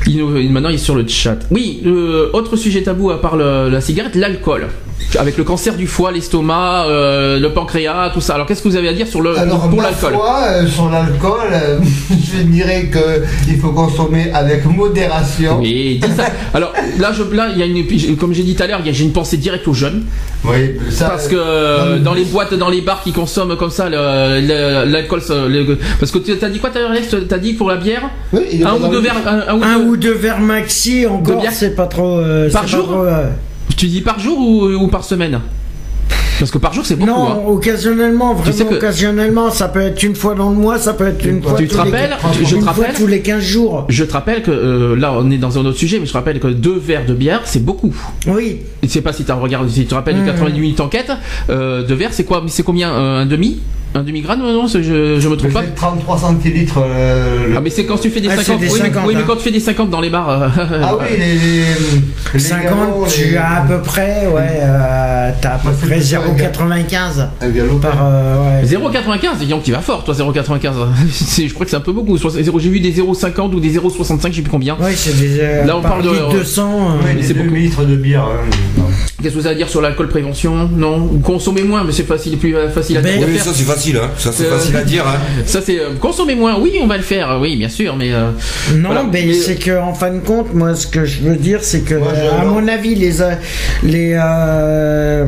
[0.08, 1.38] Il nous- maintenant, il est sur le chat.
[1.52, 4.61] Oui, euh, autre sujet tabou à part le- la cigarette, l'alcool.
[5.20, 8.36] Avec le cancer du foie, l'estomac, euh, le pancréas, tout ça.
[8.36, 10.14] Alors, qu'est-ce que vous avez à dire sur le Alors, pour ma l'alcool?
[10.16, 11.80] euh, sur l'alcool, euh,
[12.12, 15.60] je dirais qu'il faut consommer avec modération.
[15.60, 16.26] Oui, dis ça.
[16.54, 18.86] Alors là, je, là, il y a une, comme j'ai dit tout à l'heure, il
[18.88, 20.04] y a- j'ai une pensée directe aux jeunes.
[20.46, 23.90] Oui, ça, Parce que euh, dans les boîtes, dans les bars qui consomment comme ça
[23.90, 25.22] l'alcool,
[26.00, 28.10] parce que tu as dit quoi, t'as Alex T'as dit pour la bière?
[28.34, 30.40] Oui, il est Un ou deux verres, un, un ou Un deux- ou deux verres
[30.40, 32.18] maxi, encore, bière c'est pas trop.
[32.18, 32.84] euh, Par pas jour?
[32.88, 33.26] trop, euh,
[33.82, 35.40] Tu dis par jour ou, ou par semaine
[36.38, 37.10] Parce que par jour c'est beaucoup.
[37.10, 37.38] Non, hein.
[37.48, 40.94] occasionnellement, Tu vraiment sais que- occasionnellement, ça peut être une fois dans le mois, ça
[40.94, 43.42] peut être une fois, Tu te les- rappelles Je te fois rappelle tous les 15
[43.42, 43.88] jours.
[43.90, 46.18] Je te rappelle que euh, là on est dans un autre sujet, mais je te
[46.18, 47.96] rappelle que deux verres de bière c'est beaucoup.
[48.28, 50.26] Oui, Je sais pas si tu regardes, si tu te rappelles Mmh.
[50.28, 51.12] 90 minutes enquête,
[51.50, 52.44] euh, deux verres c'est quoi?
[52.50, 53.62] C'est combien euh, Un demi?
[53.94, 55.64] Un demi gramme Non, je, je me trompe pas.
[55.64, 56.80] fais 33 centilitres.
[56.82, 58.62] euh, le- Ah mais c'est quand tu fais des Ah, c'est 50.
[58.62, 59.24] des oui, mais- 50, oui, mais hein.
[59.28, 60.30] quand tu fais des 50 dans les bars.
[60.30, 60.48] euh,
[60.82, 61.64] Ah oui, les, les,
[62.34, 65.88] les 50, galons, tu les- as à peu près, ouais, euh, t'as à peu près
[65.98, 67.76] plus ça, 0,95 Un galop.
[67.80, 67.98] par.
[68.02, 68.66] euh, ouais.
[68.66, 70.74] 0,95, dis donc tu vas fort toi 0,95.
[71.12, 72.18] C'est- je crois que c'est un peu beaucoup.
[72.18, 74.78] J'ai vu des 0,50 ou des 0,65, je sais plus combien.
[74.78, 75.38] Ouais, c'est des.
[75.42, 76.70] euh, Là, on par parle de- litre 200.
[76.72, 77.56] euh, Oui, les c'est 2 beaucoup.
[77.56, 78.24] litres de bière.
[78.24, 78.84] hein.
[79.22, 80.68] Qu'est-ce que vous avez à dire sur l'alcool prévention?
[80.76, 80.98] Non?
[81.14, 83.44] Ou consommer moins, mais c'est facile, plus facile à, Ben, à Oui, faire.
[83.44, 84.10] ça c'est facile, hein.
[84.18, 85.06] ça c'est Euh, facile à dire.
[85.08, 85.20] Hein.
[85.46, 86.58] Ça c'est euh, consommer moins.
[86.60, 87.38] Oui, on va le faire.
[87.42, 88.32] Oui, bien sûr, mais euh,
[88.76, 89.04] Non, Voilà.
[89.12, 91.82] mais Mais- c'est que en fin de compte, moi, ce que je veux dire, c'est
[91.82, 93.14] que, Moi, je- à mon avis, les
[93.84, 95.26] les euh,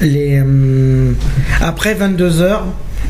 [0.00, 1.12] les euh,
[1.62, 2.64] après 22 heures,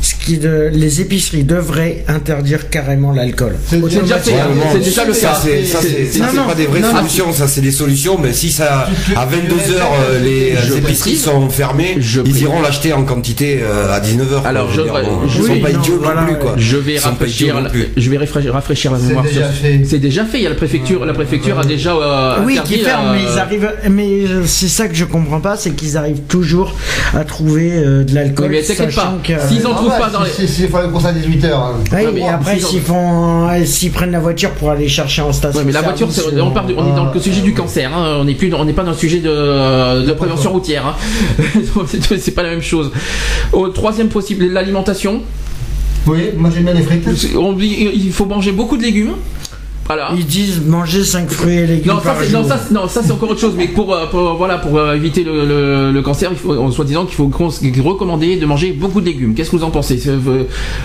[0.05, 3.55] ce qui de, les épiceries devraient interdire carrément l'alcool.
[3.66, 4.32] C'est déjà fait.
[4.72, 5.38] C'est déjà le ça, cas.
[5.42, 6.96] c'est ça, c'est- ça, Non, c'est non, pas des vraies non, non.
[6.98, 8.86] solutions, ça c'est des solutions, mais si ça
[9.16, 13.05] à 22 Je- heures euh, les je épiceries sont fermées, Je ils iront l'acheter en
[13.05, 14.46] quantité euh, à 19 heures.
[14.46, 16.55] Alors, je- sont pas idiots non plus quoi.
[16.59, 17.57] Je vais rafraîchir,
[17.96, 19.24] je vais rafraîchir, rafraîchir la C'est mémoire.
[19.24, 19.80] déjà sur- fait.
[19.88, 20.38] C'est déjà fait.
[20.38, 23.22] Il y a la préfecture, la préfecture a déjà euh, oui, qui ferment, euh, mais
[23.32, 23.72] ils arrivent.
[23.90, 26.74] Mais euh, c'est ça que je comprends pas, c'est qu'ils arrivent toujours
[27.14, 28.50] à trouver euh, de l'alcool.
[28.50, 29.14] Mais t'inquiète pas.
[29.48, 30.30] S'ils en trouvent pas dans les.
[30.30, 31.57] si- si- S'il faut à 18h.
[31.92, 35.22] Oui, mais après, s'ils ont- s'ils font, euh, s'ils prennent la voiture pour aller chercher
[35.22, 35.59] en station.
[35.61, 37.90] Ouais, mais la voiture, c'est- on, parle du- on est dans le sujet du cancer.
[37.97, 38.18] hein.
[38.20, 40.86] On n'est plus, dans- on n'est pas dans le sujet de, de prévention routière.
[40.86, 40.95] hein.
[41.86, 42.90] C'est- c'est pas la même chose.
[43.53, 45.22] Au troisième possible, l'alimentation.
[46.07, 47.07] Oui, moi j'aime bien les frites.
[47.38, 49.12] On il faut manger beaucoup de légumes.
[49.87, 50.12] Voilà.
[50.16, 52.41] Ils disent manger 5 fruits et légumes Non, ça, par c'est, jour.
[52.43, 53.53] non, ça, c'est- non, ça c'est encore autre chose.
[53.57, 56.70] Mais pour, euh, pour, voilà, pour euh, éviter le, le- le cancer, il faut, en
[56.70, 57.30] soi-disant qu'il faut
[57.85, 59.35] recommander de manger beaucoup de légumes.
[59.35, 59.99] Qu'est-ce que vous en pensez?
[59.99, 60.45] C'est euh,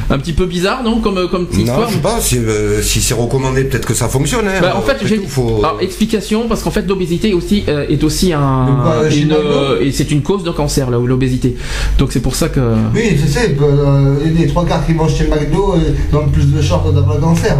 [0.09, 0.99] un petit peu bizarre, non?
[0.99, 3.87] Comme, euh, comme petite Non, histoire je sais pas, si, euh, si c'est recommandé, peut-être
[3.87, 4.47] que ça fonctionne.
[4.47, 4.59] Hein.
[4.61, 5.59] Bah, en fait, Après j'ai tout, faut...
[5.59, 8.67] Alors, explication parce qu'en fait l'obésité aussi euh, est aussi un
[9.11, 11.55] une, euh, et c'est une cause de cancer là l'obésité.
[11.97, 12.59] Donc c'est pour ça que
[12.93, 16.61] Oui, je sais, euh, les trois quarts qui mangent chez McDo euh, ont plus de
[16.61, 17.55] chances d'avoir le cancer.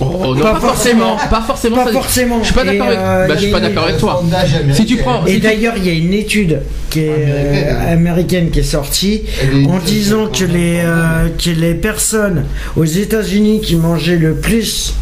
[0.00, 1.30] Oh, non, Pas pas, forcément, forcément.
[1.30, 1.76] pas forcément.
[1.76, 2.38] Pas ça- forcément.
[2.40, 2.98] Je suis pas d'accord avec.
[2.98, 4.22] euh, bah, je suis pas d'accord avec toi.
[4.72, 7.76] Si tu prends- Et si d'ailleurs, il y a une étude qui est Américaine.
[7.88, 9.22] euh, américaine qui est sortie
[9.68, 12.44] en disant que les, euh, que les personnes
[12.76, 14.94] aux États-Unis qui mangeaient le plus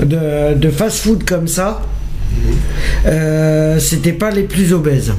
[0.00, 1.82] de, de fast-food comme ça,
[3.06, 5.12] euh, c'était pas les plus obèses.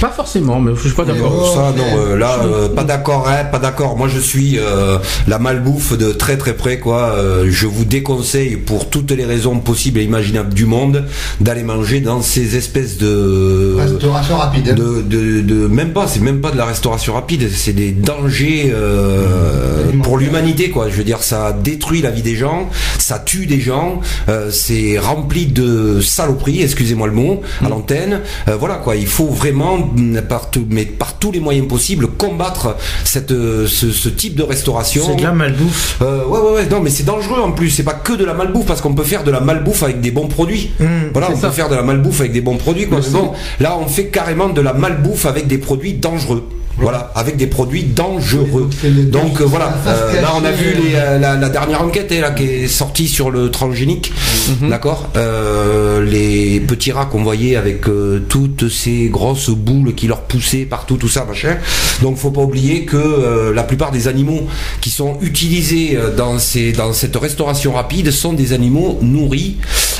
[0.00, 1.52] Pas forcément, mais je suis pas d'accord.
[1.54, 3.96] Ça, non, euh, là, euh, pas d'accord, hein, pas d'accord.
[3.96, 7.14] Moi, je suis euh, la malbouffe de très très près, quoi.
[7.16, 11.04] Euh, je vous déconseille, pour toutes les raisons possibles et imaginables du monde,
[11.40, 14.74] d'aller manger dans ces espèces de Restauration rapide.
[14.74, 18.72] de, de, de- même pas, c'est même pas de la restauration rapide, c'est des dangers
[18.74, 20.88] euh, pour l'humanité, quoi.
[20.90, 22.68] Je veux dire, ça détruit la vie des gens,
[22.98, 28.20] ça tue des gens, euh, c'est rempli de saloperies, excusez-moi le mot, à l'antenne.
[28.48, 28.96] Euh, voilà, quoi.
[28.96, 29.85] Il faut vraiment,
[30.28, 34.42] par, tout- mais par tous les moyens possibles, combattre cette, euh, ce, ce type de
[34.42, 35.02] restauration.
[35.06, 35.98] C'est de la malbouffe.
[36.02, 37.70] Euh, ouais, ouais, ouais, non, mais c'est dangereux en plus.
[37.70, 40.10] C'est pas que de la malbouffe parce qu'on peut faire de la malbouffe avec des
[40.10, 40.70] bons produits.
[41.12, 41.48] voilà, c'est on ça.
[41.48, 42.86] peut faire de la malbouffe avec des bons produits.
[42.86, 43.00] Quoi.
[43.00, 46.48] Mais bon, là, on fait carrément de la malbouffe avec des produits dangereux.
[46.78, 48.68] Voilà, avec des produits dangereux.
[49.10, 52.08] Donc euh, voilà, euh, là on a vu euh, les, euh, la, la dernière enquête
[52.10, 54.12] eh, là, qui est sortie sur le transgénique,
[54.60, 54.68] Mhm.
[54.70, 60.20] d'accord Euh, Les petits rats qu'on voyait avec euh, toutes ces grosses boules qui leur
[60.22, 61.56] poussaient partout, tout ça, machin.
[62.02, 64.46] Donc faut pas oublier que euh, la plupart des animaux
[64.80, 69.56] qui sont utilisés euh, dans, ces, dans cette restauration rapide sont des animaux nourris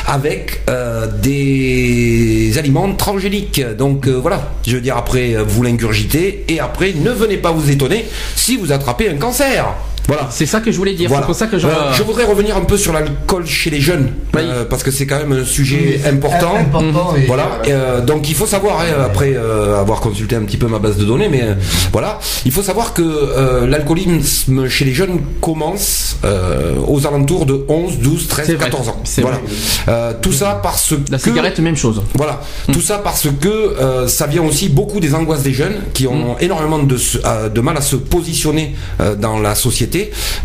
[0.06, 0.62] avec
[0.96, 3.60] euh, des aliments transgéniques.
[3.76, 7.50] Donc euh, voilà, je veux dire après euh, vous l'ingurgitez et après ne venez pas
[7.50, 9.66] vous étonner si vous attrapez un cancer.
[10.06, 10.28] Voilà.
[10.30, 11.08] C'est ça que je voulais dire.
[11.08, 11.22] Voilà.
[11.22, 11.66] C'est pour ça que je.
[11.66, 14.40] Euh, je voudrais revenir un peu sur l'alcool chez les jeunes, Oui.
[14.44, 16.56] euh, parce que c'est quand même un sujet C'est important.
[16.56, 17.60] important et Voilà.
[17.68, 20.96] Euh, donc il faut savoir, hein, après euh, avoir consulté un petit peu ma base
[20.96, 21.54] de données, mais euh,
[21.92, 27.64] voilà, il faut savoir que euh, l'alcoolisme chez les jeunes commence euh, aux alentours de
[27.68, 28.64] 11, 12, 13, C'est vrai.
[28.66, 29.00] 14 ans.
[29.04, 29.38] C'est Voilà.
[29.38, 29.46] vrai.
[29.88, 32.02] Euh, tout ça parce La que cigarette, même chose.
[32.14, 32.40] voilà,
[32.72, 36.36] tout ça parce que euh, ça vient aussi beaucoup des angoisses des jeunes qui ont
[36.40, 39.95] énormément de, euh, mal à se positionner euh, dans la société.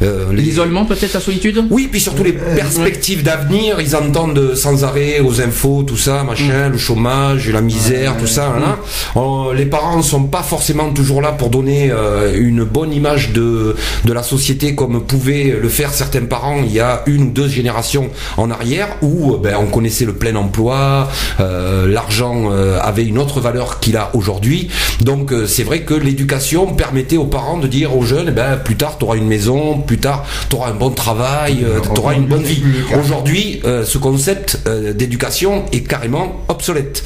[0.01, 4.83] Euh, les- L'isolement, peut-être, la solitude oui, puis surtout les perspectives d'avenir, ils entendent sans
[4.83, 8.47] arrêt aux infos, tout ça, machin, le chômage, la misère, tout ça.
[8.57, 8.75] hein.
[9.17, 13.31] Euh, les parents ne sont pas forcément toujours là pour donner euh, une bonne image
[13.31, 13.75] de,
[14.05, 17.47] de la société comme pouvaient le faire certains parents il y a une ou deux
[17.47, 23.05] générations en arrière où euh, ben, on connaissait le plein emploi, euh, l'argent euh, avait
[23.05, 24.69] une autre valeur qu'il a aujourd'hui.
[25.01, 28.57] Donc euh, c'est vrai que l'éducation permettait aux parents de dire aux jeunes, eh ben,
[28.57, 29.40] plus tard tu auras une maison,
[29.85, 32.61] plus tard tu auras un bon travail, tu auras une bonne vie.
[32.99, 37.03] Aujourd'hui, euh, ce concept euh, d'éducation est carrément obsolète.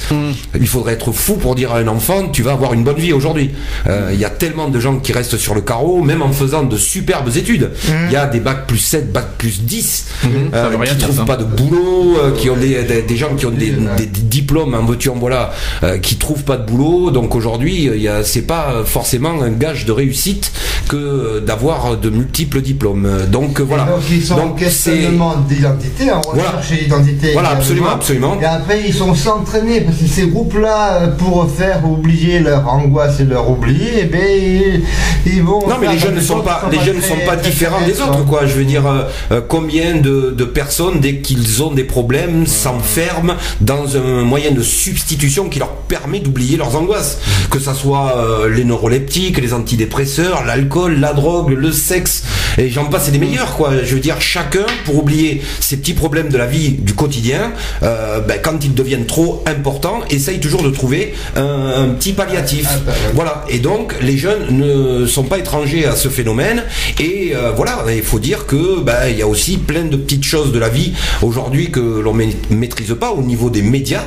[0.58, 3.12] Il faudrait être fou pour dire à un enfant, tu vas avoir une bonne vie
[3.12, 3.50] aujourd'hui.
[3.88, 6.62] Euh, Il y a tellement de gens qui restent sur le carreau, même en faisant
[6.62, 7.70] de superbes études.
[8.06, 10.96] Il y a des bacs plus 7, bacs plus 10, euh, Ça veut rien qui
[10.96, 11.24] dire, trouvent ça.
[11.24, 14.20] pas de boulot, euh, qui ont des, des, des gens qui ont des, des- des
[14.22, 17.10] diplômes en veux-tu en voilà, euh, qui trouvent pas de boulot.
[17.10, 20.52] Donc aujourd'hui, euh, il y a- c'est pas forcément un gage de réussite
[20.88, 23.08] que euh, d'avoir de multiples diplômes.
[23.30, 23.84] Donc voilà.
[23.84, 26.50] Donc ils sont en Donc, questionnement d'identité, en Voilà.
[26.50, 27.32] recherche d'identité.
[27.32, 28.38] Voilà, absolument, absolument.
[28.40, 33.20] Et après ils sont s'entraîner parce que ces groupes-là, euh, pour faire oublier leur angoisse
[33.20, 34.82] et leur oubli, eh ben ils,
[35.26, 35.60] ils vont.
[35.66, 38.00] Non mais les jeunes ne sont pas, les jeunes ne sont pas très différents des
[38.00, 38.46] autres quoi.
[38.46, 39.02] Je veux dire euh,
[39.32, 44.62] euh, combien de, de personnes dès qu'ils ont des problèmes s'enferment dans un moyen de
[44.62, 47.18] substitution qui leur permet d'oublier leurs angoisses.
[47.50, 52.15] Que ça soit euh, les neuroleptiques, les antidépresseurs, l'alcool, la drogue, le sexe
[52.58, 53.72] et j'en passe et des meilleurs quoi.
[53.84, 57.52] Je veux dire chacun pour oublier ces petits problèmes de la vie du quotidien,
[57.82, 62.66] euh, ben, quand ils deviennent trop importants, essaye toujours de trouver un, un petit palliatif.
[62.68, 63.12] Ah, bah, ouais.
[63.14, 63.44] Voilà.
[63.48, 66.64] Et donc, les jeunes ne sont pas étrangers à ce phénomène.
[67.00, 70.24] Et euh, voilà, il faut dire que bah, il y a aussi plein de petites
[70.24, 70.92] choses de la vie
[71.22, 74.04] aujourd'hui que l'on ma- maîtrise pas au niveau des médias,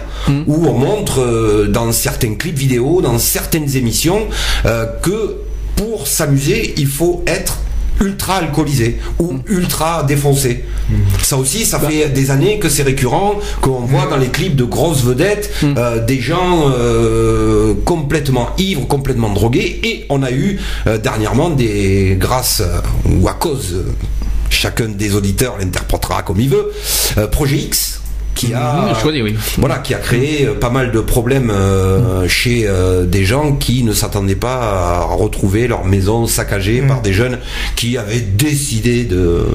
[0.47, 4.28] où on montre euh, dans certains clips vidéo, dans certaines émissions,
[5.01, 5.36] que
[5.76, 7.57] pour s'amuser, il faut être
[8.02, 10.66] ultra alcoolisé ou ultra défoncé.
[11.22, 14.64] Ça aussi, ça fait des années que c'est récurrent, qu'on voit dans les clips de
[14.64, 20.97] grosses vedettes euh, des gens euh, complètement ivres, complètement drogués, et on a eu euh,
[20.97, 22.64] dernièrement des grâce
[23.06, 23.84] ou à cause,
[24.50, 26.72] chacun des auditeurs l'interprétera comme il veut,
[27.18, 27.99] euh, Projet X
[28.40, 29.36] qui a oui.
[29.58, 33.84] voilà qui a créé euh, pas mal de problèmes euh, chez euh, des gens qui
[33.84, 37.38] ne s'attendaient pas à retrouver leur maison saccagée par des jeunes
[37.76, 39.46] qui avaient décidé de,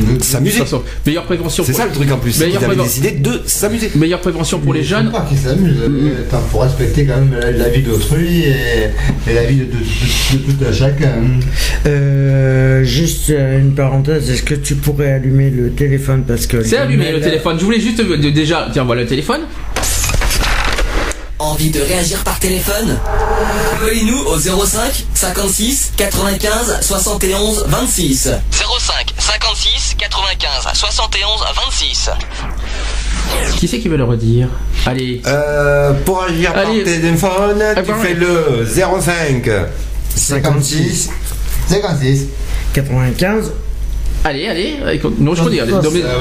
[0.00, 0.58] de De s'amuser.
[0.58, 1.64] toute façon, meilleure prévention.
[1.64, 3.90] C'est pour- ça le truc en plus, Meilleure ils avaient décidé de s'amuser.
[3.94, 5.10] Meilleure prévention pour les Il faut jeunes.
[5.12, 5.76] pas qu'ils s'amusent.
[5.82, 9.64] euh, Attends, faut respecter quand même la, la vie d'autrui et, et la vie de,
[9.64, 11.12] de- de- de tout un chacun.
[11.86, 17.12] Euh, juste une parenthèse, est-ce que tu pourrais allumer le téléphone parce que C'est allumé
[17.12, 17.56] le téléphone.
[17.58, 18.68] Je voulais juste de- déjà.
[18.72, 19.42] Tiens, voilà le téléphone.
[21.38, 22.96] Envie de réagir par téléphone
[23.74, 28.28] Appelez-nous au 05 56 95 71 26.
[28.50, 31.28] 05 56 95 71
[31.68, 32.10] 26.
[33.58, 34.48] Qui c'est qui veut le redire?
[34.86, 35.20] Allez.
[35.26, 36.82] Euh, pour agir Allez.
[36.84, 38.02] par téléphone, tu pardon.
[38.02, 39.50] fais le 05
[40.16, 41.10] 56,
[41.68, 42.26] 56.
[42.72, 43.50] 95
[44.26, 44.76] Allez, allez.
[44.94, 45.66] écoute, Non, je non, mais- Ah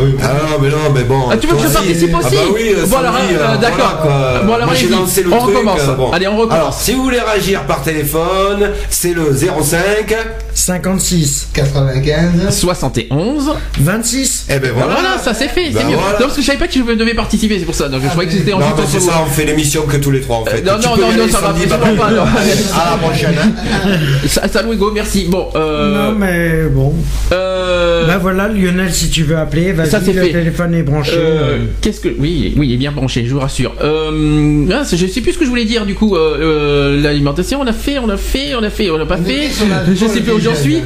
[0.04, 1.22] oui, Ah non, mais non, mais bon.
[1.32, 4.02] Ah, tu veux que je participe aussi Ah bah oui, Bon, alors, euh, euh, d'accord.
[4.46, 5.00] Bon, alors, Moi, j'ai allez-y.
[5.00, 5.56] lancé le On truc.
[5.56, 5.80] recommence.
[5.88, 6.12] euh, bon.
[6.12, 6.54] Allez, on recommence.
[6.58, 10.16] Alors, si vous voulez réagir par téléphone, c'est le 05.
[10.56, 12.50] 56 95.
[12.56, 13.54] 71.
[13.80, 15.18] 26 Eh ben Voilà, voilà.
[15.18, 15.96] ça c'est fait, c'est Ben mieux.
[15.96, 16.12] voilà.
[16.20, 17.90] Non, parce que je savais pas que je devais participer, c'est pour ça.
[17.90, 20.22] Donc je croyais que c'était en Non, c'est ça, on fait l'émission que tous les
[20.22, 20.62] trois en fait.
[20.62, 22.22] non, non, peux non, non, ça va absolument pas, non.
[22.22, 23.36] À la prochaine.
[23.42, 24.48] hein.
[24.54, 25.26] Salut Hugo, merci.
[25.28, 26.12] Bon, euh.
[26.12, 26.94] Non mais bon.
[27.32, 30.32] euh, Bah voilà Lionel si tu veux appeler, vas-y Ça, c'est le fait.
[30.32, 31.12] téléphone est branché.
[31.16, 35.06] Euh, Qu'est-ce que oui oui il est bien branché je vous rassure euh, ah, je
[35.08, 37.98] sais plus ce que je voulais dire du coup euh, euh, l'alimentation on a fait
[38.00, 40.34] on a fait on a fait on a pas On fait la- je sais plus
[40.34, 40.78] où j'en suis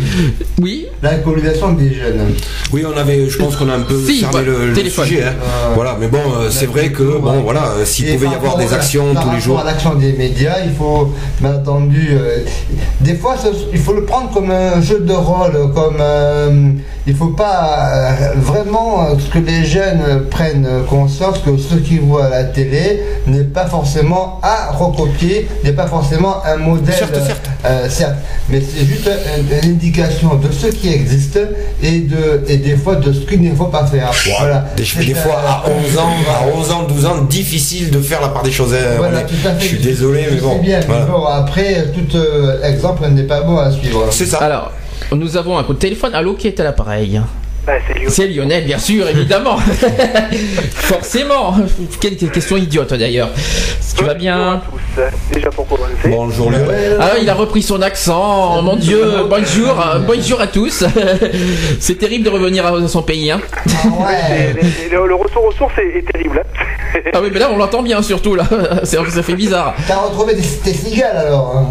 [0.61, 2.21] oui L'alcoolisation des jeunes.
[2.73, 5.05] Oui, on avait, je pense qu'on a un peu Si, fermé ouais, le, le téléphone.
[5.05, 5.23] sujet.
[5.25, 5.33] hein.
[5.75, 8.57] Voilà, mais bon, euh, c'est vrai que bon, voilà, euh, s'il Et pouvait y avoir
[8.57, 9.59] des actions tous les jours.
[9.59, 12.39] à l'action des médias, il faut, bien entendu, euh,
[13.01, 13.35] des fois,
[13.71, 16.71] il faut le prendre comme un jeu de rôle, comme euh,
[17.07, 22.25] il faut pas euh, vraiment euh, que les jeunes prennent conscience que ce qu'ils voient
[22.25, 26.93] à la télé n'est pas forcément à recopier, n'est pas forcément un modèle.
[26.95, 27.49] Certes, certes.
[27.65, 28.15] euh, certes,
[28.49, 31.39] mais c'est juste un- une indication de ce qui existe
[31.81, 34.11] et, de, et des fois de ce qu'il ne faut pas faire.
[34.39, 34.65] Voilà.
[34.75, 38.43] Des, fois à 11 ans, à 11 ans, 12 ans, difficile de faire la part
[38.43, 38.73] des choses.
[38.73, 38.95] hein.
[38.97, 39.61] Voilà, tout à fait.
[39.61, 40.59] Je suis désolé, Je mais bon.
[40.59, 44.07] bien, mais bon, après, tout euh, exemple n'est pas bon à suivre.
[44.11, 44.39] C'est ça.
[44.39, 44.71] Alors,
[45.15, 46.13] nous avons un coup de téléphone.
[46.13, 47.21] Allô, qui est à l'appareil
[47.65, 48.09] Bah, c'est Lyon.
[48.11, 49.57] C'est Lionel, bien sûr, évidemment.
[50.71, 51.55] Forcément.
[52.01, 53.29] Quelle question idiote d'ailleurs?
[53.97, 54.61] Tu vas bien
[55.69, 56.65] Bonjour commencer.
[56.65, 56.97] Lionel.
[56.99, 58.61] Ah, il a repris son accent.
[58.61, 59.75] Mon Dieu, bonjour,
[60.07, 60.83] bonjour à tous.
[61.79, 63.31] C'est terrible de revenir à son pays.
[63.31, 63.41] Hein.
[63.65, 64.55] Ah ouais.
[64.91, 66.43] le, retour aux sources est, est terrible.
[66.43, 66.99] hein.
[67.13, 68.43] Ah oui, mais là on l'entend bien surtout là.
[68.83, 69.75] C'est- Ça fait bizarre.
[69.87, 71.67] T'as retrouvé tes, tes cigales alors hein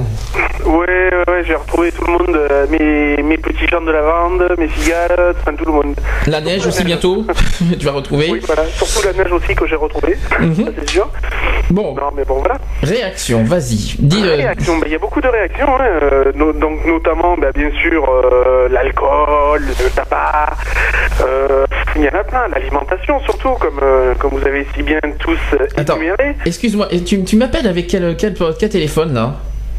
[0.64, 4.44] ouais, ouais, ouais, j'ai retrouvé tout le monde, euh, mes, mes petits champs de lavande,
[4.58, 5.94] mes cigales, enfin tout le monde.
[6.26, 7.24] La neige aussi bientôt.
[7.78, 8.28] tu vas retrouver.
[8.30, 8.64] Oui, voilà.
[8.66, 10.54] Surtout la neige aussi que j'ai retrouvée, Mhm.
[10.56, 11.08] ça c'est sûr.
[11.70, 12.58] Bon, Non, mais bon, voilà.
[12.82, 13.85] réaction, vas-y.
[13.98, 14.22] Dis.
[14.22, 17.70] Réaction, bah, il y a beaucoup de réactions, hein, euh, no- donc notamment bah, bien
[17.82, 20.56] sûr euh, l'alcool, le tabac,
[21.24, 21.64] euh,
[21.96, 25.38] il y en a plein, l'alimentation surtout, comme, euh, comme vous avez si bien tous
[25.76, 25.98] Attends.
[26.44, 29.34] Excuse-moi, tu, tu m'appelles avec quel, quel, quel téléphone là?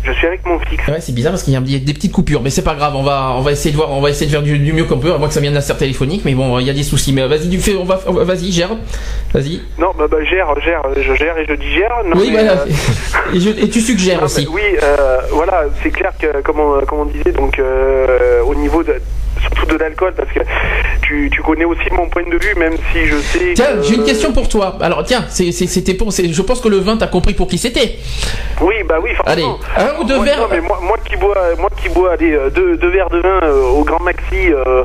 [0.07, 0.87] Je suis avec mon fixe.
[0.87, 2.95] Ouais, c'est bizarre parce qu'il y a des petites coupures, mais c'est pas grave.
[2.95, 4.85] On va, on va essayer de voir, on va essayer de faire du, du mieux
[4.85, 6.21] qu'on peut, à moins que ça vienne d'un serre téléphonique.
[6.23, 7.11] Mais bon, il y a des soucis.
[7.11, 8.69] Mais vas-y, du fait, on va, on va- vas-y, gère.
[9.33, 9.59] Vas-y.
[9.77, 11.91] Non, bah, bah gère, gère, je gère et je digère.
[12.05, 12.61] Non, oui, mais, voilà.
[12.61, 12.65] euh,
[13.33, 14.45] Et, je- et tu suggères non, aussi.
[14.45, 18.55] bah, oui, euh, voilà, c'est clair que, comme on, comme on disait, donc euh, au
[18.55, 18.95] niveau de
[19.41, 20.39] surtout de l'alcool, parce que
[21.01, 23.53] tu, tu connais aussi mon point de vue, même si je sais.
[23.55, 24.77] Tiens, que- j'ai une question pour toi.
[24.81, 26.11] Alors, tiens, c'était pour.
[26.13, 27.97] c'est- Je pense que le vin, t'as compris pour qui c'était.
[28.61, 29.57] Oui, bah oui, forcément.
[29.77, 32.13] Allez, un ou deux Moi, verres non, mais moi, moi qui bois, moi qui bois,
[32.13, 34.83] allez, euh, deux, deux verres de vin euh, au grand maxi euh,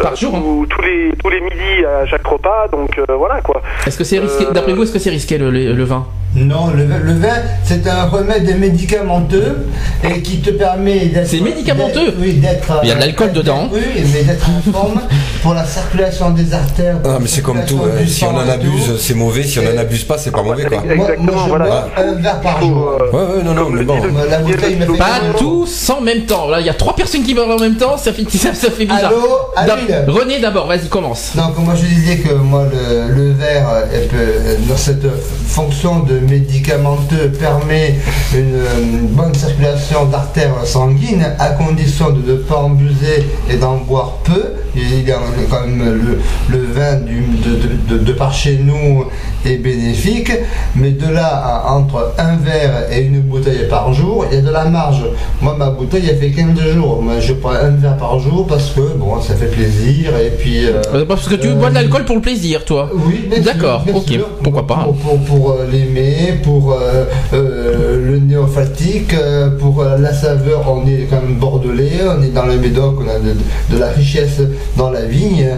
[0.00, 0.40] Par euh, jour, hein.
[0.40, 3.62] tous, tous les tous les midis à chaque repas, donc voilà quoi.
[3.86, 6.06] Est-ce que c'est risqué D'après vous, est-ce que c'est risqué le, le- le vin?
[6.38, 7.34] Non, le, vin- le vin,
[7.64, 9.66] c'est un remède médicamenteux
[10.04, 11.26] et qui te permet d'être.
[11.28, 12.80] C'est médicamenteux Oui, d'être.
[12.82, 13.68] Il y a de l'alcool dedans.
[13.72, 13.80] Oui,
[14.12, 15.00] mais d'être en forme
[15.42, 16.96] pour la circulation des artères.
[17.04, 17.80] Ah, mais c'est comme tout.
[17.84, 18.02] hein.
[18.02, 19.42] du Si on en abuse, c'est mauvais.
[19.42, 20.82] Si on en abuse pas, c'est pas mauvais, quoi.
[20.88, 21.88] Exactement, Moi, moi, je voilà.
[21.96, 22.98] un verre par jour.
[23.00, 23.98] euh, Ouais, ouais, non, non, mais bon.
[24.30, 26.48] La bouteille me fait- Pas tous en même temps.
[26.48, 27.96] Là, il y a trois personnes qui parlent en même temps.
[27.96, 29.12] Ça fait, ça, ça fait bizarre.
[29.56, 29.72] Allô
[30.12, 31.32] René, d'abord, vas-y, commence.
[31.36, 35.06] Donc moi je disais que moi le, le verre euh, elle peut- dans cette
[35.46, 37.94] fonction de médicamenteux permet
[38.34, 38.64] une, euh,
[39.10, 44.42] bonne circulation d'artères sanguines à condition de ne pas en abuser et d'en boire peu.
[44.76, 45.16] Il y a
[45.50, 49.04] quand même le, le vin du- de, de- de par chez nous
[49.44, 50.30] est bénéfique,
[50.76, 54.42] mais de là à entre un verre et une bouteille par jour, il y a
[54.42, 55.02] de la marge.
[55.40, 57.02] Moi ma bouteille elle fait 15 jours.
[57.02, 60.66] Moi je prends un verre par jour parce que bon ça fait plaisir et puis
[60.66, 62.88] euh, Euh, Parce que tu euh, bois de l'alcool pour le plaisir, toi.
[62.94, 64.28] oui, D'accord, ok, sûr.
[64.44, 64.84] pourquoi pas.
[64.84, 66.07] Pour, pour, pour, l'aimer,
[66.42, 72.22] pour euh, euh, le néophatique, euh, pour la saveur, on est quand même bordelais, on
[72.22, 74.40] est dans le Médoc, on a de, la richesse
[74.76, 75.48] dans la vigne.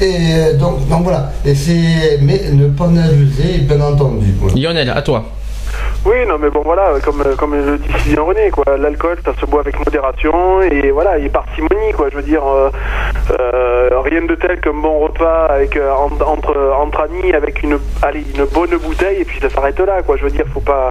[0.00, 1.54] Et donc, voilà, et
[2.22, 4.34] mais ne pas en abuser, bien entendu.
[4.40, 4.50] quoi.
[4.54, 5.24] Lionel, à toi.
[6.04, 8.64] Oui, non, mais bon, voilà, comme, comme le dit bien René, quoi.
[8.78, 12.08] L'alcool, ça se boit avec modération et voilà, et parcimonie, quoi.
[12.10, 12.70] Je veux dire, euh,
[13.38, 17.78] euh, rien de tel qu'un bon repas avec, euh, en- entre, entre amis avec une,
[18.02, 20.16] allez, une bonne bouteille et puis ça s'arrête là, quoi.
[20.16, 20.90] Je veux dire, faut pas,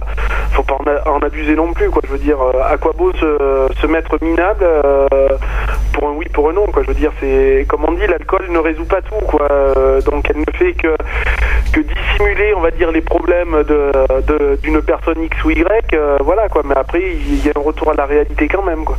[0.52, 2.02] faut pas en, abuser non plus, quoi.
[2.06, 5.08] Je veux dire, euh, à quoi beau se, se mettre minable euh,
[5.94, 6.82] pour un oui, pour un non, quoi.
[6.82, 9.48] Je veux dire, c'est, comme on dit, l'alcool ne résout pas tout, quoi.
[9.50, 10.94] Euh, donc elle ne fait que,
[11.82, 13.92] dissimuler, on va dire, les problèmes de,
[14.26, 15.64] de- d'une personne X ou Y,
[15.94, 16.62] euh, voilà, quoi.
[16.64, 18.96] Mais après, il y a un retour à la réalité quand même, quoi.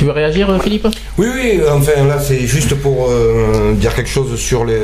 [0.00, 4.08] Tu veux réagir, euh, Philippe Oui, oui, enfin là c'est juste pour euh, dire quelque
[4.08, 4.78] chose sur les,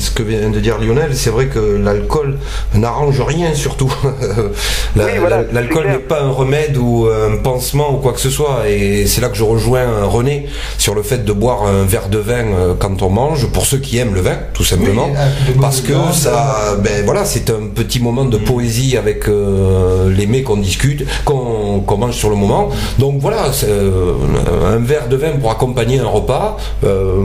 [0.00, 1.10] ce que vient de dire Lionel.
[1.12, 2.38] C'est vrai que l'alcool
[2.74, 3.92] n'arrange rien surtout.
[4.96, 8.20] La- Oui, voilà, la- L'alcool n'est pas un remède ou un pansement ou quoi que
[8.20, 8.62] ce soit.
[8.66, 10.46] Et c'est là que je rejoins René
[10.78, 13.76] sur le fait de boire un verre de vin euh, quand on mange, pour ceux
[13.78, 15.10] qui aiment le vin, tout simplement.
[15.12, 20.26] Oui, parce que ça, ben voilà, c'est un petit moment de poésie avec euh, les
[20.26, 22.70] mets qu'on discute, qu'on mange sur le moment.
[22.98, 24.14] Donc voilà, c'est, euh,
[24.64, 26.56] un verre de vin pour accompagner un repas.
[26.84, 27.16] euh,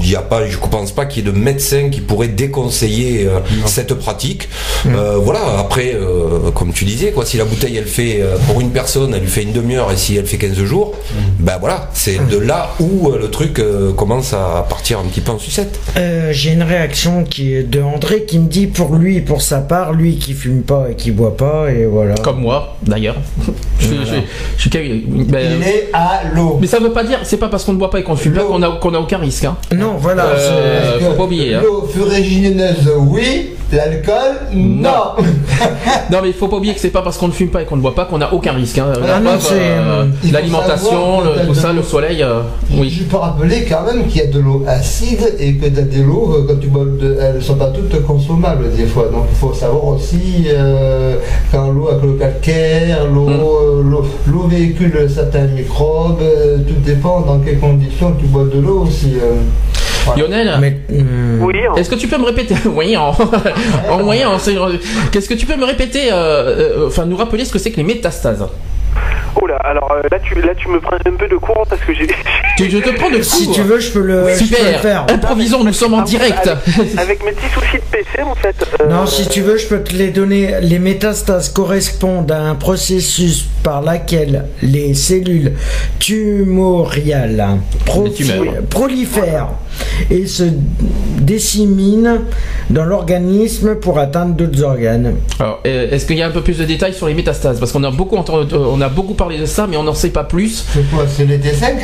[0.00, 2.28] Il y a pas, je ne pense pas qu'il y ait de médecin qui pourrait
[2.28, 4.48] déconseiller euh, cette pratique.
[4.86, 5.40] Euh, voilà.
[5.58, 9.14] Après, euh, comme tu disais, quoi, si la bouteille elle fait euh, pour une personne,
[9.14, 10.94] elle lui fait une demi-heure, et si elle fait 15 jours,
[11.38, 15.20] ben voilà, c'est de là où euh, le truc euh, commence à partir un petit
[15.20, 15.78] peu en sucette.
[15.96, 19.58] Euh, J'ai une réaction qui est de André qui me dit pour lui, pour sa
[19.60, 22.14] part, lui qui fume pas et qui boit pas, et voilà.
[22.16, 23.16] Comme moi, d'ailleurs.
[23.78, 24.20] je, je-
[24.56, 24.70] je suis
[25.06, 26.58] ben, Il est à l'eau.
[26.60, 28.12] Mais ça, ça veut pas dire, c'est pas parce qu'on ne boit pas et qu'on
[28.12, 29.44] ne fume pas qu'on a, qu'on a aucun risque.
[29.44, 29.56] Hein.
[29.74, 30.24] Non, voilà.
[30.26, 31.54] Euh, faut pas oublier.
[31.54, 31.60] hein.
[31.64, 33.50] L'eau furigineuse, oui.
[33.72, 34.88] L'alcool, non.
[36.10, 37.64] Non mais il faut pas oublier que c'est pas parce qu'on ne fume pas et
[37.66, 38.78] qu'on ne boit pas qu'on a aucun risque.
[38.78, 38.86] Hein.
[39.00, 42.40] Ah euh, euh, L'alimentation, tout ça, le l'eau- soleil, euh,
[42.74, 42.90] oui.
[42.90, 46.44] Je peux rappeler quand même qu'il y a de l'eau acide et que des euh,
[46.48, 49.04] quand tu bois, de, elles ne sont pas toutes consommables des fois.
[49.12, 51.14] Donc il faut savoir aussi euh,
[51.52, 53.32] quand l'eau avec le calcaire, l'eau Mm.
[53.40, 56.18] euh, l'eau- l'eau véhicule certains microbes,
[56.74, 59.14] tout dépend dans quelles conditions tu bois de l'eau aussi.
[59.16, 59.34] euh.
[60.06, 60.22] Voilà.
[60.22, 61.74] Lionel, Mais, hum, Oui, hein.
[61.76, 63.12] est-ce que tu peux me répéter, oui, en,
[63.90, 64.38] en moyen, en-
[65.12, 67.76] qu'est-ce que tu peux me répéter, euh, euh, enfin nous rappeler ce que c'est que
[67.76, 68.46] les métastases?
[69.36, 71.80] Oh là, alors euh, là tu, là tu me prends un peu de courant parce
[71.82, 72.06] que j'ai.
[72.56, 73.54] Tu- Je te prends de si cours.
[73.54, 75.06] tu veux, je peux le, je peux le Super, faire.
[75.08, 76.46] improvisons, nous sommes en direct.
[76.46, 78.54] Avec, avec mes petits soucis de PC en fait.
[78.82, 80.56] euh, Non, si tu veux, je peux te les donner.
[80.60, 85.52] Les métastases correspondent à un processus par lequel les cellules
[85.98, 87.46] tumoriales
[88.70, 89.48] prolifèrent
[90.10, 90.44] et se
[91.20, 92.18] disséminent
[92.68, 95.14] dans l'organisme pour atteindre d'autres organes.
[95.38, 97.58] Alors, euh, est-ce qu'il y a un peu plus de détails sur les métastases?
[97.58, 100.08] Parce qu'on a beaucoup entendu, on a beaucoup parlé de ça, mais on n'en sait
[100.08, 100.64] pas plus.
[100.72, 101.74] C'est quoi C'est les T5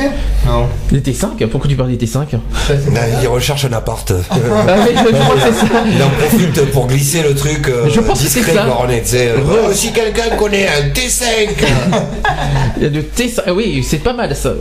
[0.47, 0.65] Non.
[0.91, 2.37] Les T5 Pourquoi tu parles des T5 Ça,
[2.67, 4.11] c'est- Là, il recherche un appart.
[4.67, 5.83] Ah oui, je crois que c'est ça.
[5.85, 8.65] Il en profite pour glisser le truc euh, Je pense que c'est ça.
[9.03, 11.23] sais, euh, oh, si quelqu'un connaît un T5
[12.77, 13.41] Il y a de T5.
[13.45, 14.53] ah Oui, c'est pas mal ça.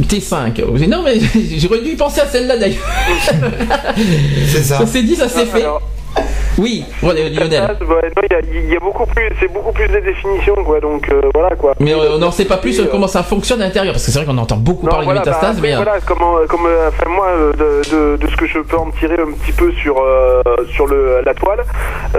[0.00, 0.86] T5.
[0.86, 1.18] Non, mais
[1.58, 2.86] j'aurais dû y penser à celle-là d'ailleurs.
[4.46, 4.78] C'est ça.
[4.78, 5.62] Ça s'est dit, ça s'est fait.
[5.62, 5.82] alors,
[6.60, 7.62] Oui, Lionel.
[7.62, 7.96] métastase, non,
[8.52, 11.72] il y a- beaucoup plus, c'est beaucoup plus de définitions quoi, donc euh, voilà quoi.
[11.80, 14.04] Mais euh, on n'en sait pas plus euh, euh, comment ça fonctionne à l'intérieur, parce
[14.04, 15.72] que c'est vrai qu'on entend beaucoup Non, parler voilà, de métastases, bah, mais.
[15.74, 18.76] euh, voilà, comment, comme, euh, enfin moi, euh, de, de, de ce que je peux
[18.76, 20.42] en tirer un petit peu sur euh,
[20.74, 21.64] sur le la toile,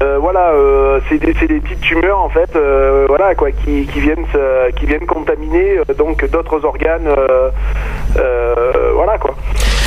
[0.02, 3.86] euh, voilà, euh, c'est des, c'est des petites tumeurs en fait, euh, voilà quoi, qui,
[3.86, 4.26] qui viennent
[4.78, 7.50] qui viennent contaminer euh, donc d'autres organes, euh,
[8.18, 9.36] euh, voilà quoi.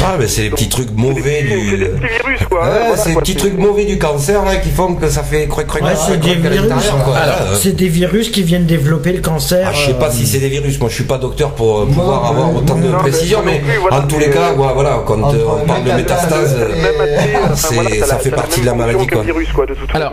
[0.06, 1.85] Ah, mais c'est les petits trucs mauvais C'est c'est du.
[1.86, 2.68] petits virus quoi.
[2.97, 5.66] C'est les petits c'est- trucs mauvais du cancer là, qui font que ça fait croc
[5.66, 6.60] croc c'est des virus.
[6.70, 7.55] euh.
[7.55, 9.66] C'est des virus qui viennent développer le cancer.
[9.70, 11.78] Ah, je sais pas euh, si c'est des virus, moi je suis pas docteur pour
[11.81, 15.32] euh, pouvoir avoir autant de précision, mais en tous les c'est- cas, ouais, voilà, quand
[15.35, 15.94] euh, on parle de euh,
[17.55, 19.18] c'est- voilà, ça a- fait partie de la maladie, quoi.
[19.18, 20.12] qu'un virus quoi de toute Alors.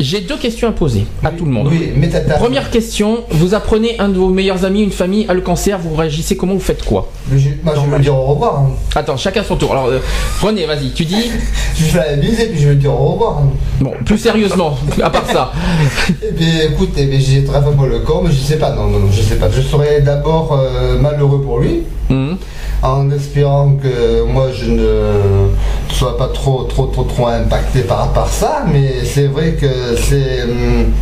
[0.00, 1.70] J'ai deux questions à poser à tout le monde.
[1.96, 2.38] Métastase.
[2.38, 5.94] Première question, vous apprenez un de vos meilleurs amis, une famille a le cancer, vous
[5.94, 7.10] réagissez comment, vous faites quoi?
[7.32, 8.58] Je- vais lui dire au revoir.
[8.60, 8.70] hein.
[8.94, 9.72] Attends, chacun son tour.
[9.72, 10.00] Alors, euh,
[10.42, 11.30] René, vas-y, tu dis.
[11.76, 13.40] Je fais la bise et puis je vais dire au revoir.
[13.80, 15.50] Bon, plus sérieusement, à part ça.
[16.22, 18.70] Eh bien, écoute, eh bien, j'ai très fait pour le corps, mais je sais pas,
[18.70, 19.48] non, non, non, je sais pas.
[19.50, 22.36] Je serais d'abord euh, malheureux pour lui, Hum.
[22.82, 25.48] en espérant que moi je ne
[25.90, 30.42] sois pas trop, trop, trop, trop impacté par, par ça, mais c'est vrai que c'est,
[30.42, 30.92] hum,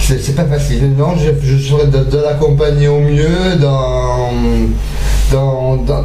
[0.00, 0.92] c'est, c'est pas facile.
[0.98, 4.30] Non, je, je serais de, de l'accompagner au mieux dans.
[5.30, 6.02] Dans, dans,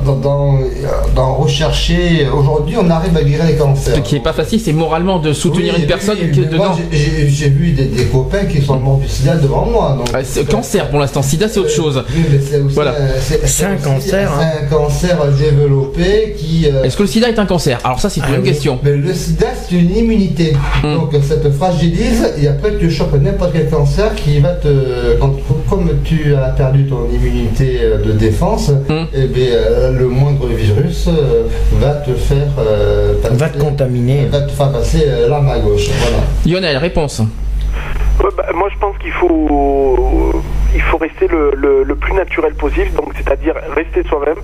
[1.15, 2.27] dans, rechercher.
[2.31, 3.95] Aujourd'hui, on arrive à guérir les cancers.
[3.95, 6.75] Ce qui est pas facile, c'est moralement de soutenir Oui, une personne oui, qui dedans.
[6.91, 9.95] j'ai- vu des, des copains qui sont morts du sida devant moi.
[9.97, 12.03] Donc, Ah, c'est cancer pour l'instant, sida c'est autre chose.
[12.15, 12.91] Oui, mais c'est aussi Voilà.
[12.91, 14.39] un- c'est- C'est un cancer, hein.
[14.41, 16.67] C'est un cancer développé qui.
[16.67, 17.79] euh, Est-ce que le sida est un cancer?
[17.83, 18.79] Alors ça c'est ah une oui, question.
[18.83, 20.53] Mais le sida, c'est une immunité.
[20.83, 20.95] Hmm.
[20.95, 25.17] Donc ça te fragilise et après tu chopes n'importe quel cancer qui va te.
[25.19, 25.33] Quand,
[25.69, 29.05] comme tu as perdu ton immunité euh, de défense, Hmm.
[29.15, 31.43] Et bien, euh, le moindre virus euh,
[31.79, 32.47] va te faire.
[32.59, 34.25] euh, passer- Va te contaminer.
[34.25, 35.87] Va te faire passer euh, l'arme à gauche.
[35.99, 36.17] Voilà.
[36.45, 37.19] Lionel, réponse.
[37.19, 40.31] Ouais, bah, moi, je pense qu'il faut,
[40.75, 44.37] il faut rester le, le, le plus naturel possible, donc c'est-à-dire rester soi-même,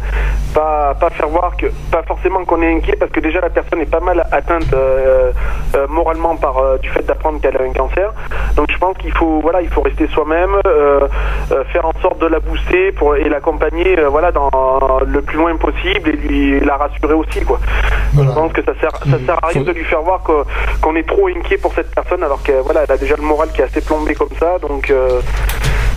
[0.54, 3.80] pas, pas faire voir que, pas forcément qu'on est inquiet, parce que déjà la personne
[3.82, 5.32] est pas mal atteinte euh,
[5.76, 8.14] euh, moralement par euh, du fait d'apprendre qu'elle a un cancer.
[8.56, 10.56] Donc je pense qu'il faut, voilà, il faut rester soi-même,
[11.74, 14.50] faire en sorte de la booster pour et l'accompagner, voilà, dans
[15.06, 17.60] le plus loin possible et lui la rassurer aussi, quoi.
[18.14, 18.30] Voilà.
[18.32, 20.44] Je pense que ça sert, ça sert à rien de lui faire voir que-
[20.82, 23.50] qu'on est trop inquiet pour cette personne alors qu'elle voilà, elle a déjà le moral
[23.54, 24.58] qui est assez plombé comme ça.
[24.60, 25.22] Donc, euh,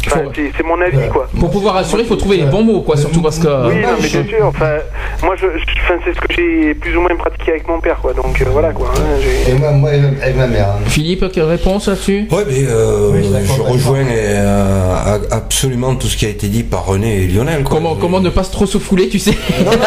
[0.07, 1.29] enfin, Faut- c'est mon avis, quoi.
[1.39, 3.47] Pour pouvoir rassurer, il faut trouver les bons mots, quoi, surtout parce que.
[3.69, 4.47] Oui, non, mais je- bien sûr.
[4.47, 4.77] Enfin,
[5.23, 7.97] moi, je, je- enfin, c'est ce que j'ai plus ou moins pratiqué avec mon père,
[8.01, 8.13] quoi.
[8.13, 8.89] Donc euh, voilà, quoi.
[8.97, 9.01] hein,
[9.49, 10.69] Et moi, moi avec ma mère.
[10.69, 10.85] hein.
[10.87, 12.27] Philippe, quelle réponse là-dessus?
[12.31, 13.23] Ouais, mais euh, Oui,
[13.57, 17.63] je rejoins euh, absolument tout ce qui a été dit par René et Lionel.
[17.65, 17.77] quoi.
[17.77, 19.33] Comment, comment ne pas trop se fouler, tu sais?
[19.65, 19.79] Non, non,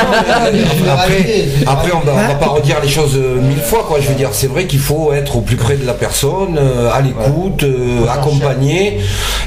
[0.83, 3.99] mais après, après, on va, on va pas redire les choses mille fois, quoi.
[3.99, 6.59] Je veux dire, c'est vrai qu'il faut être au plus près de la personne,
[6.93, 7.65] à l'écoute,
[8.11, 8.99] accompagner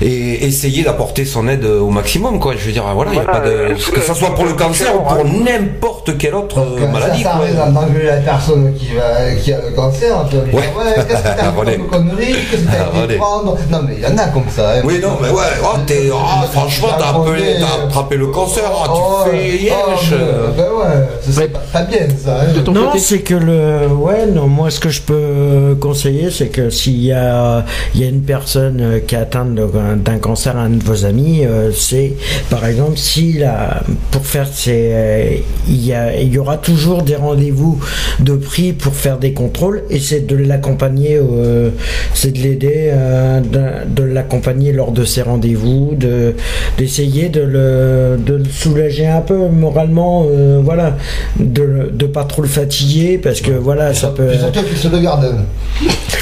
[0.03, 2.53] et, et essayer d'apporter son aide au maximum, quoi.
[2.57, 4.45] Je veux dire, voilà, il y a Voilà, pas de, euh, que ça soit pour
[4.45, 7.47] le cancer ou pour n'importe quelle autre Donc, euh, euh, maladie, ça quoi.
[7.49, 10.85] s'arrête d'engueuler la personne qui, va, qui a le cancer, tu vas lui dire, Ouais.
[10.85, 13.57] ouais, qu'est-ce que t'as fait comme connerie, qu'est-ce que t'as prendre?
[13.71, 14.71] Non, mais il y en a comme ça.
[14.77, 14.83] hein.
[14.85, 16.17] Oui, non, mais ouais, oh, t'es, oh,
[16.53, 20.11] franchement, t'as appelé, t'as attrapé le cancer, ah, tu Oh, fais oh, yesh.
[20.57, 22.41] Ben ouais, ça, c'est pas, pas bien ça.
[22.43, 22.63] hein.
[22.73, 23.87] Non, c'est que le.
[23.89, 27.65] Ouais, non, moi, ce que je peux conseiller, c'est que s'il y a,
[27.95, 31.45] il y a une personne euh, qui est atteinte d'un cancer, un de vos amis,
[31.45, 32.15] euh, c'est,
[32.51, 33.83] par exemple, s'il a.
[34.11, 34.91] Pour faire ses.
[34.93, 35.25] euh,
[35.69, 37.81] Il y, a, il y aura toujours des rendez-vous
[38.21, 41.71] de prix pour faire des contrôles et c'est de l'accompagner, euh,
[42.15, 46.35] c'est de l'aider, euh, de, de l'accompagner lors de ses rendez-vous, de
[46.79, 50.27] d'essayer de le, de le soulager un peu moralement,
[50.63, 50.97] voilà,
[51.39, 54.31] de, de pas trop le fatiguer parce que voilà, ça peut.
[54.77, 55.37] Se le garde.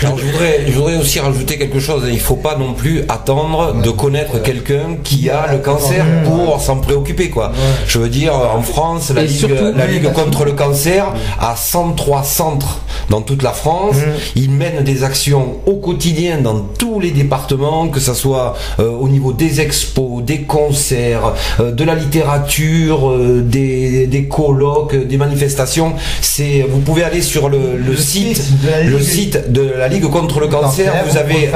[0.02, 2.04] Alors, je voudrais, je voudrais aussi rajouter quelque chose.
[2.10, 6.76] Il faut pas non plus attendre de connaître quelqu'un qui a le cancer pour s'en
[6.76, 7.52] préoccuper, quoi.
[7.86, 11.06] Je veux dire, en France, la Et Ligue, surtout- la Ligue contre le cancer
[11.40, 12.80] a 103 centres
[13.10, 13.96] dans toute la France.
[14.36, 19.08] Ils mènent des actions au quotidien dans tous les départements, que ce soit euh, au
[19.08, 25.94] niveau des expos, des concerts, euh, de la littérature, euh, des, des colloques, des manifestations.
[26.20, 29.70] C'est, vous pouvez aller sur le, le Le site, de la le Ligue- site de
[29.76, 30.92] la Ligue contre le cancer.
[31.04, 31.50] Vous pouvez avez,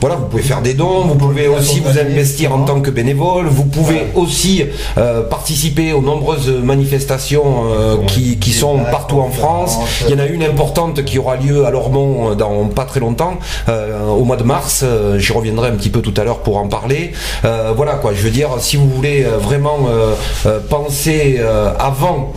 [0.00, 3.46] voilà, vous pouvez faire des dons, vous pouvez aussi vous investir en tant que bénévole,
[3.46, 4.06] vous pouvez Ouais.
[4.14, 4.64] aussi
[4.98, 9.76] euh, participer aux nombreuses manifestations euh, qui, qui sont partout en France.
[10.06, 13.00] Il y en a une importante qui aura lieu à Lormont euh, dans pas très
[13.00, 13.38] longtemps,
[13.68, 14.82] euh, au mois de mars.
[14.84, 17.12] Euh, J'y reviendrai un petit peu tout à l'heure pour en parler.
[17.44, 20.14] Euh, voilà quoi, je veux dire, si vous voulez euh, vraiment euh,
[20.46, 21.40] euh, penser
[21.80, 22.32] avant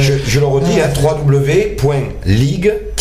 [0.00, 0.88] je, je le redis, hein,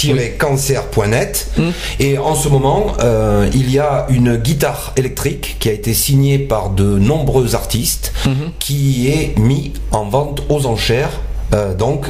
[0.03, 1.47] www.ligue-cancer.net.
[1.57, 1.61] Mm.
[1.99, 6.38] Et en ce moment, euh, il y a une guitare électrique qui a été signée
[6.39, 8.51] par de nombreux artistes Mhm.
[8.59, 11.11] qui est mis en vente aux enchères.
[11.56, 12.06] Euh, donc,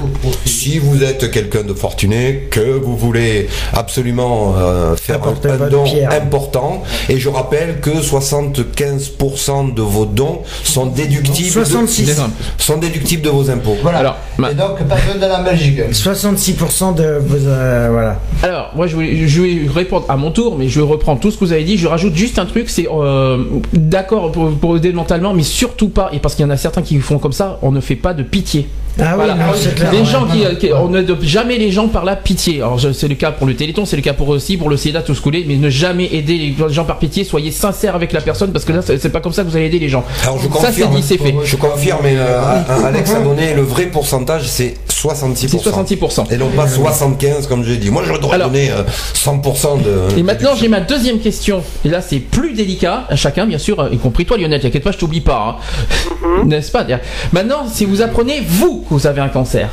[0.45, 6.11] si vous êtes quelqu'un de fortuné, que vous voulez absolument euh, faire un, don pierre.
[6.11, 12.05] important, et je rappelle que 75% de vos dons sont déductibles, 66.
[12.07, 12.13] de,
[12.57, 13.77] sont déductibles de vos impôts.
[13.83, 13.99] Voilà.
[13.99, 15.79] Alors, ma- Et donc pas besoin de la Belgique.
[15.91, 17.35] 66% de vos.
[17.47, 18.19] euh, voilà.
[18.41, 21.37] Alors, moi, je vais, je vais répondre à mon tour, mais je reprends tout ce
[21.37, 21.77] que vous avez dit.
[21.77, 23.43] Je rajoute juste un truc, c'est euh,
[23.73, 26.81] d'accord pour, pour aider mentalement, mais surtout pas, et parce qu'il y en a certains
[26.81, 28.67] qui font comme ça, on ne fait pas de pitié.
[29.01, 29.33] Ah Voilà.
[29.33, 29.91] oui, non, c'est clair.
[29.91, 30.05] Les ouais.
[30.05, 32.57] gens qui, qui- on ne doit jamais les gens par la pitié.
[32.61, 35.01] Alors c'est le cas pour le Téléthon, c'est le cas pour aussi pour le SIDA,
[35.01, 37.23] tout ce voulez, mais ne jamais aider les gens par pitié.
[37.23, 39.65] Soyez sincères avec la personne parce que là c'est pas comme ça que vous allez
[39.65, 40.03] aider les gens.
[40.23, 41.35] Alors je ça c'est confirme, dit, c'est fait.
[41.43, 42.41] je confirme, mais euh,
[42.85, 44.75] Alex a donné le vrai pourcentage, c'est
[45.13, 45.35] 66%.
[45.35, 46.33] C'est 66%.
[46.33, 47.89] Et non pas 75 comme j'ai dit.
[47.91, 48.83] Moi je devrais Alors- donner euh,
[49.13, 50.17] 100% de.
[50.17, 51.63] Et maintenant j'ai ma deuxième question.
[51.83, 54.61] Et là c'est plus délicat à chacun bien sûr, y compris toi Lionel.
[54.61, 55.57] T'inquiète pas, je t'oublie pas.
[55.59, 56.43] hein.
[56.45, 56.85] N'est-ce pas?
[57.33, 59.69] Maintenant si vous apprenez vous que vous avez un cancer,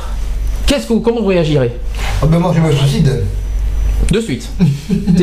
[0.65, 1.71] qu'est-ce que vous, comment vous réagirez?
[2.21, 3.23] Ah ben moi je me suicide.
[4.11, 4.49] de suite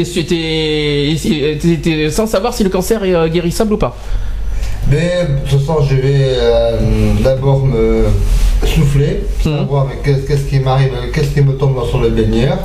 [1.82, 3.97] T'es- Sans savoir si le cancer est euh, guérissable ou pas.
[4.91, 6.78] Mais de toute façon je vais euh,
[7.23, 8.05] d'abord me
[8.75, 9.59] souffler, Mhm.
[9.59, 12.57] savoir mais qu'est-ce qui m'arrive, qu'est-ce qui me tombe sur le baigneur.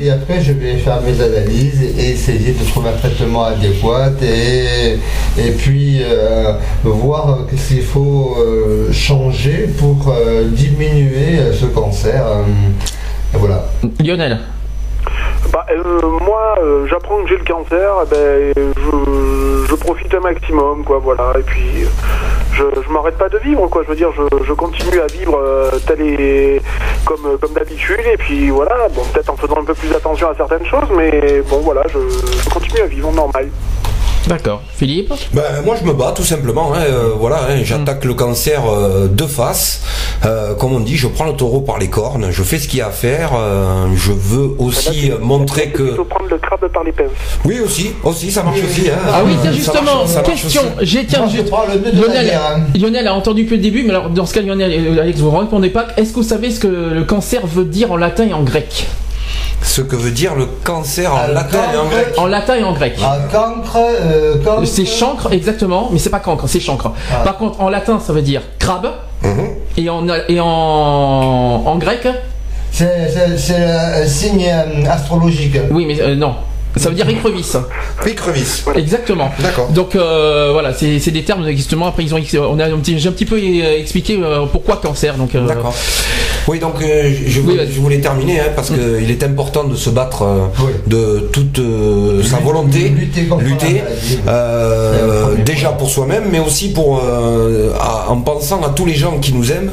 [0.00, 4.98] Et après, je vais faire mes analyses et essayer de trouver un traitement adéquat et,
[5.40, 6.52] et puis euh,
[6.84, 12.22] voir euh, qu'est-ce qu'il faut euh, changer pour euh, diminuer ce cancer.
[12.26, 12.42] euh,
[13.34, 13.64] et voilà.
[14.04, 14.38] Lionel.
[15.52, 20.20] Bah, euh, moi, euh, j'apprends que j'ai le cancer, eh ben, je, je profite un
[20.20, 21.32] maximum, quoi, voilà.
[21.38, 21.88] Et puis, euh,
[22.54, 23.82] je, je m'arrête pas de vivre, quoi.
[23.82, 26.60] Je veux dire, je, continue à vivre euh, tel et
[27.04, 28.00] comme, euh, comme d'habitude.
[28.12, 31.42] Et puis, voilà, bon, peut-être en faisant un peu plus attention à certaines choses, mais
[31.48, 33.48] bon, voilà, je continue à vivre normal.
[34.28, 34.62] D'accord.
[34.74, 36.72] Philippe Ben, moi je me bats tout simplement.
[36.74, 39.82] hein, euh, voilà, hein, j'attaque le cancer euh, de face.
[40.24, 42.28] Euh, comme on dit, je prends le taureau par les cornes.
[42.30, 43.32] Je fais ce qu'il y a à faire.
[43.36, 45.94] euh, je veux aussi euh, montrer Il que.
[45.94, 47.10] faut prendre le crabe par les pinces.
[47.44, 48.88] Oui aussi, aussi ça marche aussi.
[48.88, 48.94] hein.
[49.12, 50.62] Ah oui, tiens, Ça justement, marche- ça marche question.
[50.80, 52.62] J'ai tiens, Moi, je juste- prends le nœud de la Lionel.
[52.80, 55.30] Lionel a entendu que le début, mais alors dans ce cas, Lionel et Alex, vous
[55.30, 55.88] ne répondez pas.
[55.98, 58.86] Est-ce que vous savez ce que le cancer veut dire en latin et en grec?
[59.66, 62.06] Ce que veut dire le cancer en le latin et en grec.
[62.18, 62.94] En latin et en grec.
[63.02, 64.66] Ah, cancre, euh, cancre.
[64.66, 66.92] C'est chancre, exactement, mais c'est pas cancre, c'est chancre.
[67.12, 67.22] Ah.
[67.24, 68.88] Par contre, en latin, ça veut dire crabe,
[69.22, 69.48] Mhm.
[69.78, 72.06] et en, et en, en grec,
[72.70, 75.56] C'est un signe euh, astrologique.
[75.70, 76.34] oui, mais euh, non,
[76.76, 77.56] ça veut dire écrevisse.
[78.06, 78.64] Écrevisse.
[78.74, 79.30] Exactement.
[79.40, 79.68] D'accord.
[79.70, 81.86] Donc euh, voilà, c'est des termes justement.
[81.86, 82.20] Après, ils ont,
[82.50, 85.16] on a un petit- j'ai un petit peu euh, expliqué euh, pourquoi cancer.
[85.16, 85.74] Donc euh, D'accord.
[86.46, 87.72] Oui, donc euh, je, Oui, voulais, vas-y.
[87.72, 90.72] je voulais terminer hein, parce qu'il est important de se battre euh, Oui.
[90.86, 92.92] de toute euh, sa volonté,
[93.40, 93.82] lutter
[94.28, 98.94] euh, Le déjà pour soi-même, mais aussi pour euh, à- en pensant à tous les
[98.94, 99.70] gens qui nous aiment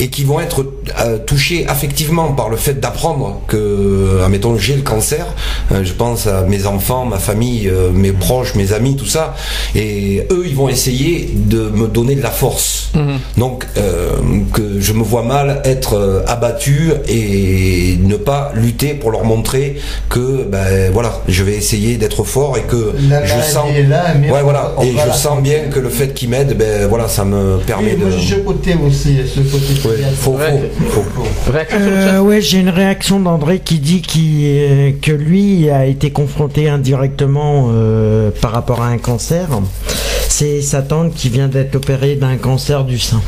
[0.00, 0.64] et qui vont être
[1.00, 5.26] euh, touchés affectivement par le fait d'apprendre que, admettons, j'ai le cancer.
[5.72, 9.34] Euh, je pense à mes enfants, ma famille, euh, mes proches, mes amis, tout ça,
[9.74, 12.90] et eux, ils vont essayer de me donner de la force.
[12.94, 13.18] Mhm.
[13.38, 14.10] Donc, euh,
[14.52, 19.76] que je me vois mal être euh, abattu et ne pas lutter pour leur montrer
[20.08, 24.30] que, ben voilà, je vais essayer d'être fort et que je sens, est là, mais
[24.30, 27.58] ouais voilà, et je sens bien que le fait qu'ils m'aident, ben voilà, ça me
[27.58, 28.18] permet moi, de.
[28.18, 29.61] ce côté aussi, ce côté.
[30.26, 30.70] Ouais,
[31.52, 35.86] réaction sur le Euh, ouais, j'ai une réaction d'André qui dit euh, que lui a
[35.86, 39.48] été confronté indirectement euh, par rapport à un cancer.
[40.28, 43.20] C'est sa tante qui vient d'être opérée d'un cancer du sein.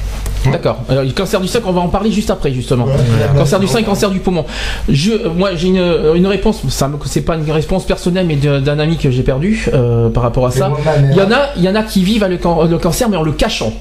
[0.51, 0.79] D'accord.
[0.89, 2.85] Alors, le cancer du sein, on va en parler juste après, justement.
[2.85, 2.93] Ouais,
[3.37, 4.45] Cancer du sein et cancer du poumon.
[4.91, 5.83] Je, euh, moi, j'ai une,
[6.17, 6.63] une réponse.
[6.69, 10.23] Ça, me- c'est pas une réponse personnelle, mais d'un ami que j'ai perdu euh, par
[10.23, 10.71] rapport à ça.
[11.11, 13.09] Il y en a, il y en a qui vivent avec le, can- le cancer,
[13.09, 13.73] mais en le cachant.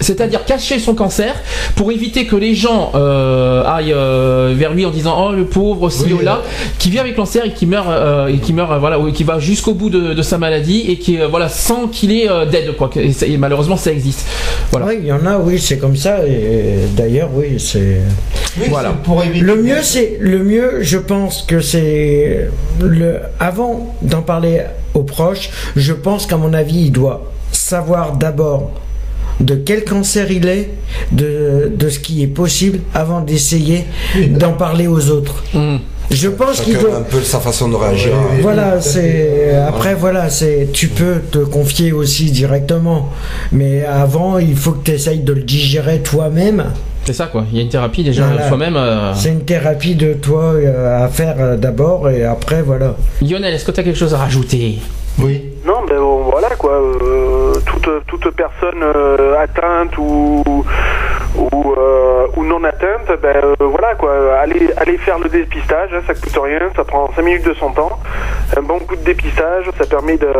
[0.00, 1.34] C'est-à-dire cacher son cancer
[1.76, 5.88] pour éviter que les gens euh, aillent euh, vers lui en disant oh le pauvre
[6.04, 6.66] Oui, ou là, euh.
[6.78, 9.24] qui vit avec le cancer et qui meurt euh, et qui meurt voilà ou qui
[9.24, 12.44] va jusqu'au bout de, de sa maladie et qui euh, voilà sans qu'il ait euh,
[12.44, 12.90] d'aide quoi.
[12.96, 14.26] Et, malheureusement ça existe.
[14.70, 14.86] Voilà.
[14.86, 16.26] Ouais, il y en a, oui, c'est comme ça.
[16.26, 18.00] Et d'ailleurs, oui, c'est.
[18.58, 18.90] Oui, Voilà.
[18.90, 19.44] pour éviter.
[19.44, 20.78] Le mieux, c'est le mieux.
[20.80, 22.48] Je pense que c'est
[22.82, 23.20] le.
[23.38, 24.62] Avant d'en parler
[24.94, 28.72] aux proches, je pense qu'à mon avis, il doit savoir d'abord
[29.40, 30.70] de quel cancer il est,
[31.12, 33.84] de, de ce qui est possible, avant d'essayer
[34.30, 35.42] d'en parler aux autres.
[35.54, 35.76] Mm.
[36.08, 36.98] Je pense qu'il doit.
[36.98, 38.12] un peu sa façon de réagir.
[38.32, 38.38] Oui.
[38.40, 43.10] Voilà, c'est après voilà, c'est tu peux te confier aussi directement,
[43.50, 46.66] mais avant il faut que tu essayes de le digérer toi-même.
[47.04, 47.44] C'est ça quoi.
[47.50, 48.46] Il y a une thérapie déjà Voilà.
[48.48, 48.76] soi-même.
[48.76, 49.12] euh.
[49.14, 52.94] C'est une thérapie de toi euh, à faire euh, d'abord et après voilà.
[53.20, 54.78] Lionel, est-ce que tu as quelque chose à rajouter?
[55.18, 55.42] Oui.
[55.66, 56.80] Non, ben bon, voilà quoi.
[58.06, 60.64] Toute, personne euh, atteinte ou
[61.38, 64.12] euh, ou non atteinte, ben euh, voilà quoi.
[64.40, 67.98] Allez, faire le dépistage, hein, ça coûte rien, ça prend 5 minutes de son temps.
[68.56, 70.32] Un bon coup de dépistage, ça permet de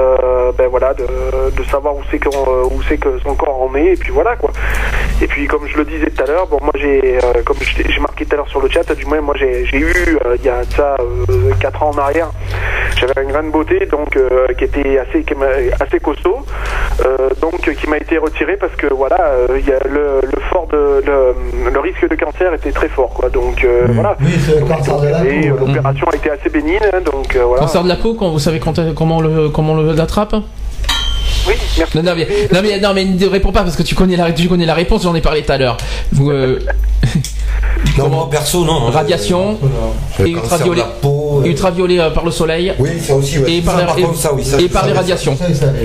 [0.56, 1.06] ben voilà de,
[1.50, 4.36] de savoir où c'est qu'on où c'est que son corps en est et puis voilà
[4.36, 4.50] quoi.
[5.22, 8.00] Et puis comme je le disais tout à l'heure, bon moi j'ai euh, comme j'ai
[8.00, 9.86] marqué tout à l'heure sur le chat, du moins moi j'ai j'ai eu
[10.26, 10.96] euh, il y a ça
[11.58, 12.30] 4 ans en arrière,
[12.98, 15.32] j'avais une grande beauté donc euh, qui était assez qui
[15.80, 16.44] assez costaud,
[17.06, 20.40] euh, donc qui m'a été retiré parce que voilà euh, il y a le, le
[20.50, 24.16] fort de le, le risque de cancer était très fort quoi donc euh, voilà.
[24.20, 25.30] Oui, c'est le cancer de la Et peau.
[25.30, 25.66] euh, ouais.
[25.68, 27.62] l'opération a été assez bénigne hein, donc euh, voilà.
[27.62, 30.36] Cancer de la peau, quand vous savez quand- comment on le comment on le- l'attrape?
[31.46, 31.96] Oui, merci.
[31.96, 34.32] non, non, mais, non, mais, non, mais ne réponds pas parce que tu connais la,
[34.32, 35.76] tu connais la réponse, j'en ai parlé tout à l'heure.
[36.12, 36.58] Vous, euh,
[37.98, 38.86] Non, moi perso, non.
[38.86, 39.58] radiation,
[40.18, 40.82] et ultraviolet.
[41.00, 43.52] peau, euh, ultraviolet euh, par le soleil Oui, ça aussi, ouais.
[43.54, 45.36] et par, Ça, les- par et- contre, ça, oui, ça, et je par les radiations.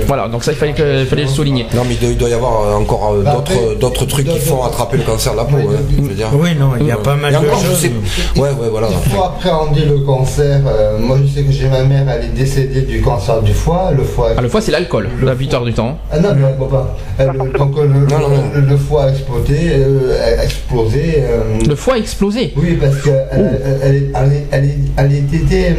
[0.08, 1.68] Voilà, donc ça il fallait, que, fallait le souligner.
[1.74, 3.44] Non, mais il doit, y avoir encore euh, Bah,
[3.80, 5.58] d'autres trucs qui font attraper le cancer de la peau.
[5.58, 6.28] Oui, hein, je veux dire.
[6.34, 7.78] Oui non, il y a pas mal de choses.
[7.80, 7.92] sais.
[8.36, 8.88] Ouais, ouais, voilà.
[8.90, 10.62] Il faut appréhender le cancer.
[10.66, 13.92] Euh, moi, je sais que j'ai ma mère, elle est décédée du cancer du foie.
[13.96, 14.32] Le foie.
[14.38, 15.98] Ah, le foie c'est l'alcool, la plupart du temps.
[16.12, 16.95] Ah non, mais pas.
[17.18, 17.28] Elle,
[17.58, 18.44] donc euh, le, Non, non, non.
[18.56, 19.58] le- le foie a explosé.
[19.76, 22.53] euh, a explosé euh, Le foie a explosé.
[22.58, 25.76] oui, parce qu'elle elle, elle, elle, elle, elle était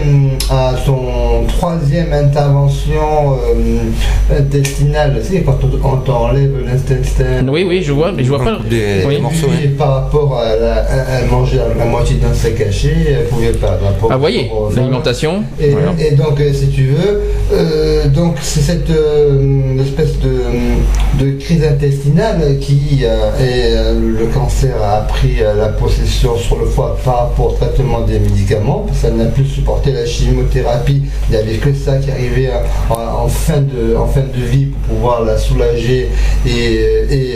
[0.50, 5.20] à son troisième intervention euh, intestinale.
[5.26, 7.46] Tu sais, quand on, quand on enlève l'intestin.
[7.48, 8.58] Oui, oui, je vois, mais je vois pas.
[8.68, 9.20] Des, Oui.
[9.20, 9.48] morceaux,
[9.78, 10.84] par rapport à la,
[11.20, 13.78] elle mangeait la moitié d'un steak haché, elle pouvait pas.
[14.10, 15.42] Ah, vous voyez, l'alimentation.
[15.60, 15.92] et, voilà.
[15.98, 17.20] et donc, euh, si tu veux,
[17.52, 19.41] euh, donc c'est cette euh,
[19.80, 26.36] espèce de, crise intestinale qui euh, et euh, le cancer a pris euh, la possession
[26.36, 30.04] sur le foie par rapport au traitement des médicaments, parce qu'elle n'a plus supporter la
[30.06, 31.02] chimiothérapie.
[31.28, 32.50] Il n'y avait que ça qui arrivait
[32.90, 36.08] en, en fin, de, en fin de vie pour pouvoir la soulager
[36.46, 36.78] et,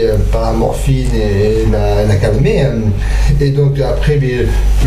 [0.03, 2.63] euh, par la morphine et la, calmer.
[3.41, 4.19] Et donc après,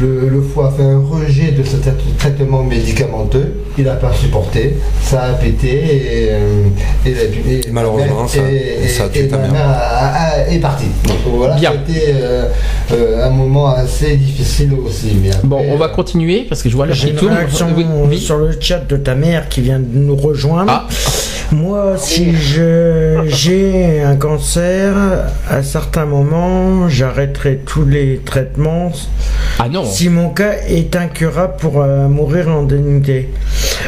[0.01, 3.55] le, le foie fait un rejet de ce trai- traitement médicamenteux.
[3.79, 4.75] Il n'a pas supporté.
[5.03, 6.65] Ça a pété et, euh,
[7.11, 7.23] et, la-
[7.53, 9.53] et- Et malheureusement, ça- et- ça a tué et ta mère.
[9.53, 10.87] mère a- a- est partie.
[11.07, 12.47] Donc voilà, c'était euh,
[12.93, 15.17] euh, un moment assez difficile aussi.
[15.23, 17.33] Mais après, Bon, on va continuer parce que je vois une tourne.
[17.35, 18.19] réaction Oui, oui.
[18.19, 20.71] sur le chat de ta mère qui vient de nous rejoindre.
[20.71, 20.87] Ah.
[21.53, 24.95] Moi, si je j'ai un cancer,
[25.49, 28.93] à certains moments, j'arrêterai tous les traitements
[29.59, 29.85] Ah non.
[29.85, 33.31] si mon cas est incurable pour euh, mourir en dignité.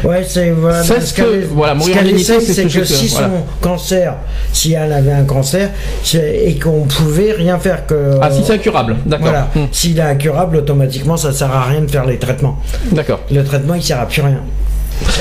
[0.03, 0.83] Ouais, c'est voilà.
[0.83, 3.09] C'est ce que- voilà, mourir ce en dignité, c'est ce c'est que que, je- si
[3.13, 3.29] voilà.
[3.29, 4.15] son cancer,
[4.53, 5.71] si elle avait un cancer,
[6.15, 8.19] et qu'on pouvait rien faire que.
[8.21, 9.29] Ah, si c'est incurable, d'accord.
[9.29, 9.49] Voilà.
[9.55, 12.59] Hmm, S'il est incurable, automatiquement, ça sert à rien de faire les traitements.
[12.93, 13.21] D'accord.
[13.31, 14.41] Le traitement, il sert à plus rien.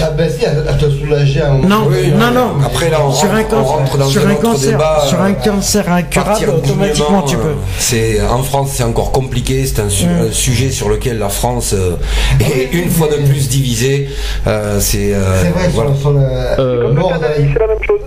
[0.03, 1.67] Ah ben si, à, à te soulager à un moment.
[1.67, 2.65] Non, Oui, non, non.
[2.65, 5.21] Après, là, on sur un rentre- on rentre cancer, dans sur un cancer, débat, sur
[5.21, 7.53] un euh, cancer incurable, Partir automatiquement, tu euh, peux.
[7.79, 9.65] C'est en France, c'est encore compliqué.
[9.65, 10.27] C'est un, su- Mm.
[10.29, 11.95] un sujet sur lequel la France euh,
[12.39, 14.09] est une fois de plus divisée.
[14.47, 15.91] Euh, c'est euh, C'est vrai, voilà.
[15.99, 17.99] sur, Euh, l'euthanasie, c'est la même chose.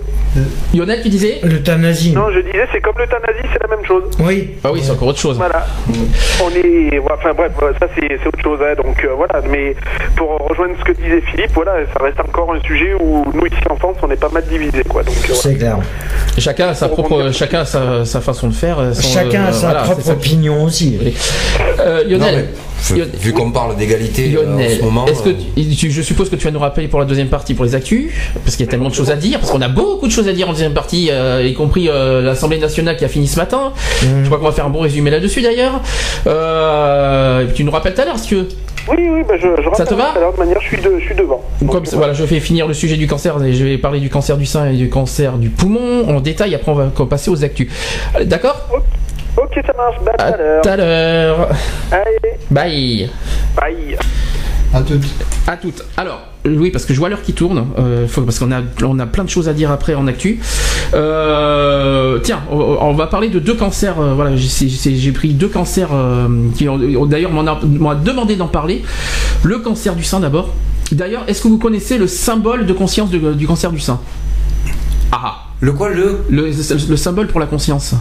[0.73, 2.11] Lionel, tu disais L'euthanasie.
[2.13, 4.03] Non, je disais, c'est comme l'euthanasie, c'est la même chose.
[4.19, 4.49] Oui.
[4.63, 5.37] Ah oui, c'est encore autre chose.
[5.37, 5.65] Voilà.
[6.43, 6.99] On est.
[6.99, 8.59] Enfin bref, ça c'est autre chose.
[8.61, 9.41] hein, donc euh, voilà.
[9.49, 9.75] Mais
[10.15, 13.55] pour rejoindre ce que disait Philippe, voilà, ça reste encore un sujet où nous ici
[13.69, 15.03] en France, on est pas mal divisés, quoi.
[15.03, 15.41] Donc euh, voilà.
[15.41, 15.77] C'est clair.
[16.37, 18.79] Chacun a sa propre, chacun a sa, sa façon de faire.
[18.79, 20.97] euh, son, Chacun euh, a sa voilà, propre opinion aussi.
[21.79, 22.47] Euh, Non, Lionel,
[22.91, 26.01] mais, vu qu'on parle d'égalité euh, en Lionel, ce moment, est-ce que euh, tu- je
[26.01, 28.11] suppose que tu vas nous rappeler pour la deuxième partie pour les actus,
[28.43, 30.24] parce qu'il y a tellement de choses à dire, parce qu'on a beaucoup de choses
[30.27, 33.37] à dire en deuxième partie, euh, y compris euh, l'Assemblée nationale qui a fini ce
[33.37, 33.73] matin.
[34.01, 35.81] Je crois qu'on va faire un bon résumé là-dessus d'ailleurs.
[36.27, 38.47] Euh, tu nous rappelles tout à l'heure si tu veux.
[38.87, 40.67] Oui, oui, bah, je, je Ça te rappelle va tout à l'heure, de manière, je
[40.67, 41.43] suis, de, je suis devant.
[41.61, 43.99] Donc, Comme ça, voilà, je vais finir le sujet du cancer, et je vais parler
[43.99, 47.31] du cancer du sein et du cancer du poumon en détail, après on va passer
[47.31, 47.67] aux actus.
[48.25, 48.69] D'accord
[49.37, 49.95] Ok, ça marche.
[50.05, 50.61] Bah, À tout à l'heure.
[50.61, 51.49] tout à l'heure.
[51.91, 53.09] Allez, Bye.
[53.55, 53.97] bye.
[54.75, 55.03] À toutes.
[55.47, 55.83] À toutes.
[55.97, 58.99] Alors, oui, parce que je vois l'heure qui tourne, euh, faut- parce qu'on a, on
[58.99, 60.39] a plein de choses à dire après en actu.
[60.93, 63.99] Euh, tiens, on, on va parler de deux cancers.
[63.99, 65.89] euh, voilà, j'ai pris deux cancers
[66.55, 66.67] qui
[67.07, 68.83] d'ailleurs m'en a, demandé d'en parler.
[69.43, 70.49] Le cancer du sein d'abord.
[70.91, 73.99] D'ailleurs, est-ce que vous connaissez le symbole de conscience de- du cancer du sein?
[75.11, 76.19] Ah, le quoi le?
[76.29, 76.51] Le,
[76.89, 77.95] le symbole pour la conscience.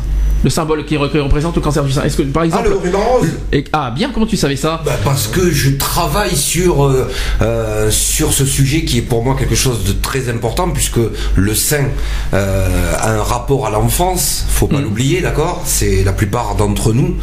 [0.44, 2.02] Le symbole qui, re- qui représente le cancer du sein.
[2.04, 3.28] Est-ce que, par ah exemple, le ruban rose.
[3.52, 7.10] et- ah, bien, comment tu savais ça Bah, parce que je travaille sur euh,
[7.42, 11.00] euh, sur ce sujet qui est pour moi quelque chose de très important puisque
[11.34, 11.84] le sein
[12.34, 14.82] euh, a un rapport à l'enfance, faut pas Mhm.
[14.84, 15.62] l'oublier, d'accord?
[15.64, 17.16] C'est la plupart d'entre nous,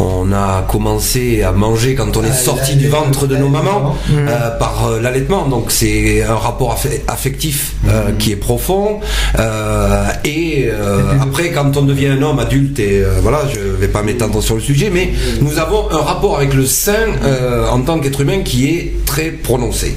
[0.00, 3.96] on a commencé à manger quand on est Ah, sorti du ventre de nos mamans
[4.12, 8.98] euh, par euh, l'allaitement, donc c'est un rapport affe- affectif euh, qui est profond
[9.38, 13.88] euh, et euh, après quand on devient un homme adulte et euh, voilà, je vais
[13.88, 15.10] pas m'étendre sur le sujet, mais
[15.40, 19.30] nous avons un rapport avec le sein euh, en tant qu'être humain qui est très
[19.30, 19.94] prononcé.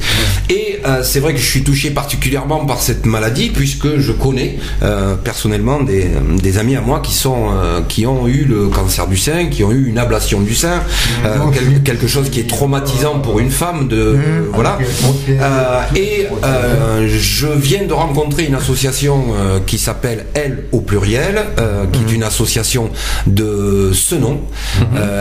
[0.49, 4.57] Et euh, c'est vrai que je suis touché particulièrement par cette maladie puisque je connais
[4.83, 6.05] euh, personnellement des,
[6.47, 9.63] des amis à moi qui sont euh, qui ont eu le cancer du sein, qui
[9.63, 10.83] ont eu une ablation du sein,
[11.51, 14.17] quel- quelque chose qui est traumatisant pour une femme de
[14.53, 14.77] voilà.
[15.29, 16.27] Euh, et
[17.07, 19.15] je viens de rencontrer une association
[19.65, 21.35] qui s'appelle Elle au pluriel,
[21.91, 22.91] qui est une association
[23.25, 24.41] de ce nom.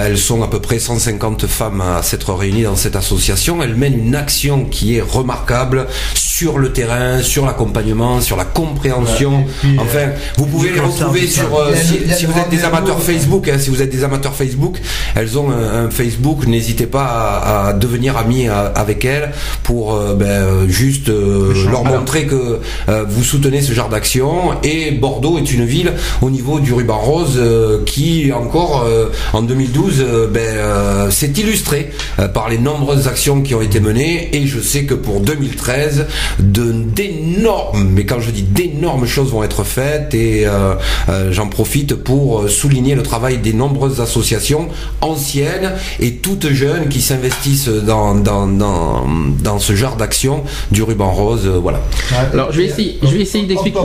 [0.05, 3.63] Elles sont à peu près 150 femmes à s'être réunies dans cette association.
[3.63, 9.45] Elles une action qui est remarquable sur le terrain, sur l'accompagnement, sur la compréhension.
[9.61, 13.01] Puis, euh, enfin, vous pouvez les retrouver sur euh, si, vous êtes des amateurs euh,
[13.01, 14.79] Facebook, hein, si vous êtes des amateurs Facebook,
[15.15, 16.47] elles ont un, un Facebook.
[16.47, 19.33] N'hésitez pas à, à devenir amis à- avec elles
[19.63, 22.61] pour euh, ben, juste euh, leur montrer que
[23.09, 24.53] vous soutenez ce genre d'action.
[24.63, 25.93] Et Bordeaux est une ville
[26.23, 27.41] au niveau du ruban rose
[27.87, 28.87] qui encore
[29.33, 34.35] en 2012 euh, ben, s'est illustré euh, par les nombreuses actions qui ont été menées.
[34.37, 36.07] Et je sais que pour 2013,
[36.39, 40.75] de d'énormes, mais quand je dis d'énormes choses vont être faites et euh,
[41.09, 44.69] euh, j'en profite pour euh, souligner le travail des nombreuses associations
[45.01, 49.05] anciennes et toutes jeunes qui s'investissent dans, dans, dans,
[49.43, 51.43] dans ce genre d'action du ruban rose.
[51.47, 51.81] euh, voilà.
[52.33, 53.79] Alors, je vais essayer- je vais essayer d'expliquer.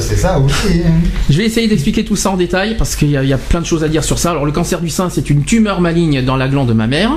[0.00, 0.80] C'est ça aussi.
[0.86, 0.90] hein.
[1.30, 3.66] Je vais essayer d'expliquer tout ça en détail parce qu'il y, y a plein de
[3.66, 4.30] choses à dire sur ça.
[4.30, 7.12] Alors le cancer du sein, c'est une tumeur maligne dans la glande mammaire.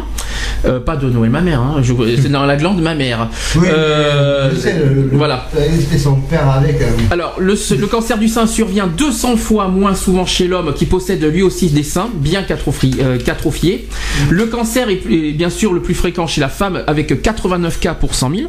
[0.68, 1.82] Euh, pas de Noël ma mère, hein,
[2.22, 3.30] c'est dans la glande ma mère.
[3.56, 5.48] Oui, Euh, je sais, le, voilà.
[5.58, 6.82] Et son père avec.
[6.82, 10.86] euh, Alors, le, le cancer du sein survient 200 fois moins souvent chez l'homme qui
[10.86, 13.88] possède lui aussi des seins, bien qu'atrophi- euh, qu'atrophiés.
[14.30, 17.94] Le cancer est, est bien sûr le plus fréquent chez la femme avec 89 cas
[17.94, 18.42] pour 100 000.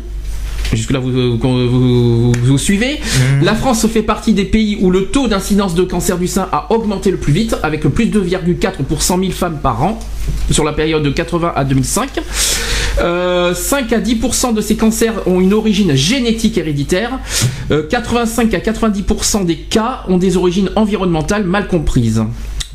[0.72, 3.00] Jusque-là, vous, vous, vous- vous suivez.
[3.42, 6.72] La France fait partie des pays où le taux d'incidence de cancer du sein a
[6.72, 9.98] augmenté le plus vite, avec plus de 2,4 pour 100 000 femmes par an
[10.50, 12.20] sur la période de 80 à 2005.
[13.00, 17.18] Euh, 5 à 10% de ces cancers ont une origine génétique héréditaire.
[17.70, 22.22] Euh, 85 à 90% des cas ont des origines environnementales mal comprises.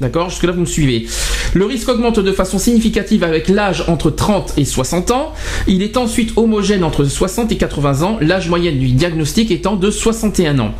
[0.03, 1.07] D'accord Jusque-là, vous me suivez.
[1.53, 5.33] Le risque augmente de façon significative avec l'âge entre 30 et 60 ans.
[5.65, 9.89] Il est ensuite homogène entre 60 et 80 ans, l'âge moyen du diagnostic étant de
[9.89, 10.73] 61 ans.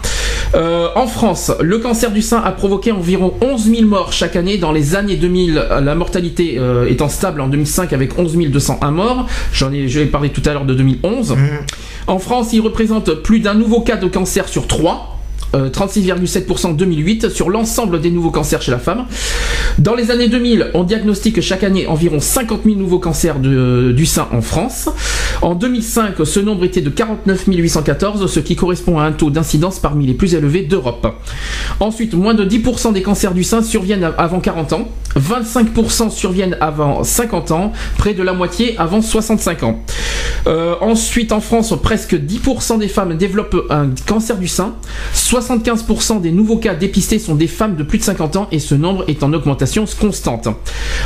[0.55, 4.57] Euh, en France, le cancer du sein a provoqué environ 11 000 morts chaque année.
[4.57, 9.27] Dans les années 2000, la mortalité euh, étant stable en 2005 avec 11 201 morts.
[9.53, 11.37] J'en ai, je vais parler tout à l'heure de 2011.
[12.07, 15.12] En France, il représente plus d'un nouveau cas de cancer sur trois.
[15.55, 19.05] Euh, 36,7% en 2008 sur l'ensemble des nouveaux cancers chez la femme.
[19.79, 24.05] Dans les années 2000, on diagnostique chaque année environ 50 000 nouveaux cancers de- du
[24.05, 24.89] sein en France.
[25.41, 29.79] En 2005, ce nombre était de 49 814, ce qui correspond à un taux d'incidence
[29.79, 31.07] parmi les plus élevés d'Europe.
[31.79, 37.03] Ensuite, moins de 10% des cancers du sein surviennent avant 40 ans, 25% surviennent avant
[37.03, 39.79] 50 ans, près de la moitié avant 65 ans.
[40.47, 44.75] Euh, ensuite, en France, presque 10% des femmes développent un cancer du sein.
[45.47, 48.75] 75% des nouveaux cas dépistés sont des femmes de plus de 50 ans et ce
[48.75, 50.47] nombre est en augmentation constante.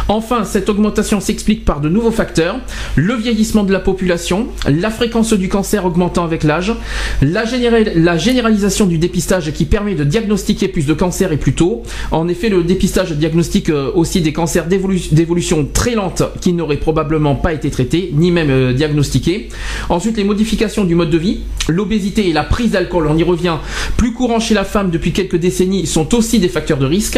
[0.07, 2.59] Enfin, cette augmentation s'explique par de nouveaux facteurs.
[2.95, 6.73] Le vieillissement de la population, la fréquence du cancer augmentant avec l'âge,
[7.21, 11.53] la, général- la généralisation du dépistage qui permet de diagnostiquer plus de cancers et plus
[11.53, 11.83] tôt.
[12.11, 16.77] En effet, le dépistage diagnostique euh, aussi des cancers d'évolu- d'évolution très lente qui n'auraient
[16.77, 19.49] probablement pas été traités, ni même euh, diagnostiqués.
[19.89, 23.55] Ensuite, les modifications du mode de vie, l'obésité et la prise d'alcool, on y revient,
[23.97, 27.17] plus courant chez la femme depuis quelques décennies, sont aussi des facteurs de risque.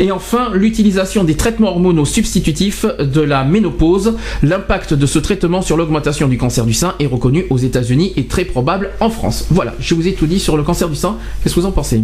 [0.00, 4.16] Et enfin, l'utilisation des traitements hormonaux substitutifs de la ménopause.
[4.42, 8.24] L'impact de ce traitement sur l'augmentation du cancer du sein est reconnu aux États-Unis et
[8.26, 9.46] très probable en France.
[9.50, 11.16] Voilà, je vous ai tout dit sur le cancer du sein.
[11.44, 12.02] Qu'est-ce que vous en pensez?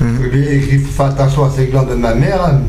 [0.00, 2.60] Il faut faire attention à ces glandes de ma mère, hein,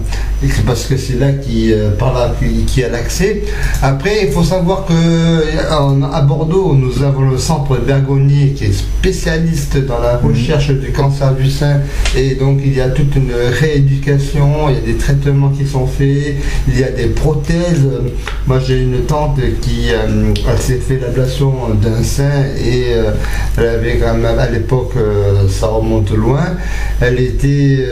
[0.66, 3.44] parce que c'est là qui, euh, par là qui, qui a l'accès.
[3.84, 8.72] Après, il faut savoir que en- à Bordeaux, nous avons le centre Bergonier qui est
[8.74, 11.81] spécialiste dans la recherche du cancer du sein,
[12.15, 15.86] et donc il y a toute une rééducation, il y a des traitements qui sont
[15.86, 16.36] faits,
[16.68, 17.88] il y a des prothèses.
[18.48, 23.11] Moi, j'ai une tante qui euh, s'est fait l'ablation d'un sein et euh,
[23.57, 26.45] elle avait quand même à l'époque, euh, ça remonte loin,
[27.02, 27.86] elle était,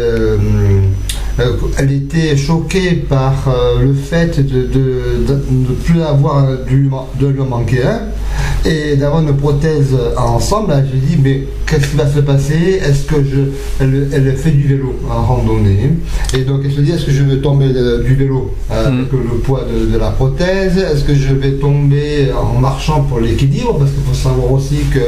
[1.77, 4.67] elle était choquée par le fait de,
[5.49, 7.83] ne plus avoir de lui manquer
[8.65, 10.73] et d'avoir une prothèse ensemble.
[10.91, 12.81] Je dis mais qu'est-ce qui va se passer?
[12.83, 13.39] Est-ce que je,
[13.83, 15.91] elle, elle fait du vélo en randonnée?
[16.33, 19.11] Et donc elle se dit est-ce que je vais tomber de- du vélo euh, avec
[19.11, 20.77] le poids de, de la prothèse?
[20.77, 23.77] Est-ce que je vais tomber en marchant pour l'équilibre?
[23.77, 24.99] Parce qu'il faut savoir aussi que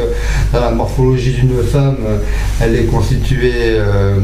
[0.54, 1.98] dans la morphologie d'une femme,
[2.62, 4.16] elle est constituée euh,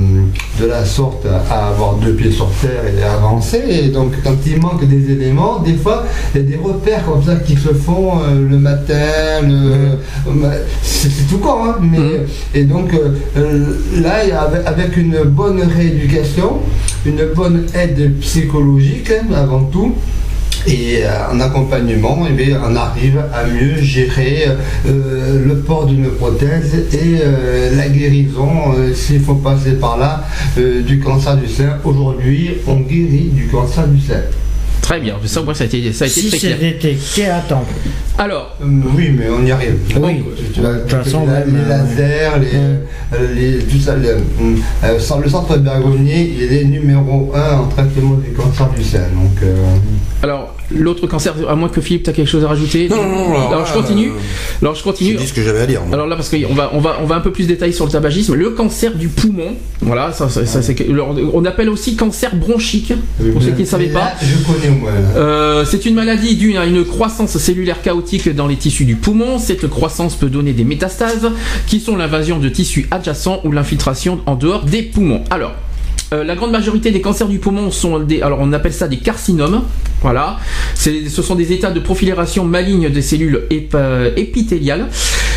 [0.59, 3.61] de la sorte à avoir deux pieds sur terre et à avancer.
[3.69, 7.23] Et donc quand il manque des éléments, des fois il y a des repères comme
[7.23, 8.94] ça qui se font euh, le matin,
[9.41, 9.97] le-
[10.81, 12.25] c'est tout con, hein, mais
[12.59, 14.15] et donc euh, euh, là
[14.65, 16.59] avec, une bonne rééducation,
[17.05, 19.93] une bonne aide psychologique hein, avant tout.
[20.67, 24.47] Et euh, en accompagnement, eh bien, on arrive à mieux gérer
[24.87, 30.23] euh, le port d'une prothèse et euh, la guérison, euh, s'il faut passer par là,
[30.57, 31.77] euh, du cancer du sein.
[31.83, 34.21] Aujourd'hui, on guérit du cancer du sein.
[34.85, 36.57] Très bien, ça, moi, ça a été, ça a été Si très clair.
[36.59, 37.65] c'est détecté à temps.
[38.19, 39.77] Alors, Euh, oui, mais on y arrive.
[39.99, 40.23] Oui.
[40.57, 43.95] De toute façon, les, même, les euh, lasers, les, euh, les- tout ça.
[43.95, 44.09] le-
[44.83, 48.99] euh, sans- le centre Bergonier, il est numéro 1 en traitement du cancer du sein.
[48.99, 49.55] Donc, euh,
[50.21, 53.29] alors l'autre cancer, à moins que Philippe, tu as quelque chose à rajouter Non, non,
[53.29, 54.07] non, alors Alors je continue.
[54.09, 55.15] euh, Alors je continue.
[55.15, 55.81] dit ce que j'avais à dire.
[55.83, 55.93] moi.
[55.93, 57.91] Alors là, parce qu'on va, on va, on va un peu plus détailler sur le
[57.91, 58.33] tabagisme.
[58.35, 60.75] Le cancer du poumon, voilà, ça, ça- ça, c'est
[61.33, 62.93] on appelle aussi cancer bronchique,
[63.33, 64.13] pour ceux qui ne savaient pas.
[64.21, 64.91] Je connais moins.
[65.17, 69.39] Euh, c'est une maladie due à une croissance cellulaire chaotique dans les tissus du poumon.
[69.39, 71.29] Cette croissance peut donner des métastases,
[71.67, 75.23] qui sont l'invasion de tissus adjacents ou l'infiltration en dehors des poumons.
[75.29, 75.53] Alors.
[76.13, 78.97] Euh, la grande majorité des cancers du poumon sont des, alors on appelle ça des
[78.97, 79.63] carcinomes,
[80.01, 80.37] voilà.
[80.75, 84.87] Ce sont des états de profilération maligne des cellules euh, épithéliales.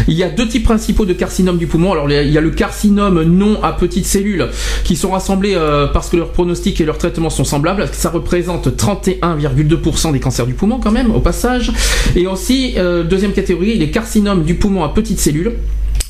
[0.08, 1.92] Il y a deux types principaux de carcinome du poumon.
[1.92, 4.46] Alors il y a le carcinome non à petites cellules
[4.84, 7.88] qui sont rassemblés euh, parce que leur pronostic et leur traitement sont semblables.
[7.92, 11.72] Ça représente 31,2% des cancers du poumon quand même au passage.
[12.14, 12.76] Et aussi
[13.08, 15.52] deuxième catégorie, les carcinomes du poumon à petites cellules.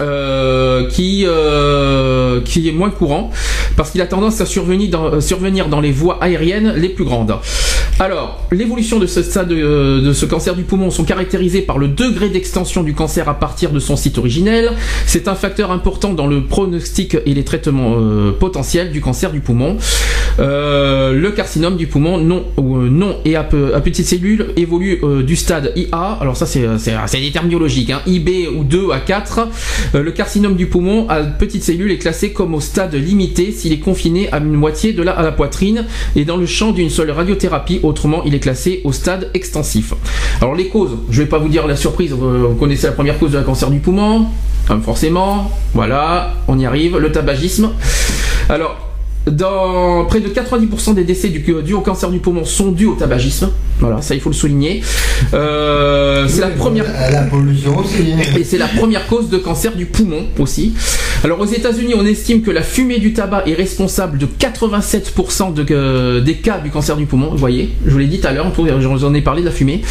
[0.01, 3.33] Euh, qui euh, qui est moins courant
[3.77, 7.35] parce qu'il a tendance à survenir dans, dans les voies aériennes les plus grandes.
[8.01, 11.89] Alors, l'évolution de ce stade de, de, ce cancer du poumon sont caractérisées par le
[11.89, 14.71] degré d'extension du cancer à partir de son site originel.
[15.05, 19.41] C'est un facteur important dans le pronostic et les traitements euh, potentiels du cancer du
[19.41, 19.79] poumon.
[20.39, 25.73] Euh, le carcinome du poumon non, euh, non et à petites cellules évolue du stade
[25.75, 26.19] IA.
[26.21, 27.91] Alors ça c'est des termes biologiques.
[27.91, 29.49] Hein, IB ou 2 à 4.
[29.95, 33.79] Le carcinome du poumon à petites cellules est classé comme au stade limité s'il est
[33.79, 35.87] confiné à une moitié de la, à la poitrine.
[36.17, 39.95] Et dans le champ d'une seule radiothérapie autrement il est classé au stade extensif.
[40.41, 43.19] Alors les causes, je ne vais pas vous dire la surprise, vous connaissez la première
[43.19, 44.27] cause de cancer du poumon,
[44.83, 47.71] forcément, voilà, on y arrive, le tabagisme.
[48.49, 48.88] Alors,
[49.31, 52.95] dans près de 90% des décès du, dus au cancer du poumon sont dus au
[52.95, 53.51] tabagisme.
[53.81, 54.83] Voilà, ça il faut le souligner.
[55.35, 56.85] Euh, c'est la première.
[57.13, 58.15] La pollution aussi.
[58.39, 60.75] Et c'est la première cause de cancer du poumon aussi.
[61.25, 65.67] Alors aux États-Unis, on estime que la fumée du tabac est responsable de 87% de,
[65.71, 67.31] euh, des cas du cancer du poumon.
[67.31, 69.83] Vous voyez, je vous l'ai dit tout à l'heure, j'en ai parlé de la fumée.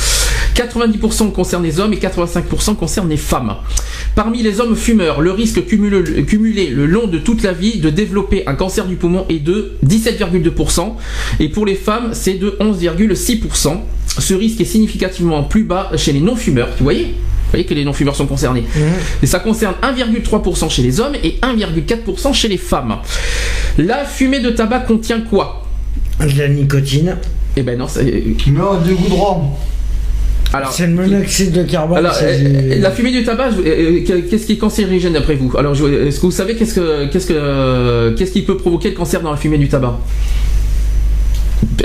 [0.57, 3.55] 90% concernent les hommes et 85% concernent les femmes.
[4.15, 7.91] Parmi les hommes fumeurs, le risque cumulé, cumulé le long de toute la vie de
[7.91, 10.93] développer un cancer du poumon est de 17,2%
[11.39, 13.77] et pour les femmes, c'est de 11,6%.
[14.19, 16.69] Ce risque est significativement plus bas chez les non-fumeurs.
[16.77, 17.03] Vous voyez?
[17.05, 18.65] Vous voyez que les non-fumeurs sont concernés.
[19.23, 22.97] Et ça concerne 1,3% chez les hommes et 1,4% chez les femmes.
[23.77, 25.65] La fumée de tabac contient quoi?
[26.19, 27.15] De la nicotine.
[27.55, 28.01] Eh ben non, ça...
[28.03, 29.51] Non, du goudron.
[30.53, 31.97] Alors, C'est le monoxyde de carbone.
[31.97, 35.51] alors, euh, du- la fumée du tabac, euh, euh, qu'est-ce qui est cancérigène d'après vous
[35.57, 38.89] Alors, je- est-ce que vous savez qu'est-ce que qu'est-ce que euh, qu'est-ce qui peut provoquer
[38.91, 39.99] le cancer dans la fumée du tabac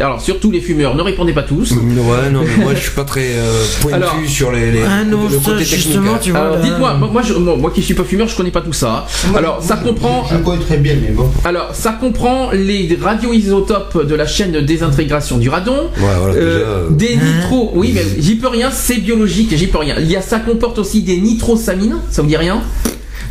[0.00, 1.72] Alors, surtout les fumeurs, ne répondez pas tous.
[1.72, 5.04] Ouais, non, mais moi je suis pas très euh, pointu Alors- sur les, les- Ah
[5.04, 6.18] non, le côté justement, hein.
[6.20, 6.40] tu vois.
[6.40, 8.62] Alors, là- dites-moi, moi, moi, je- moi, moi qui suis pas fumeur, je connais pas
[8.62, 9.06] tout ça.
[9.28, 10.24] Moi, Alors, ça je- comprend.
[10.30, 11.30] Je, je connais très bien, mais bon.
[11.44, 15.90] Alors, ça comprend les radioisotopes de la chaîne de désintégration du radon.
[15.98, 19.66] Ouais, voilà, Euh, déjà, euh, des nitros, oui, mais j'y peux rien, c'est biologique, j'y
[19.66, 19.96] peux rien.
[20.00, 22.62] Il y a, ça comporte aussi des nitrosamines, ça vous dit rien?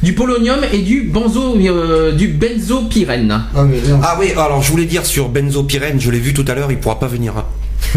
[0.03, 3.43] Du polonium et du benzo, euh, du benzopyrène.
[3.53, 3.99] Non.
[4.03, 6.79] Ah oui, alors je voulais dire sur benzopyrène, je l'ai vu tout à l'heure, il
[6.79, 7.33] pourra pas venir.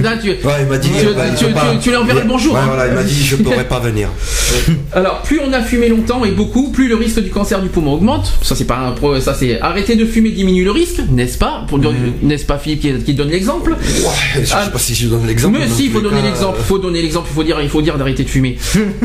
[0.02, 0.88] Là, tu, Ouais, il m'a dit.
[0.88, 1.70] Tu- ouais, il tu- peut pas.
[1.72, 2.64] tu- tu lui enverras le bonjour, Ouais, hein.
[2.66, 4.08] voilà, il m'a dit je pourrais pas venir.
[4.92, 7.92] Alors, plus on a fumé longtemps et beaucoup, plus le risque du cancer du poumon
[7.94, 8.32] augmente.
[8.42, 11.64] Ça, c'est pas un pro, ça c'est arrêter de fumer diminue le risque, n'est-ce pas?
[11.68, 13.72] Pour n'est-ce pas Philippe qui, qui donne l'exemple?
[13.72, 15.58] Ouais, je sais Ah, pas si je donne l'exemple.
[15.58, 16.56] Mais si, il faut donner l'exemple.
[16.58, 17.28] euh, Il faut donner l'exemple.
[17.30, 18.58] Il faut dire, il faut dire d'arrêter de fumer.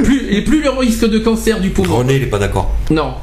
[0.03, 1.97] plus et plus le risque de cancer du poumon.
[1.97, 2.73] René, il est pas d'accord.
[2.89, 3.13] Non.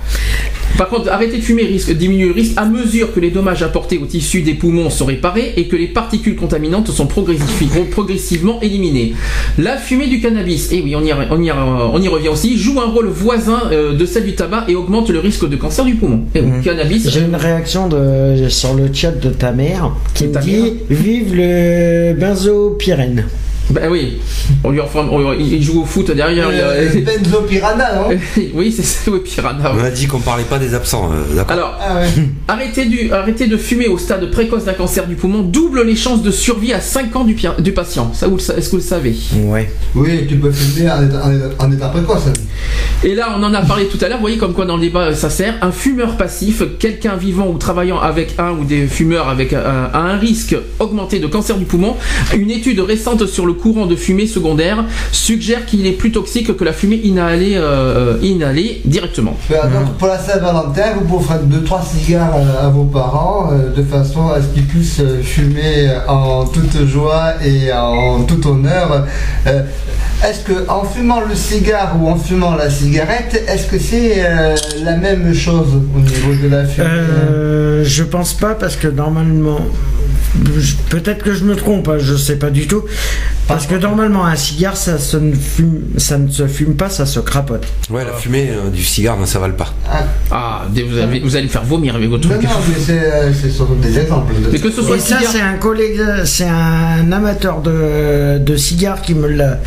[0.78, 3.97] Par contre, arrêter de fumer risque diminue le risque à mesure que les dommages apportés
[3.98, 9.15] au tissu des poumons sont réparés et que les particules contaminantes sont progressivement éliminées.
[9.59, 12.78] La fumée du cannabis, et oui, on y, on y, on y revient aussi, joue
[12.81, 15.94] un rôle voisin euh, de celle du tabac et augmente le risque de cancer du
[15.94, 16.24] poumon.
[16.35, 16.62] Et oui, Mhm.
[16.62, 17.09] cannabis.
[17.11, 21.35] J'ai une réaction de, sur le chat de ta mère qui me dit mère Vive
[21.35, 23.24] le benzopyrène.
[23.70, 24.18] Ben oui,
[24.62, 26.48] on lui enfin, on- il joue au foot derrière.
[26.52, 28.09] il y a- Euh, Benzopyrana, non
[28.55, 29.72] oui, c'est ça, oui, piranha.
[29.74, 31.52] On a dit qu'on parlait pas des absents, euh, d'accord.
[31.52, 32.06] Alors, Ah ouais.
[32.48, 36.22] Arrêter, du, arrêter de fumer au stade précoce d'un cancer du poumon double les chances
[36.22, 38.12] de survie à 5 ans du, pi- du patient.
[38.14, 39.16] Ça, le est-ce que vous le savez?
[39.44, 39.68] Ouais.
[39.94, 41.02] Oui, tu peux fumer en
[41.72, 42.22] état, en précoce.
[43.05, 44.82] Et là, on en a parlé tout à l'heure, vous voyez comme quoi dans le
[44.82, 45.55] débat ça sert.
[45.62, 50.56] Un fumeur passif, quelqu'un vivant ou travaillant avec un ou des fumeurs avec un risque
[50.78, 51.97] augmenté de cancer du poumon.
[52.36, 56.64] Une étude récente sur le courant de fumée secondaire suggère qu'il est plus toxique que
[56.64, 59.36] la fumée inhalée, euh, inhalée directement.
[59.50, 63.82] Donc, pour la Saint-Valentin, vous pouvez faire 2-3 cigares euh, à vos parents euh, de
[63.82, 69.06] façon à ce qu'ils puissent fumer en toute joie et en tout honneur.
[69.46, 74.22] Est-ce que en fumant le cigare ou en fumant la cigarette, est-ce que c'est
[74.82, 76.86] la même chose au niveau de la fumée?
[76.88, 79.60] Euh, je pense pas parce que normalement,
[80.90, 82.82] peut-être que je me trompe, hein, je sais pas du tout.
[83.48, 87.06] Parce que normalement, un cigare, ça, se ne fume, ça ne se fume pas, ça
[87.06, 87.64] se crapote.
[87.90, 89.72] Ouais, la fumée euh, du cigare, ne s'avale pas.
[89.88, 92.48] Ah, Ah, vous, avez- vous allez me faire vomir avec votre non, truc.
[92.48, 94.34] non, mais c'est, euh, ce sont des exemples.
[94.34, 98.38] de- Mais que ce soit Et ça, cigare- c'est un collègue, c'est un amateur de,
[98.38, 99.60] de cigares qui me l'a,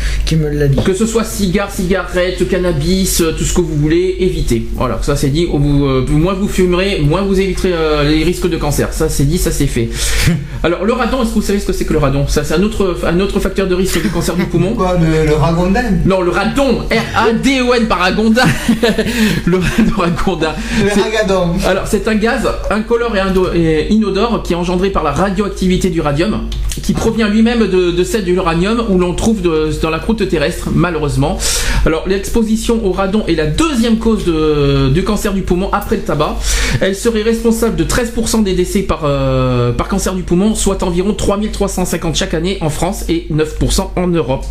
[0.68, 0.82] dit.
[0.84, 4.66] Que ce soit cigare, cigarette, cannabis, euh, tout ce que vous voulez, évitez.
[4.76, 5.46] Voilà, ça c'est dit.
[5.50, 8.92] Vous, euh, moins vous fumerez, moins vous éviterez euh, les risques de cancer.
[8.92, 9.88] Ça c'est dit, ça c'est fait.
[10.62, 12.26] Alors le radon, est-ce que vous savez ce que c'est que le radon?
[12.28, 14.74] Ça c'est un autre, un autre facteur de risque du cancer du poumon.
[14.74, 15.84] Quoi, le, le ragondin?
[16.04, 18.42] Non, le radon, R-A-D-O-N par le, ragondin.
[20.84, 21.52] Le ragadon.
[21.66, 25.88] Alors, c'est un gaz incolore et, indo- et inodore qui est engendré par la radioactivité
[25.88, 26.42] du radium,
[26.82, 30.28] qui provient lui-même de, de celle de l'uranium où l'on trouve de- dans la croûte
[30.28, 31.38] terrestre, malheureusement.
[31.86, 36.02] Alors, l'exposition au radon est la deuxième cause de, du cancer du poumon après le
[36.02, 36.36] tabac.
[36.82, 41.14] Elle serait responsable de 13% des décès par, euh, par cancer du poumon, soit environ
[41.14, 44.44] 3350 chaque année en France et 9% en Europe.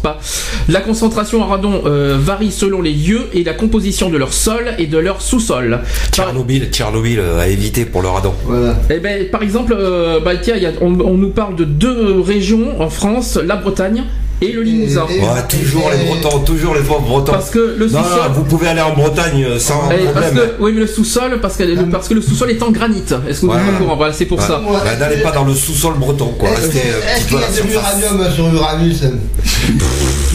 [0.68, 4.74] La concentration en radon euh, varie selon les lieux et la composition de leur sol
[4.78, 5.80] et de leur sous-sol.
[6.12, 8.34] Tchernobyl, Tchernobyl euh, à éviter pour le radon.
[8.46, 8.76] Voilà.
[8.90, 11.64] eh ben, par exemple, euh, bah, tiens, il y a- on, on nous parle de
[11.66, 14.04] deux régions en France, la Bretagne
[14.42, 15.06] et le Limousin.
[15.10, 17.32] Et- et- Ouais, toujours les Bretons, toujours les pauvres Bretons.
[17.34, 18.04] Parce que le sous-sol.
[18.04, 20.36] non, vous pouvez aller en Bretagne euh, sans Eh, parce problème.
[20.58, 23.04] que, oui, mais le sous-sol, parce que, le- parce que le sous-sol est en granit.
[23.28, 23.96] Est-ce que vous êtes au courant?
[23.98, 24.46] Voilà, c'est pour Ouais.
[24.48, 24.60] ça.
[24.62, 24.78] Ouais.
[24.84, 26.50] Bah, N'allez pas dans le sous-sol breton, quoi.
[26.50, 27.68] Est-ce Restez euh, un est-ce petit qu'il peu y a de
[28.08, 29.04] l'uranium sur Uranus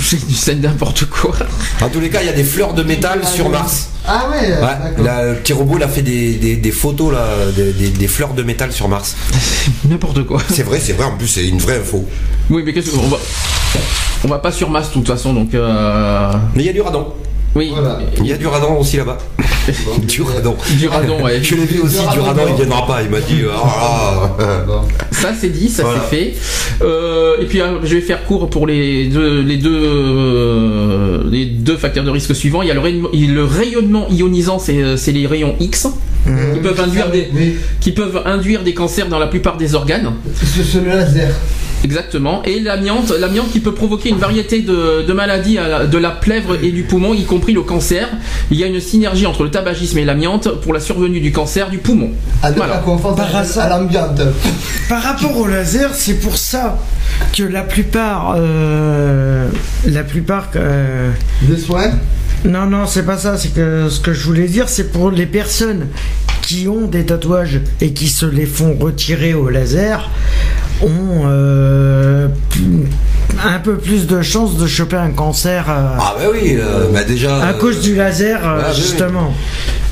[0.02, 1.32] C'est du scène n'importe quoi.
[1.80, 3.88] En tous les cas, il y a des fleurs de métal sur Mars.
[4.06, 7.24] Ah ouais, Ouais, là, le petit robot il a fait des, des- des photos là,
[7.56, 9.16] des, des- des fleurs de métal sur Mars.
[9.88, 10.42] n'importe quoi.
[10.52, 11.06] C'est vrai, c'est vrai.
[11.06, 12.04] En plus, c'est une vraie info.
[12.50, 13.16] Oui, mais qu'est-ce qu'on va.
[14.24, 15.54] On va pas sur masse de toute façon, donc.
[15.54, 17.08] euh, Mais il y a du radon.
[17.54, 17.70] Oui.
[17.72, 18.00] Voilà.
[18.18, 19.16] Il y a du radon aussi là-bas.
[20.02, 20.56] du radon.
[20.78, 21.40] Du radon, ouais.
[21.42, 21.98] Je l'ai vu aussi.
[22.12, 23.02] Du radon, il viendra pas.
[23.02, 23.42] Il m'a dit.
[23.42, 24.30] euh, ah.
[25.12, 26.00] Ça c'est dit, ça Voilà.
[26.10, 26.34] c'est fait.
[26.82, 31.46] Euh, et puis euh, je vais faire court pour les deux, les deux, euh, les
[31.46, 32.62] deux facteurs de risque suivants.
[32.62, 35.86] Il y a le, rayonnement- le rayonnement ionisant, c'est c'est les rayons X,
[36.26, 40.12] qui peuvent induire des, Oui, qui peuvent induire des cancers dans la plupart des organes.
[40.34, 41.30] c'est c'est le laser.
[41.84, 42.42] Exactement.
[42.44, 46.56] Et l'amiante, l'amiante qui peut provoquer une variété de, de maladies la- de la plèvre
[46.62, 48.08] et du poumon, y compris le cancer.
[48.50, 51.68] Il y a une synergie entre le tabagisme et l'amiante pour la survenue du cancer
[51.68, 52.10] du poumon.
[52.42, 52.74] À ne Voilà.
[52.74, 54.18] pas confondre Par à, l'ambiance.
[54.88, 56.78] Par rapport au laser, c'est pour ça
[57.36, 59.48] que la plupart, euh,
[59.86, 61.10] la plupart, euh,
[61.42, 61.90] Des soins
[62.44, 63.36] non non, c'est pas ça.
[63.36, 65.88] C'est que ce que je voulais dire, c'est pour les personnes
[66.42, 70.10] qui ont des tatouages et qui se les font retirer au laser,
[70.82, 72.28] ont euh,
[73.42, 76.56] un peu plus de chances de choper un cancer euh, Ah bah oui.
[76.58, 77.42] euh, bah déjà.
[77.46, 78.76] à cause du laser, ah, oui, oui.
[78.76, 79.32] justement.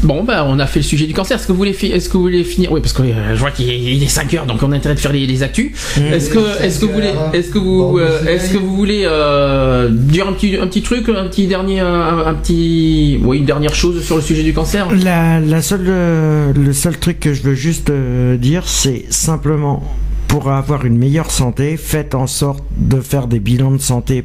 [0.03, 1.37] Bon, bah, on a fait le sujet du cancer.
[1.37, 2.73] Est-ce que vous voulez, est-ce que vous voulez finir?
[2.73, 4.77] Oui, parce que euh, je vois qu'il est, il est 5 heures, donc on a
[4.77, 5.73] intérêt de faire les, les actus.
[5.97, 8.75] Est-ce que, est-ce que vous voulez, est-ce que vous, Bon, euh, c'est est-ce que vous
[8.75, 13.39] voulez euh, dire un petit, un petit truc, un petit dernier, un, un petit, oui,
[13.39, 14.89] une dernière chose sur le sujet du cancer?
[14.93, 19.85] La, la seule, euh, le seul truc que je veux juste euh, dire, c'est simplement
[20.27, 24.25] pour avoir une meilleure santé, faites en sorte de faire des bilans de santé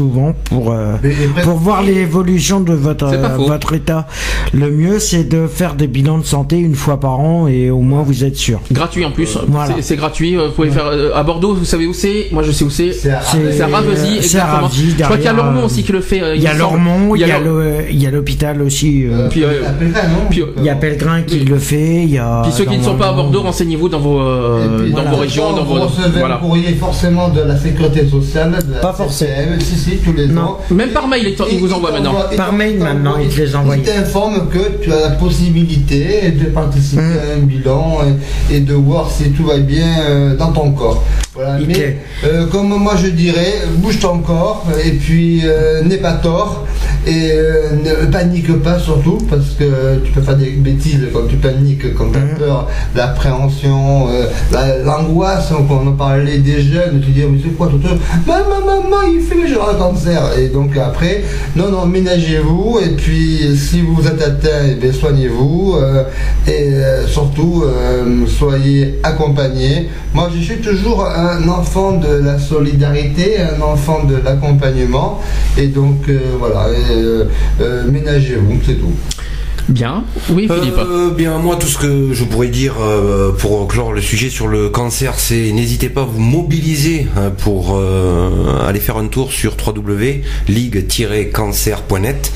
[0.00, 0.94] souvent pour euh,
[1.42, 4.06] pour voir l'évolution de votre euh, votre état.
[4.54, 7.80] Le mieux, c'est de faire des bilans de santé une fois par an et au
[7.80, 8.60] moins vous êtes sûr.
[8.72, 9.36] Gratuit en plus.
[9.48, 9.74] Voilà.
[9.82, 10.36] C'est- gratuit.
[10.38, 11.52] euh, Vous pouvez faire euh, à Bordeaux.
[11.54, 12.28] Vous savez où c'est?
[12.32, 12.92] Moi, je sais où c'est.
[12.92, 14.62] C'est à- C'est- C'est à Ravesy, c'est à exactement.
[14.62, 16.22] Ravesy, je crois qu'il y a Lormont euh, aussi qui le fait.
[16.22, 16.54] euh, Il y a.
[16.54, 19.04] Lormont, il y a le- l'hôpital aussi.
[19.04, 22.02] euh, Euh, Puis, euh, à euh, il y a Pellegrin qui le fait.
[22.04, 22.40] Il y a.
[22.42, 25.74] Puis ceux qui ne sont pas à Bordeaux, renseignez-vous dans vos, euh, dans régions, Vous
[25.74, 29.30] recevez un courrier forcément de la sécurité sociale, Pas forcément.
[29.30, 30.42] CPM, si, tous les Non.
[30.42, 30.58] ans.
[30.70, 32.36] Même par mail, ils ils vous envoient t'envoient- maintenant.
[32.36, 33.76] Par mail maintenant, ils te les envoient.
[33.76, 37.18] Ils t'informent que tu as la possibilité de participer Mm.
[37.18, 37.98] à un bilan
[38.50, 41.02] et, et de voir si tout va bien euh, dans ton corps.
[41.34, 41.58] Voilà.
[41.66, 46.66] Mais euh, comme moi je dirais, bouge ton corps et puis euh, n'aie pas tort
[47.06, 51.36] et euh, ne panique pas surtout parce que tu peux faire des bêtises quand tu
[51.36, 57.00] paniques, quand tu as peur, l'appréhension, euh, la- l'angoisse, quand on en parlait des jeunes,
[57.04, 57.94] tu dis mais c'est quoi tout ça
[58.26, 61.22] Maman, maman, il fait j'ai un cancer et donc après,
[61.56, 66.04] non, non, ménagez-vous et puis si vous êtes atteint, eh bien, soignez-vous euh,
[66.46, 69.88] et euh, surtout euh, soyez accompagnés.
[70.14, 75.20] Moi je suis toujours un enfant de la solidarité, un enfant de l'accompagnement
[75.56, 76.66] et donc voilà,
[77.90, 79.19] ménagez-vous, c'est tout.
[79.70, 80.02] Bien.
[80.30, 80.74] Oui, Philippe.
[80.78, 84.48] Euh, bien, moi, tout ce que je pourrais dire euh, pour clore le sujet sur
[84.48, 89.30] le cancer, c'est n'hésitez pas à vous mobiliser hein, pour euh, aller faire un tour
[89.32, 92.32] sur www.ligue-cancer.net.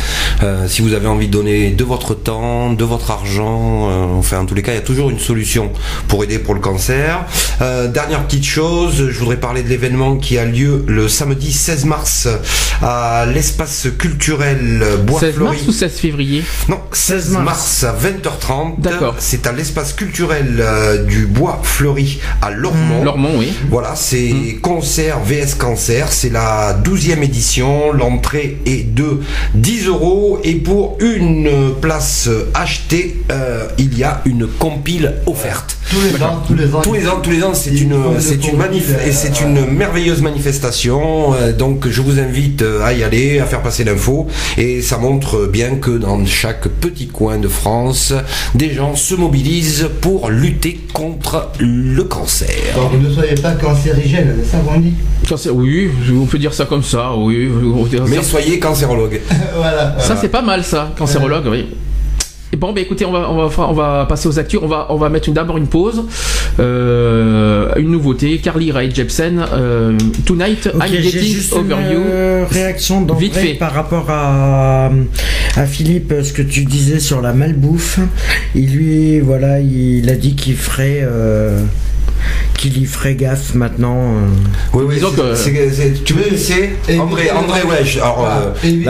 [0.69, 4.55] Si vous avez envie de donner de votre temps, de votre argent, enfin, en tous
[4.55, 5.71] les cas, il y a toujours une solution
[6.07, 7.25] pour aider pour le cancer.
[7.61, 12.29] Dernière petite chose, je voudrais parler de l'événement qui a lieu le samedi 16 mars
[12.83, 15.57] à l'espace culturel Bois 16 Fleuri.
[15.57, 16.45] mars ou 16 février?
[16.69, 17.45] Non, 16 mars.
[17.45, 18.81] mars, à 20h30.
[18.81, 19.15] D'accord.
[19.19, 23.05] C'est à l'espace culturel euh, du Bois Fleuri à Lormont.
[23.05, 23.53] Lormont, oui.
[23.71, 24.61] Voilà, c'est Mmh.
[24.61, 29.21] concert VS Cancer, c'est la 12e édition, l'entrée est de
[29.55, 30.39] 10 euros.
[30.45, 31.49] Et pour une
[31.81, 35.77] place achetée, euh, il y a une compile offerte.
[35.91, 36.81] Tous les ans, tous les ans.
[36.81, 39.71] Tous les ans, tous les ans, c'est une, c'est une manif et c'est euh, une
[39.71, 41.35] merveilleuse manifestation.
[41.35, 44.27] Euh, Donc, je vous invite à y aller, à faire passer l'info.
[44.57, 48.13] Et ça montre bien que dans chaque petit coin de France,
[48.55, 52.75] des gens se mobilisent pour lutter contre le cancer.
[52.77, 54.93] Donc ne soyez pas cancérigène, c'est ça qu'on dit
[55.29, 57.49] Cancer- oui, on peut dire ça comme ça, oui.
[58.09, 59.21] Mais soyez cancérologue.
[59.57, 59.97] Voilà.
[60.01, 61.67] Ça c'est pas mal ça, cancérologue, oui.
[62.55, 64.61] Et bon, bah écoutez, on va, on va, on va passer aux actus.
[64.63, 66.05] On va, on va mettre d'abord une pause.
[66.61, 72.01] Euh, une nouveauté, Carly Rae Jepsen, euh, Tonight, Ok, I'm Getting juste Over une You.
[72.07, 73.55] euh, réaction d'André Vite fait.
[73.55, 74.89] par rapport à,
[75.57, 77.99] à Philippe, ce que tu disais sur la malbouffe.
[78.55, 81.05] Il lui, voilà, il a dit qu'il ferait,
[82.57, 83.97] qu'il y ferait gaffe maintenant.
[83.99, 84.27] euh.
[84.73, 88.55] Oui, oui, Disons c'est- que- tu veux, c'est André, André, je- alors, Voilà.
[88.65, 88.85] euh,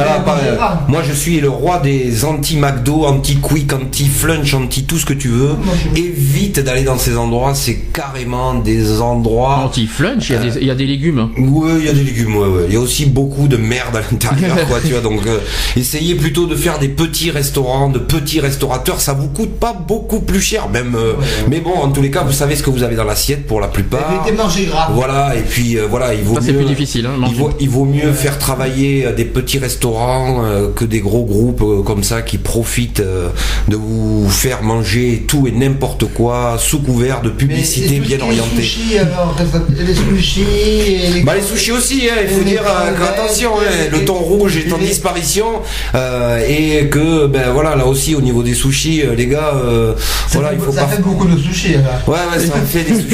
[0.57, 5.49] là, moi, je suis le roi des anti-McDo, anti-Quick, anti-Flunch, anti-tout ce que tu veux.
[5.65, 7.55] Moi, je- Évite d'aller dans ces endroits.
[7.55, 9.63] C'est carrément des endroits.
[9.67, 11.19] Anti-flunch, il y a des- il y, a des légumes.
[11.19, 11.31] hein.
[11.39, 12.65] Oui, il y a des légumes, ouais, ouais.
[12.69, 15.01] Il y a aussi beaucoup de merde à l'intérieur, quoi, tu vois.
[15.01, 15.39] Donc, euh,
[15.77, 19.01] essayez plutôt de faire des petits restaurants, de petits restaurateurs.
[19.01, 20.95] Ça vous coûte pas beaucoup plus cher, même.
[20.95, 21.13] euh,
[21.49, 23.61] Mais bon, en tous les cas, vous savez ce que vous avez dans l'assiette pour
[23.61, 24.25] la plupart.
[24.67, 24.89] Gras.
[24.93, 26.55] Voilà, et puis euh, voilà, il vaut Ça, mieux.
[26.59, 30.69] plus difficile, hein, il, vaut, il vaut mieux faire travailler euh, des petits restaurants euh,
[30.75, 33.29] que des gros groupes euh, comme ça qui profitent euh,
[33.69, 38.63] de vous faire manger tout et n'importe quoi sous couvert de publicité bien orientée.
[38.63, 39.35] Sushis, alors,
[39.79, 41.23] les sushis et les...
[41.23, 44.15] Bah les sushis aussi, hein, il faut les dire euh, attention, hein, les- le thon
[44.15, 45.47] rouge est en les- disparition
[45.95, 49.95] euh, et que ben voilà là aussi au niveau des sushis, les gars, euh,
[50.29, 50.89] ça voilà fait, il faut ça pas.
[50.89, 51.75] fait beaucoup de sushis.
[51.75, 52.03] Là.
[52.07, 53.14] Ouais ouais ça en fait des sushis,